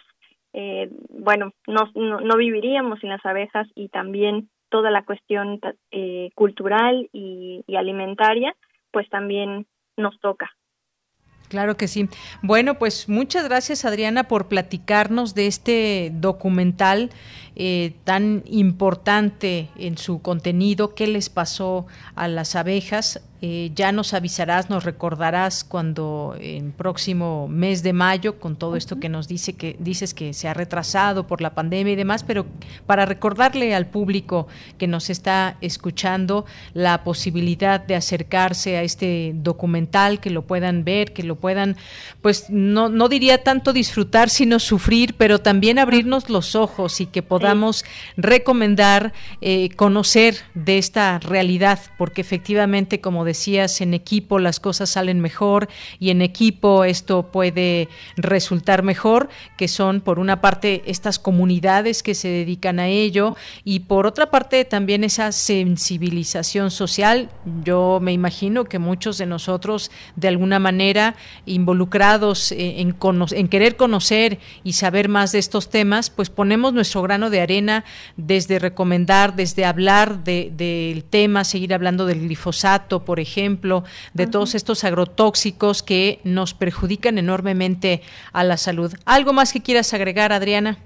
[0.54, 5.60] eh, bueno, no, no, viviríamos sin las abejas y también toda la cuestión
[5.92, 8.56] eh, cultural y alimentaria,
[8.92, 9.68] pues también
[9.98, 10.50] nos toca.
[11.50, 12.08] Claro que sí.
[12.44, 17.10] Bueno, pues muchas gracias Adriana por platicarnos de este documental
[17.56, 23.28] eh, tan importante en su contenido, qué les pasó a las abejas.
[23.42, 29.00] Eh, ya nos avisarás, nos recordarás cuando en próximo mes de mayo, con todo esto
[29.00, 32.46] que nos dice que dices que se ha retrasado por la pandemia y demás, pero
[32.86, 34.48] para recordarle al público
[34.78, 41.14] que nos está escuchando la posibilidad de acercarse a este documental, que lo puedan ver,
[41.14, 41.78] que lo puedan,
[42.22, 47.24] pues no, no diría tanto disfrutar, sino sufrir, pero también abrirnos los ojos y que
[47.24, 47.86] podamos
[48.18, 55.20] recomendar, eh, conocer de esta realidad, porque efectivamente, como decías, en equipo las cosas salen
[55.22, 55.70] mejor
[56.00, 57.88] y en equipo esto puede
[58.18, 63.82] resultar mejor, que son por una parte estas comunidades que se dedican a ello y
[63.82, 67.30] por otra parte también esa sensibilización social.
[67.64, 71.16] Yo me imagino que muchos de nosotros de alguna manera
[71.46, 72.96] involucrados en,
[73.32, 77.86] en querer conocer y saber más de estos temas, pues ponemos nuestro grano de arena
[78.18, 83.84] desde recomendar, desde hablar del tema, seguir hablando del glifosato, por ejemplo,
[84.14, 88.02] de todos estos agrotóxicos que nos perjudican enormemente
[88.34, 88.94] a la salud.
[89.06, 90.78] ¿Algo más que quieras agregar, Adriana?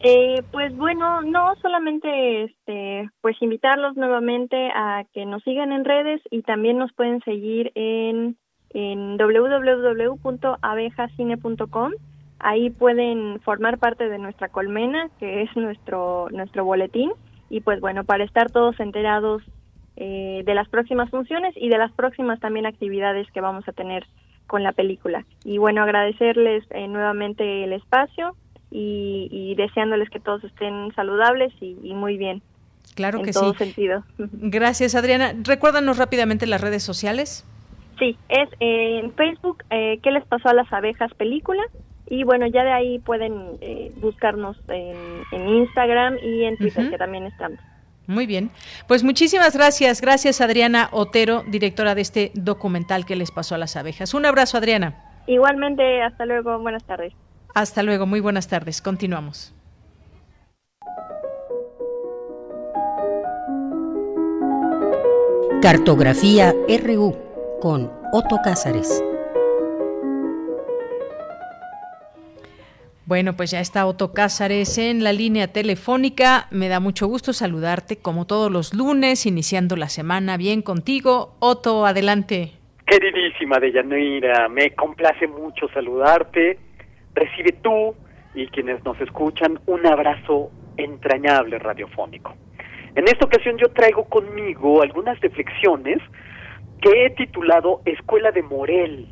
[0.00, 6.20] Eh, pues bueno, no solamente este, pues invitarlos nuevamente a que nos sigan en redes
[6.30, 8.36] y también nos pueden seguir en
[8.76, 11.92] en www.abejacine.com.
[12.38, 17.10] Ahí pueden formar parte de nuestra colmena, que es nuestro, nuestro boletín.
[17.48, 19.42] Y pues bueno, para estar todos enterados
[19.96, 24.06] eh, de las próximas funciones y de las próximas también actividades que vamos a tener
[24.46, 25.24] con la película.
[25.44, 28.36] Y bueno, agradecerles eh, nuevamente el espacio
[28.70, 32.42] y, deseándoles que todos estén saludables y, muy bien.
[32.94, 34.04] Claro que en todo sentido.
[34.18, 35.32] Gracias, Adriana.
[35.42, 37.44] Recuérdanos rápidamente las redes sociales.
[37.98, 41.62] Sí, es en Facebook, eh, ¿qué les pasó a las abejas película?
[42.08, 47.24] Y bueno, ya de ahí pueden eh, buscarnos en, Instagram y en Twitter, que también
[47.24, 47.58] estamos.
[48.06, 48.50] Muy bien.
[48.86, 50.00] Pues muchísimas gracias.
[50.00, 54.14] Gracias, Adriana Otero, directora de este documental que les pasó a las abejas.
[54.14, 55.22] Un abrazo, Adriana.
[55.26, 56.58] Igualmente, hasta luego.
[56.60, 57.12] Buenas tardes.
[57.54, 58.06] Hasta luego.
[58.06, 58.80] Muy buenas tardes.
[58.80, 59.52] Continuamos.
[65.62, 67.16] Cartografía RU
[67.60, 69.02] con Otto Cázares.
[73.06, 76.48] Bueno, pues ya está Otto Cázares en la línea telefónica.
[76.50, 81.36] Me da mucho gusto saludarte como todos los lunes, iniciando la semana bien contigo.
[81.38, 82.54] Otto, adelante.
[82.84, 86.58] Queridísima Deyanira, me complace mucho saludarte.
[87.14, 87.94] Recibe tú
[88.34, 92.34] y quienes nos escuchan un abrazo entrañable radiofónico.
[92.96, 95.98] En esta ocasión yo traigo conmigo algunas reflexiones
[96.80, 99.06] que he titulado Escuela de Morel,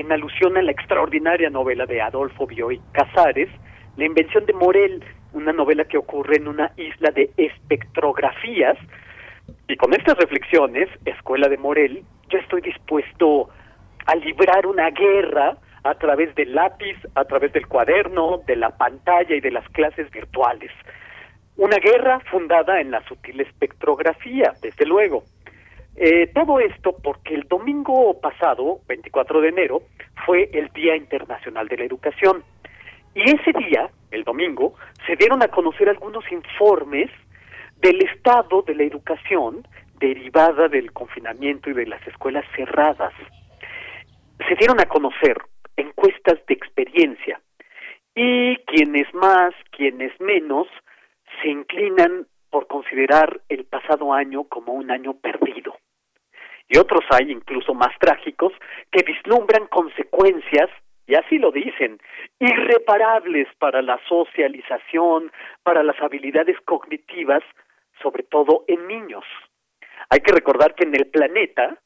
[0.00, 3.48] en alusión a la extraordinaria novela de Adolfo Bioy Casares,
[3.96, 5.02] La invención de Morel,
[5.32, 8.76] una novela que ocurre en una isla de espectrografías.
[9.68, 13.48] Y con estas reflexiones, Escuela de Morel, yo estoy dispuesto
[14.06, 19.34] a librar una guerra a través del lápiz, a través del cuaderno, de la pantalla
[19.34, 20.70] y de las clases virtuales.
[21.56, 25.24] Una guerra fundada en la sutil espectrografía, desde luego.
[25.98, 29.82] Eh, todo esto porque el domingo pasado, 24 de enero,
[30.26, 32.44] fue el Día Internacional de la Educación.
[33.14, 34.74] Y ese día, el domingo,
[35.06, 37.10] se dieron a conocer algunos informes
[37.78, 39.66] del estado de la educación
[39.98, 43.14] derivada del confinamiento y de las escuelas cerradas.
[44.46, 45.38] Se dieron a conocer
[45.78, 47.40] encuestas de experiencia
[48.14, 50.66] y quienes más, quienes menos,
[51.40, 55.74] se inclinan por considerar el pasado año como un año perdido
[56.68, 58.52] y otros hay incluso más trágicos
[58.90, 60.70] que vislumbran consecuencias
[61.06, 62.00] y así lo dicen,
[62.40, 65.30] irreparables para la socialización,
[65.62, 67.44] para las habilidades cognitivas,
[68.02, 69.24] sobre todo en niños.
[70.10, 71.78] Hay que recordar que en el planeta,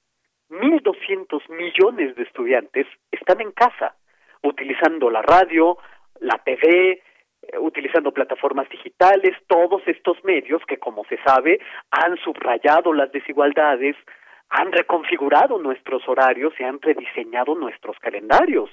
[0.49, 3.95] 1.200 millones de estudiantes están en casa,
[4.43, 5.77] utilizando la radio,
[6.21, 6.93] la TV,
[7.43, 13.97] eh, utilizando plataformas digitales, todos estos medios que, como se sabe, han subrayado las desigualdades,
[14.51, 18.71] han reconfigurado nuestros horarios y han rediseñado nuestros calendarios.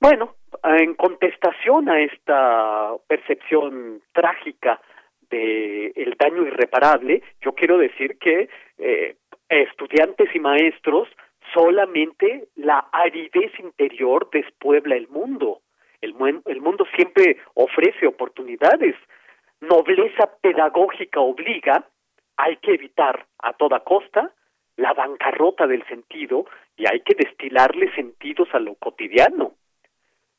[0.00, 0.34] Bueno,
[0.64, 4.80] en contestación a esta percepción trágica
[5.30, 9.16] de el daño irreparable, yo quiero decir que eh,
[9.48, 11.08] estudiantes y maestros
[11.52, 15.60] solamente la aridez interior despuebla el mundo.
[16.00, 18.96] El mundo siempre ofrece oportunidades.
[19.60, 21.86] Nobleza pedagógica obliga,
[22.36, 24.32] hay que evitar a toda costa
[24.76, 26.46] la bancarrota del sentido
[26.76, 29.52] y hay que destilarle sentidos a lo cotidiano.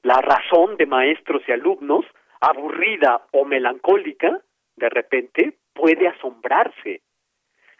[0.01, 2.05] La razón de maestros y alumnos,
[2.41, 4.41] aburrida o melancólica,
[4.75, 7.01] de repente puede asombrarse.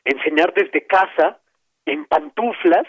[0.06, 1.40] Enseñar desde casa,
[1.86, 2.88] en pantuflas,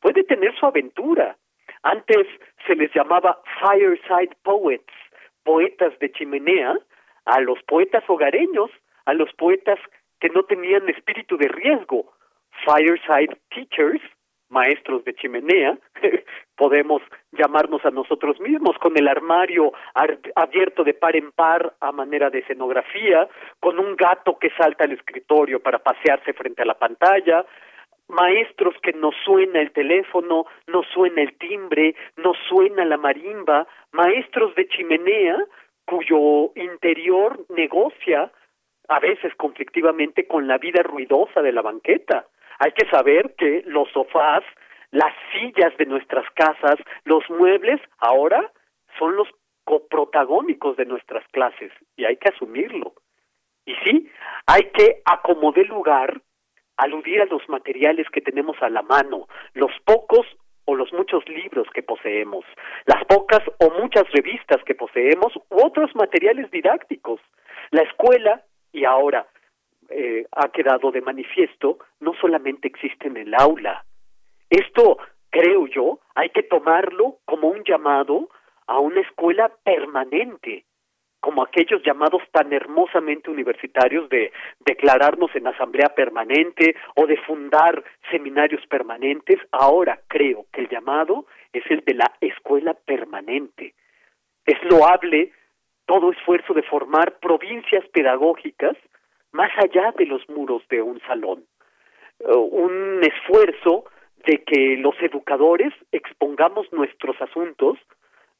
[0.00, 1.36] puede tener su aventura.
[1.82, 2.26] Antes
[2.66, 4.92] se les llamaba fireside poets,
[5.44, 6.76] poetas de chimenea,
[7.24, 8.70] a los poetas hogareños,
[9.04, 9.78] a los poetas
[10.20, 12.12] que no tenían espíritu de riesgo,
[12.64, 14.02] Fireside Teachers,
[14.48, 15.78] maestros de chimenea,
[16.56, 17.02] podemos
[17.32, 19.72] llamarnos a nosotros mismos, con el armario
[20.34, 23.28] abierto de par en par a manera de escenografía,
[23.60, 27.44] con un gato que salta al escritorio para pasearse frente a la pantalla,
[28.08, 34.54] maestros que no suena el teléfono, no suena el timbre, no suena la marimba, maestros
[34.54, 35.36] de chimenea
[35.84, 38.30] cuyo interior negocia
[38.88, 42.26] a veces conflictivamente con la vida ruidosa de la banqueta
[42.58, 44.42] hay que saber que los sofás,
[44.90, 48.52] las sillas de nuestras casas, los muebles, ahora
[48.98, 49.28] son los
[49.64, 52.94] coprotagónicos de nuestras clases y hay que asumirlo.
[53.66, 54.10] Y sí,
[54.46, 56.22] hay que acomodar lugar,
[56.76, 60.26] aludir a los materiales que tenemos a la mano, los pocos
[60.64, 62.44] o los muchos libros que poseemos,
[62.86, 67.20] las pocas o muchas revistas que poseemos u otros materiales didácticos.
[67.70, 69.26] La escuela y ahora
[69.88, 73.84] eh, ha quedado de manifiesto no solamente existe en el aula.
[74.50, 74.98] Esto
[75.30, 78.28] creo yo, hay que tomarlo como un llamado
[78.66, 80.64] a una escuela permanente,
[81.20, 88.64] como aquellos llamados tan hermosamente universitarios de declararnos en asamblea permanente o de fundar seminarios
[88.66, 89.38] permanentes.
[89.50, 93.74] Ahora creo que el llamado es el de la escuela permanente.
[94.46, 95.32] Es loable
[95.86, 98.76] todo esfuerzo de formar provincias pedagógicas
[99.32, 101.44] más allá de los muros de un salón.
[102.20, 103.84] Uh, un esfuerzo
[104.26, 107.78] de que los educadores expongamos nuestros asuntos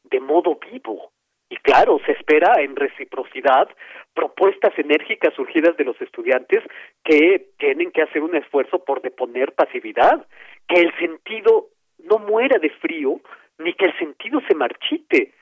[0.05, 1.13] de modo vivo.
[1.51, 3.69] Y claro, se espera en reciprocidad
[4.13, 6.63] propuestas enérgicas surgidas de los estudiantes
[7.05, 10.27] que tienen que hacer un esfuerzo por deponer pasividad,
[10.67, 13.21] que el sentido no muera de frío,
[13.59, 15.33] ni que el sentido se marchite.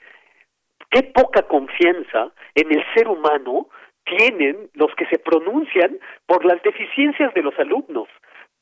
[0.90, 3.68] Qué poca confianza en el ser humano
[4.06, 8.08] tienen los que se pronuncian por las deficiencias de los alumnos,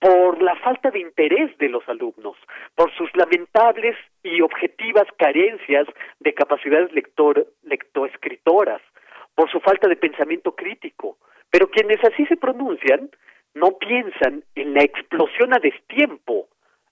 [0.00, 2.36] por la falta de interés de los alumnos,
[2.74, 5.86] por sus lamentables y objetivas carencias
[6.20, 8.82] de capacidades lector, lectoescritoras,
[9.34, 11.18] por su falta de pensamiento crítico.
[11.50, 13.10] Pero quienes así se pronuncian
[13.54, 16.48] no piensan en la explosión a destiempo.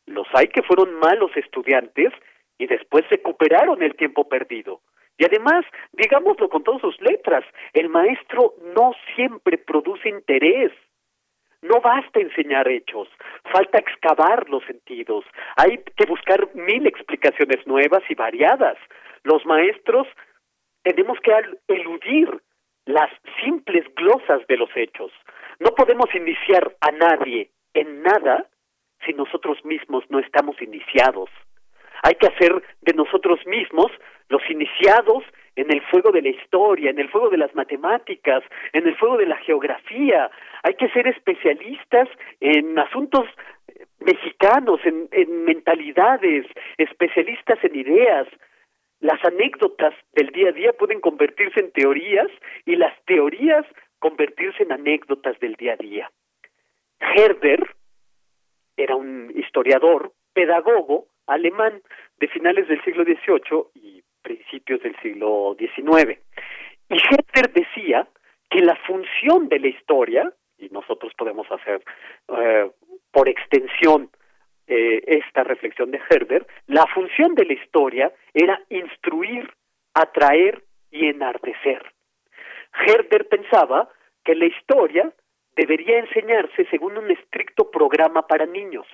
[0.06, 2.12] Los hay que fueron malos estudiantes
[2.58, 4.80] y después recuperaron el tiempo perdido.
[5.18, 10.72] Y además, digámoslo con todas sus letras, el maestro no siempre produce interés.
[11.62, 13.08] No basta enseñar hechos,
[13.52, 15.24] falta excavar los sentidos.
[15.56, 18.76] Hay que buscar mil explicaciones nuevas y variadas.
[19.22, 20.08] Los maestros
[20.82, 21.32] tenemos que
[21.68, 22.42] eludir
[22.86, 23.10] las
[23.44, 25.12] simples glosas de los hechos.
[25.60, 28.48] No podemos iniciar a nadie en nada
[29.06, 31.30] si nosotros mismos no estamos iniciados.
[32.02, 33.90] Hay que hacer de nosotros mismos
[34.28, 35.24] los iniciados
[35.56, 38.42] en el fuego de la historia, en el fuego de las matemáticas,
[38.72, 40.30] en el fuego de la geografía.
[40.62, 42.08] Hay que ser especialistas
[42.40, 43.26] en asuntos
[44.00, 46.46] mexicanos, en, en mentalidades,
[46.78, 48.26] especialistas en ideas.
[49.00, 52.28] Las anécdotas del día a día pueden convertirse en teorías
[52.64, 53.66] y las teorías
[53.98, 56.10] convertirse en anécdotas del día a día.
[57.00, 57.74] Herder
[58.76, 61.80] era un historiador, pedagogo, alemán
[62.18, 66.18] de finales del siglo XVIII y principios del siglo XIX.
[66.88, 68.06] Y Herder decía
[68.50, 71.82] que la función de la historia, y nosotros podemos hacer
[72.28, 72.70] eh,
[73.10, 74.10] por extensión
[74.66, 79.50] eh, esta reflexión de Herder, la función de la historia era instruir,
[79.94, 81.82] atraer y enardecer.
[82.86, 83.88] Herder pensaba
[84.24, 85.12] que la historia
[85.56, 88.86] debería enseñarse según un estricto programa para niños,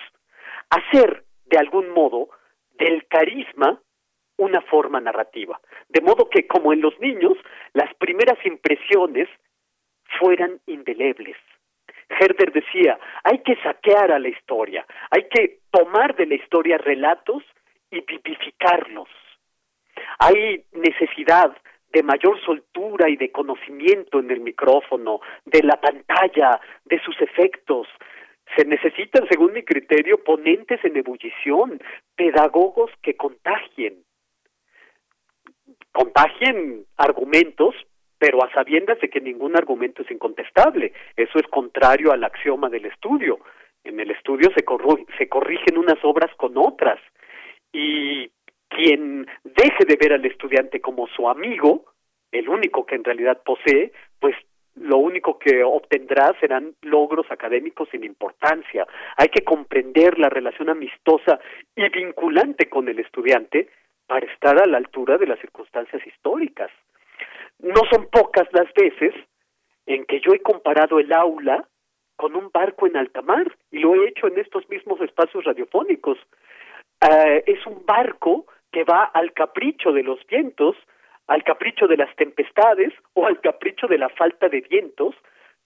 [0.70, 2.28] hacer de algún modo
[2.78, 3.80] del carisma
[4.36, 5.60] una forma narrativa.
[5.88, 7.36] De modo que, como en los niños,
[7.72, 9.28] las primeras impresiones
[10.18, 11.36] fueran indelebles.
[12.08, 17.42] Herder decía, hay que saquear a la historia, hay que tomar de la historia relatos
[17.90, 19.08] y vivificarlos.
[20.20, 21.54] Hay necesidad
[21.92, 27.88] de mayor soltura y de conocimiento en el micrófono, de la pantalla, de sus efectos,
[28.56, 31.80] se necesitan, según mi criterio, ponentes en ebullición,
[32.16, 34.04] pedagogos que contagien.
[35.92, 37.74] Contagien argumentos,
[38.18, 40.92] pero a sabiendas de que ningún argumento es incontestable.
[41.16, 43.38] Eso es contrario al axioma del estudio.
[43.84, 44.64] En el estudio se,
[45.16, 47.00] se corrigen unas obras con otras.
[47.72, 48.30] Y
[48.68, 51.84] quien deje de ver al estudiante como su amigo,
[52.32, 54.34] el único que en realidad posee, pues
[54.80, 58.86] lo único que obtendrá serán logros académicos sin importancia.
[59.16, 61.40] Hay que comprender la relación amistosa
[61.74, 63.68] y vinculante con el estudiante
[64.06, 66.70] para estar a la altura de las circunstancias históricas.
[67.58, 69.14] No son pocas las veces
[69.86, 71.66] en que yo he comparado el aula
[72.16, 76.18] con un barco en alta mar y lo he hecho en estos mismos espacios radiofónicos.
[77.00, 80.76] Eh, es un barco que va al capricho de los vientos,
[81.28, 85.14] al capricho de las tempestades o al capricho de la falta de vientos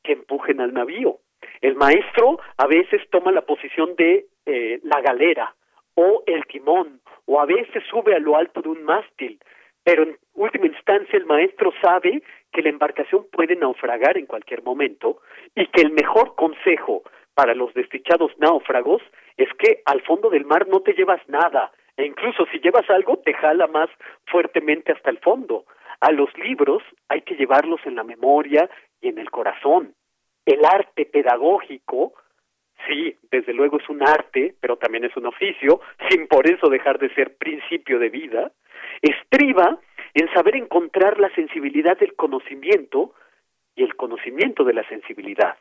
[0.03, 1.19] que empujen al navío.
[1.61, 5.55] El maestro a veces toma la posición de eh, la galera
[5.95, 9.39] o el timón o a veces sube a lo alto de un mástil,
[9.85, 12.23] pero en última instancia el maestro sabe
[12.53, 15.21] que la embarcación puede naufragar en cualquier momento
[15.55, 17.03] y que el mejor consejo
[17.35, 19.03] para los desdichados náufragos
[19.37, 21.73] es que al fondo del mar no te llevas nada,
[22.03, 23.89] e incluso si llevas algo te jala más
[24.27, 25.67] fuertemente hasta el fondo.
[26.01, 28.69] A los libros hay que llevarlos en la memoria
[29.01, 29.95] y en el corazón.
[30.45, 32.15] El arte pedagógico,
[32.89, 35.81] sí, desde luego es un arte, pero también es un oficio,
[36.11, 38.51] sin por eso dejar de ser principio de vida,
[39.01, 39.79] estriba
[40.15, 43.15] en saber encontrar la sensibilidad del conocimiento
[43.77, 45.57] y el conocimiento de la sensibilidad.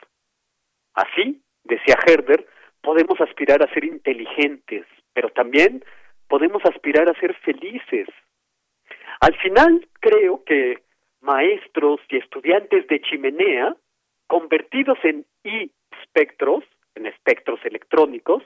[0.95, 2.47] Así, decía Herder,
[2.81, 5.85] podemos aspirar a ser inteligentes, pero también
[6.31, 8.07] podemos aspirar a ser felices.
[9.19, 10.79] Al final, creo que
[11.19, 13.75] maestros y estudiantes de chimenea,
[14.27, 16.63] convertidos en i-espectros,
[16.95, 18.43] en espectros electrónicos,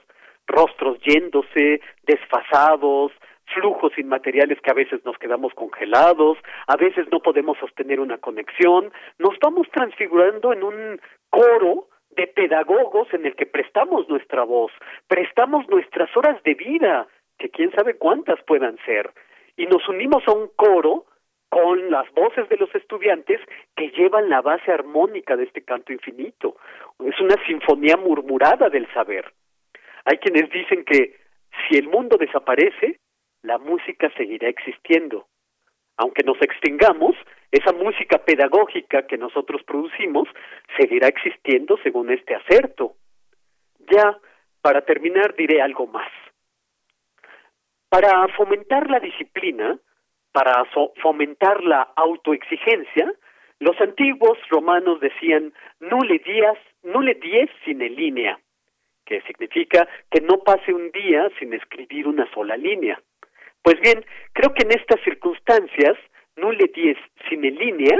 [0.48, 3.12] rostros yéndose, desfasados,
[3.54, 8.92] flujos inmateriales que a veces nos quedamos congelados, a veces no podemos sostener una conexión,
[9.20, 11.00] nos vamos transfigurando en un
[11.30, 11.86] coro
[12.16, 14.72] de pedagogos en el que prestamos nuestra voz,
[15.06, 17.06] prestamos nuestras horas de vida,
[17.38, 19.10] que quién sabe cuántas puedan ser,
[19.56, 21.06] y nos unimos a un coro
[21.48, 23.40] con las voces de los estudiantes
[23.76, 26.56] que llevan la base armónica de este canto infinito.
[27.04, 29.32] Es una sinfonía murmurada del saber.
[30.04, 31.16] Hay quienes dicen que
[31.68, 33.00] si el mundo desaparece,
[33.42, 35.26] la música seguirá existiendo.
[35.96, 37.16] Aunque nos extingamos,
[37.50, 40.28] esa música pedagógica que nosotros producimos
[40.78, 42.96] seguirá existiendo según este acerto.
[43.90, 44.18] Ya,
[44.60, 46.10] para terminar, diré algo más.
[47.88, 49.78] Para fomentar la disciplina,
[50.32, 50.64] para
[51.02, 53.12] fomentar la autoexigencia,
[53.58, 58.38] los antiguos romanos decían nulle dies, nulle dies sine línea,
[59.06, 63.00] que significa que no pase un día sin escribir una sola línea.
[63.62, 65.96] Pues bien, creo que en estas circunstancias,
[66.36, 66.98] nulle dies
[67.28, 67.98] sine línea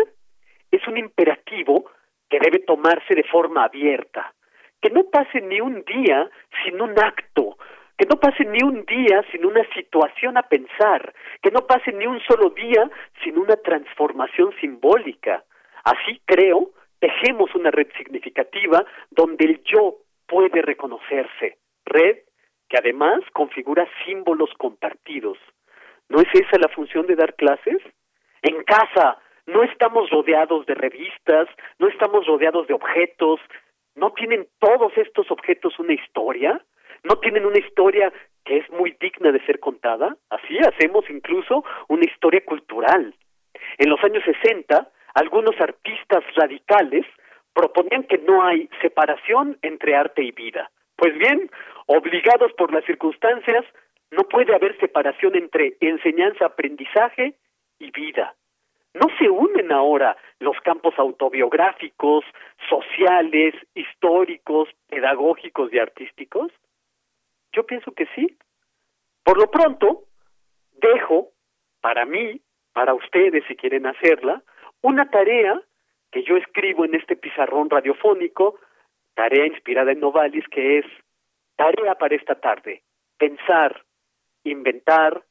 [0.71, 1.91] es un imperativo
[2.29, 4.35] que debe tomarse de forma abierta,
[4.83, 6.29] que no pase ni un día
[6.65, 7.57] sin un acto,
[7.97, 12.07] que no pase ni un día sin una situación a pensar, que no pase ni
[12.07, 12.91] un solo día
[13.23, 15.45] sin una transformación simbólica.
[15.85, 19.97] Así creo, tejemos una red significativa donde el yo
[20.27, 22.19] puede reconocerse, red
[22.69, 25.39] que además configura símbolos compartidos.
[26.09, 27.79] ¿No es esa la función de dar clases?
[28.43, 31.49] En casa no estamos rodeados de revistas,
[31.79, 33.41] no estamos rodeados de objetos,
[33.95, 36.61] ¿no tienen todos estos objetos una historia?
[37.07, 38.13] No tienen una historia
[38.45, 43.15] que es muy digna de ser contada, así hacemos incluso una historia cultural.
[43.79, 47.07] En los años 60, algunos artistas radicales
[47.55, 50.71] proponían que no hay separación entre arte y vida.
[50.97, 51.51] Pues bien,
[51.87, 53.65] obligados por las circunstancias,
[54.11, 57.35] no puede haber separación entre enseñanza-aprendizaje
[57.79, 58.35] y vida.
[58.95, 62.25] ¿No se unen ahora los campos autobiográficos,
[62.69, 66.51] sociales, históricos, pedagógicos y artísticos?
[67.57, 68.37] Yo pienso que sí.
[69.25, 70.05] Por lo pronto,
[70.73, 71.31] dejo
[71.81, 72.41] para mí,
[72.75, 74.43] para ustedes si quieren hacerla,
[74.83, 75.61] una tarea
[76.13, 78.61] que yo escribo en este pizarrón radiofónico,
[79.15, 80.87] tarea inspirada en Novalis, que es
[81.57, 82.83] tarea para esta tarde,
[83.17, 83.83] pensar,
[84.45, 85.25] inventar,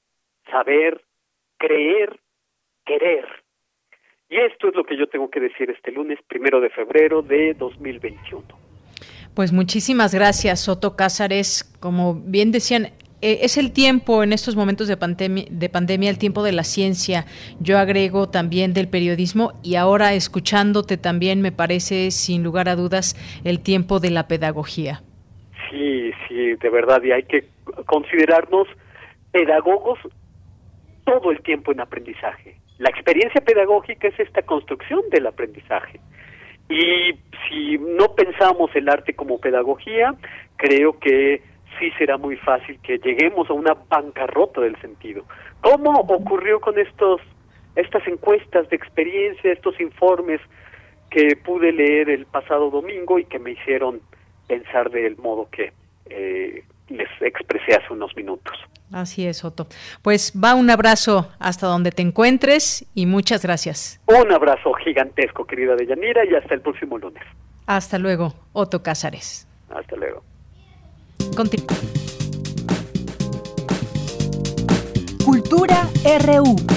[0.50, 1.02] saber,
[1.58, 2.20] creer,
[2.86, 3.44] querer.
[4.30, 7.54] Y esto es lo que yo tengo que decir este lunes primero de febrero de
[7.54, 8.65] 2021.
[9.36, 11.66] Pues muchísimas gracias, Soto Cázares.
[11.82, 12.86] Como bien decían,
[13.22, 16.64] eh, es el tiempo en estos momentos de pandemia, de pandemia, el tiempo de la
[16.64, 17.26] ciencia.
[17.60, 23.16] Yo agrego también del periodismo y ahora escuchándote también me parece, sin lugar a dudas,
[23.44, 25.02] el tiempo de la pedagogía.
[25.70, 27.50] Sí, sí, de verdad, y hay que
[27.88, 28.70] considerarnos
[29.34, 30.00] pedagogos
[31.04, 32.56] todo el tiempo en aprendizaje.
[32.78, 36.00] La experiencia pedagógica es esta construcción del aprendizaje.
[36.70, 37.14] Y
[37.48, 40.16] si no pensamos el arte como pedagogía,
[40.58, 41.42] creo que
[41.80, 45.26] sí será muy fácil que lleguemos a una bancarrota del sentido.
[45.62, 47.22] ¿Cómo ocurrió con estos
[47.76, 50.40] estas encuestas de experiencia, estos informes
[51.10, 54.00] que pude leer el pasado domingo y que me hicieron
[54.48, 55.74] pensar del modo que
[56.10, 58.54] eh, les expresé hace unos minutos?
[58.92, 59.68] Así es, Otto.
[60.02, 64.00] Pues va un abrazo hasta donde te encuentres y muchas gracias.
[64.06, 67.24] Un abrazo gigantesco, querida Deyanira, y hasta el próximo lunes.
[67.66, 69.48] Hasta luego, Otto Cázares.
[69.70, 70.24] Hasta luego.
[75.26, 75.90] Cultura
[76.24, 76.75] RU.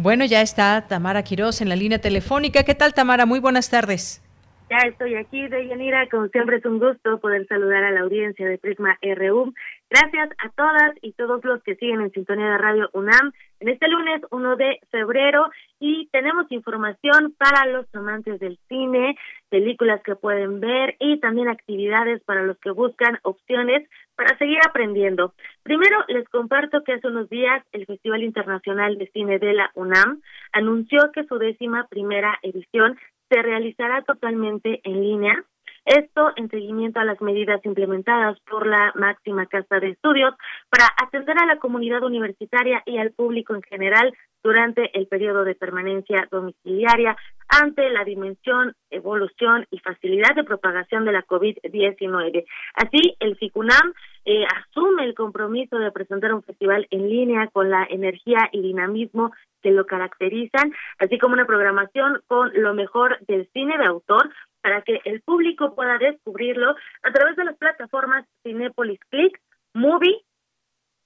[0.00, 2.62] Bueno, ya está Tamara Quiroz en la línea telefónica.
[2.62, 3.26] ¿Qué tal, Tamara?
[3.26, 4.22] Muy buenas tardes.
[4.70, 6.08] Ya estoy aquí, Deyanira.
[6.08, 9.52] Como siempre es un gusto poder saludar a la audiencia de Prisma RU.
[9.90, 13.88] Gracias a todas y todos los que siguen en sintonía de Radio UNAM en este
[13.88, 15.50] lunes 1 de febrero
[15.80, 19.16] y tenemos información para los amantes del cine,
[19.48, 23.88] películas que pueden ver y también actividades para los que buscan opciones
[24.18, 25.32] para seguir aprendiendo.
[25.62, 30.20] Primero les comparto que hace unos días el Festival Internacional de Cine de la UNAM
[30.52, 32.98] anunció que su décima primera edición
[33.30, 35.44] se realizará totalmente en línea
[35.84, 40.34] Esto en seguimiento a las medidas implementadas por la máxima casa de estudios
[40.68, 44.12] para atender a la comunidad universitaria y al público en general
[44.42, 47.16] durante el periodo de permanencia domiciliaria
[47.48, 52.44] ante la dimensión, evolución y facilidad de propagación de la COVID-19.
[52.74, 53.94] Así, el FICUNAM
[54.24, 59.32] eh, asume el compromiso de presentar un festival en línea con la energía y dinamismo
[59.62, 64.82] que lo caracterizan, así como una programación con lo mejor del cine de autor para
[64.82, 69.40] que el público pueda descubrirlo a través de las plataformas Cinepolis Click,
[69.72, 70.22] Movie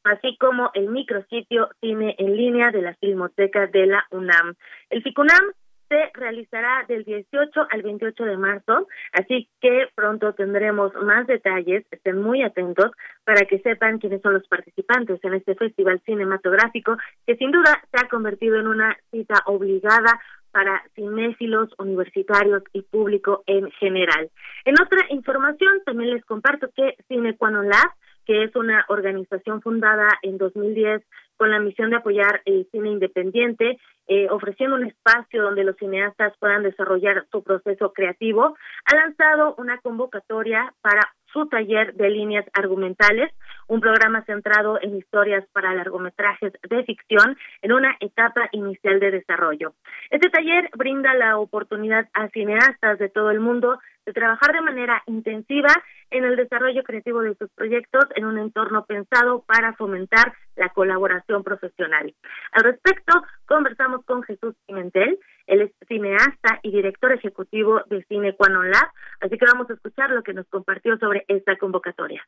[0.05, 4.55] así como el micrositio Cine en línea de la Filmoteca de la UNAM.
[4.91, 5.53] El FICUNAM
[5.93, 12.19] se realizará del 18 al 28 de marzo, así que pronto tendremos más detalles, estén
[12.19, 12.93] muy atentos
[13.25, 16.97] para que sepan quiénes son los participantes en este festival cinematográfico
[17.27, 20.19] que sin duda se ha convertido en una cita obligada
[20.51, 24.31] para cinéfilos, universitarios y público en general.
[24.65, 27.91] En otra información también les comparto que Cinequanon Lab
[28.27, 31.03] que es una organización fundada en 2010
[31.37, 36.33] con la misión de apoyar el cine independiente, eh, ofreciendo un espacio donde los cineastas
[36.39, 41.03] puedan desarrollar su proceso creativo, ha lanzado una convocatoria para
[41.33, 43.33] su taller de líneas argumentales,
[43.69, 49.75] un programa centrado en historias para largometrajes de ficción en una etapa inicial de desarrollo.
[50.11, 55.03] Este taller brinda la oportunidad a cineastas de todo el mundo de trabajar de manera
[55.07, 55.69] intensiva
[56.11, 61.43] en el desarrollo creativo de sus proyectos en un entorno pensado para fomentar la colaboración
[61.43, 62.13] profesional.
[62.53, 68.89] Al respecto, conversamos con Jesús Pimentel, él es cineasta y director ejecutivo de Cine Lab,
[69.21, 72.23] así que vamos a escuchar lo que nos compartió sobre esta convocatoria.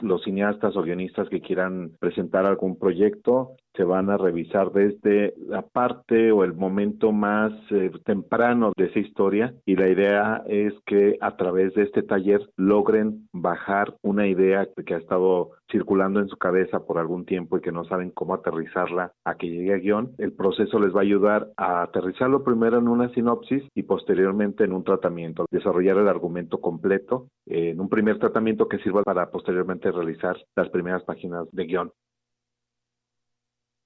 [0.00, 5.62] Los cineastas o guionistas que quieran presentar algún proyecto se van a revisar desde la
[5.62, 11.16] parte o el momento más eh, temprano de esa historia y la idea es que
[11.20, 16.36] a través de este taller logren bajar una idea que ha estado circulando en su
[16.36, 20.12] cabeza por algún tiempo y que no saben cómo aterrizarla a que llegue a guion.
[20.18, 24.72] El proceso les va a ayudar a aterrizarlo primero en una sinopsis y posteriormente en
[24.72, 30.36] un tratamiento, desarrollar el argumento completo en un primer tratamiento que sirva para posteriormente realizar
[30.56, 31.92] las primeras páginas de guion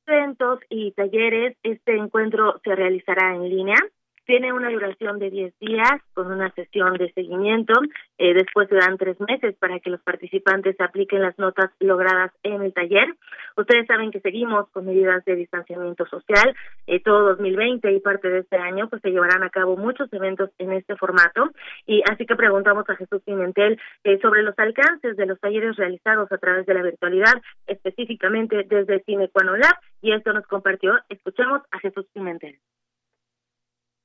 [0.09, 3.76] eventos y talleres, este encuentro se realizará en línea.
[4.28, 7.72] Tiene una duración de 10 días con una sesión de seguimiento.
[8.18, 12.60] Eh, después se dan tres meses para que los participantes apliquen las notas logradas en
[12.60, 13.06] el taller.
[13.56, 16.55] Ustedes saben que seguimos con medidas de distanciamiento social.
[16.86, 20.50] Eh, todo 2020 y parte de este año pues se llevarán a cabo muchos eventos
[20.59, 21.48] en este formato.
[21.86, 26.30] Y así que preguntamos a Jesús Pimentel eh, sobre los alcances de los talleres realizados
[26.30, 29.76] a través de la virtualidad, específicamente desde Cine Lab.
[30.02, 30.98] Y esto nos compartió.
[31.09, 32.59] Escuchemos a Jesús Pimentel.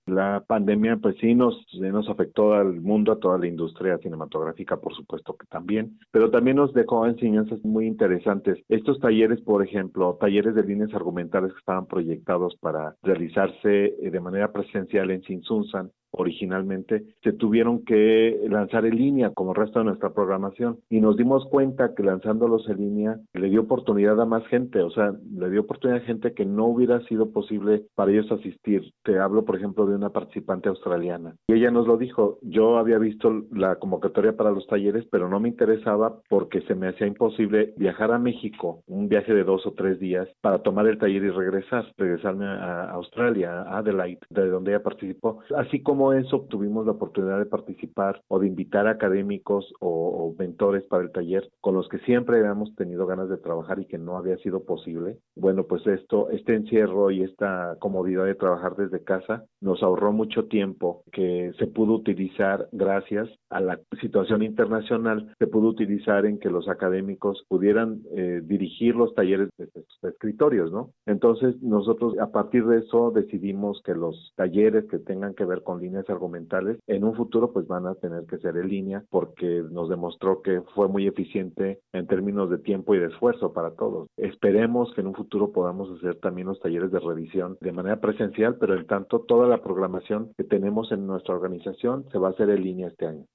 [0.05, 4.93] La pandemia, pues sí, nos, nos afectó al mundo, a toda la industria cinematográfica, por
[4.93, 8.59] supuesto que también, pero también nos dejó enseñanzas muy interesantes.
[8.67, 14.19] Estos talleres, por ejemplo, talleres de líneas argumentales que estaban proyectados para realizarse eh, de
[14.19, 20.13] manera presencial en Sinsunsan, originalmente, se tuvieron que lanzar en línea como resto de nuestra
[20.13, 20.77] programación.
[20.89, 24.89] Y nos dimos cuenta que lanzándolos en línea le dio oportunidad a más gente, o
[24.91, 28.83] sea, le dio oportunidad a gente que no hubiera sido posible para ellos asistir.
[29.03, 31.35] Te hablo, por ejemplo, de una participante australiana.
[31.47, 35.39] Y ella nos lo dijo, yo había visto la convocatoria para los talleres, pero no
[35.39, 39.73] me interesaba porque se me hacía imposible viajar a México, un viaje de dos o
[39.73, 44.71] tres días, para tomar el taller y regresar, regresarme a Australia, a Adelaide, de donde
[44.71, 50.35] ella participó, así como eso tuvimos la oportunidad de participar o de invitar académicos o,
[50.37, 53.99] mentores para el taller con los que siempre habíamos tenido ganas de trabajar y que
[53.99, 55.19] no había sido posible.
[55.35, 60.45] Bueno, pues esto, este encierro y esta comodidad de trabajar desde casa nos ahorró mucho
[60.45, 66.49] tiempo que se pudo utilizar gracias a la situación internacional, se pudo utilizar en que
[66.49, 70.91] los académicos pudieran eh, dirigir los talleres de sus escritorios, ¿no?
[71.05, 75.79] Entonces nosotros a partir de eso decidimos que los talleres que tengan que ver con
[76.09, 80.41] argumentales, en un futuro pues van a tener que ser en línea porque nos demostró
[80.41, 84.07] que fue muy eficiente en términos de tiempo y de esfuerzo para todos.
[84.17, 88.57] Esperemos que en un futuro podamos hacer también los talleres de revisión de manera presencial,
[88.59, 92.49] pero en tanto toda la programación que tenemos en nuestra organización se va a hacer
[92.49, 93.25] en línea este año.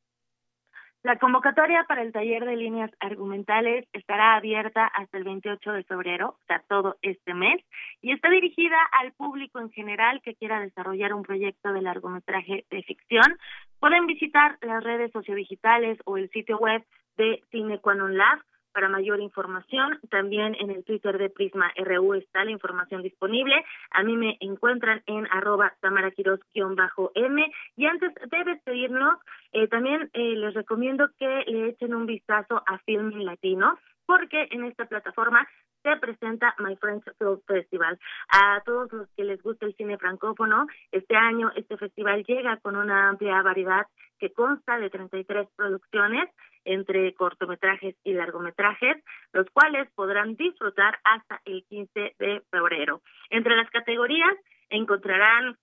[1.05, 6.31] La convocatoria para el taller de líneas argumentales estará abierta hasta el 28 de febrero,
[6.31, 7.63] o sea, todo este mes,
[8.03, 12.83] y está dirigida al público en general que quiera desarrollar un proyecto de largometraje de
[12.83, 13.39] ficción.
[13.79, 16.85] Pueden visitar las redes sociodigitales o el sitio web
[17.17, 18.41] de Cine Lab
[18.73, 19.99] para mayor información.
[20.11, 23.55] También en el Twitter de Prisma RU está la información disponible.
[23.91, 27.53] A mí me encuentran en arroba tamaraquiros-m.
[27.77, 29.19] Y antes de despedirnos,
[29.53, 34.65] eh, también eh, les recomiendo que le echen un vistazo a Filming Latino, porque en
[34.65, 35.47] esta plataforma
[35.89, 37.99] se presenta My French Film Festival.
[38.29, 42.77] A todos los que les gusta el cine francófono, este año este festival llega con
[42.77, 43.87] una amplia variedad
[44.19, 46.29] que consta de 33 producciones
[46.65, 49.03] entre cortometrajes y largometrajes,
[49.33, 53.01] los cuales podrán disfrutar hasta el 15 de febrero.
[53.31, 54.35] Entre las categorías
[54.69, 55.57] encontrarán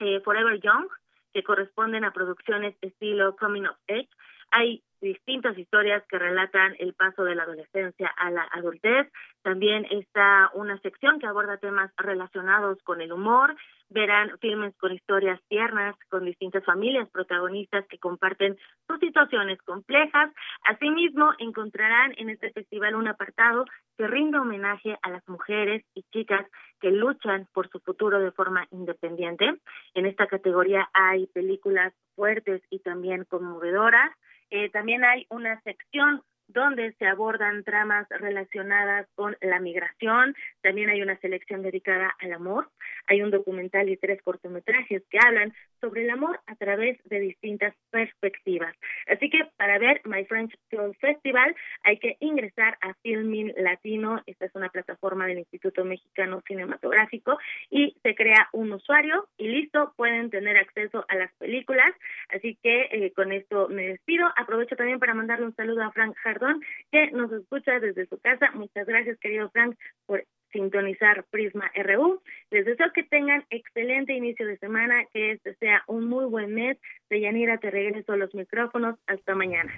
[0.00, 0.88] eh, Forever Young,
[1.32, 4.08] que corresponden a producciones estilo Coming of Age.
[4.50, 9.06] Hay distintas historias que relatan el paso de la adolescencia a la adultez.
[9.42, 13.54] También está una sección que aborda temas relacionados con el humor.
[13.90, 18.56] Verán filmes con historias tiernas, con distintas familias protagonistas que comparten
[18.88, 20.32] sus situaciones complejas.
[20.64, 23.66] Asimismo, encontrarán en este festival un apartado
[23.98, 26.46] que rinde homenaje a las mujeres y chicas
[26.80, 29.54] que luchan por su futuro de forma independiente.
[29.92, 34.10] En esta categoría hay películas fuertes y también conmovedoras.
[34.50, 40.34] Eh, también hay una sección donde se abordan tramas relacionadas con la migración.
[40.62, 42.68] También hay una selección dedicada al amor.
[43.06, 47.74] Hay un documental y tres cortometrajes que hablan sobre el amor a través de distintas
[47.90, 48.74] perspectivas.
[49.06, 54.22] Así que para ver My French Film Festival hay que ingresar a Filming Latino.
[54.26, 57.38] Esta es una plataforma del Instituto Mexicano Cinematográfico
[57.70, 61.92] y se crea un usuario y listo, pueden tener acceso a las películas.
[62.28, 64.26] Así que eh, con esto me despido.
[64.36, 66.43] Aprovecho también para mandarle un saludo a Frank Jardón
[66.90, 68.50] que nos escucha desde su casa.
[68.54, 69.76] Muchas gracias, querido Frank,
[70.06, 72.22] por sintonizar Prisma RU.
[72.50, 76.78] Les deseo que tengan excelente inicio de semana, que este sea un muy buen mes.
[77.10, 78.96] De Yanira, te regreso a los micrófonos.
[79.06, 79.72] Hasta mañana.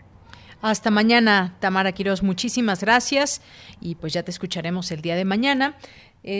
[0.62, 2.22] Hasta mañana, Tamara Quiroz.
[2.22, 3.42] Muchísimas gracias
[3.80, 5.76] y pues ya te escucharemos el día de mañana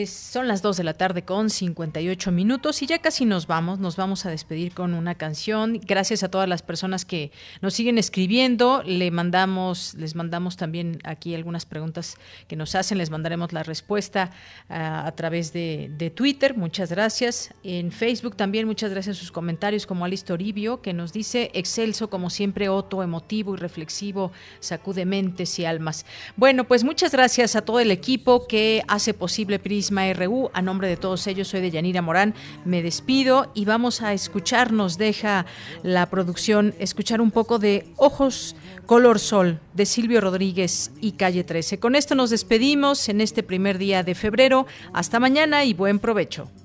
[0.07, 3.95] son las 2 de la tarde con 58 minutos y ya casi nos vamos, nos
[3.95, 5.81] vamos a despedir con una canción.
[5.81, 7.31] Gracias a todas las personas que
[7.61, 12.17] nos siguen escribiendo, le mandamos, les mandamos también aquí algunas preguntas
[12.49, 14.33] que nos hacen, les mandaremos la respuesta
[14.69, 17.55] ah, a través de, Twitter, muchas gracias.
[17.63, 22.11] En Facebook también, muchas gracias a sus comentarios, como Alice Toribio, que nos dice, excelso
[22.11, 26.07] como siempre, Otto, emotivo y reflexivo, sacude mentes y almas.
[26.37, 30.51] Bueno, pues muchas gracias a todo el equipo que hace posible RU.
[30.53, 32.35] A nombre de todos ellos, soy de Yanira Morán.
[32.65, 35.47] Me despido y vamos a escuchar, nos deja
[35.83, 41.79] la producción, escuchar un poco de Ojos Color Sol de Silvio Rodríguez y Calle 13.
[41.79, 44.67] Con esto nos despedimos en este primer día de febrero.
[44.93, 46.49] Hasta mañana y buen provecho.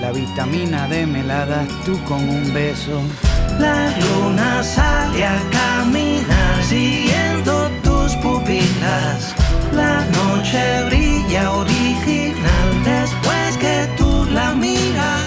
[0.00, 3.02] La vitamina D me la das tú con un beso.
[3.58, 9.34] La luna sale a caminar siguiendo tus pupilas.
[9.74, 15.22] La noche brilla original después que tú la miras.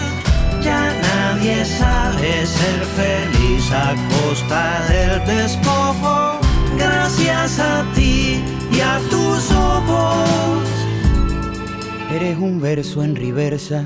[0.63, 6.39] Ya nadie sabe ser feliz a costa del despojo.
[6.79, 8.41] Gracias a ti
[8.71, 10.67] y a tus ojos.
[12.11, 13.85] Eres un verso en reversa,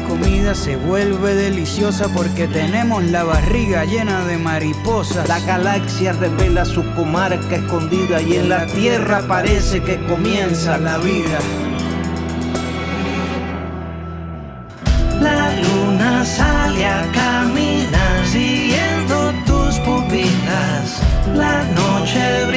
[0.07, 5.27] comida se vuelve deliciosa porque tenemos la barriga llena de mariposas.
[5.27, 11.39] La galaxia revela su comarca escondida y en la tierra parece que comienza la vida.
[15.21, 21.01] La luna sale a caminar siguiendo tus pupilas.
[21.35, 22.50] La noche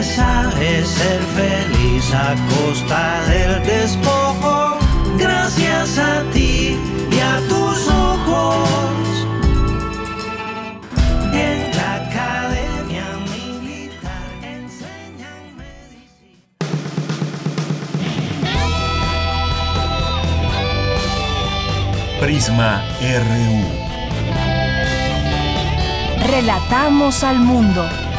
[0.00, 4.78] promesa es ser feliz a costa del despojo.
[5.18, 6.78] Gracias a ti
[7.10, 9.26] y a tus ojos.
[11.34, 16.48] En la academia militar enseñan medicina.
[22.20, 23.64] Prisma RU.
[26.26, 28.09] Relatamos al mundo.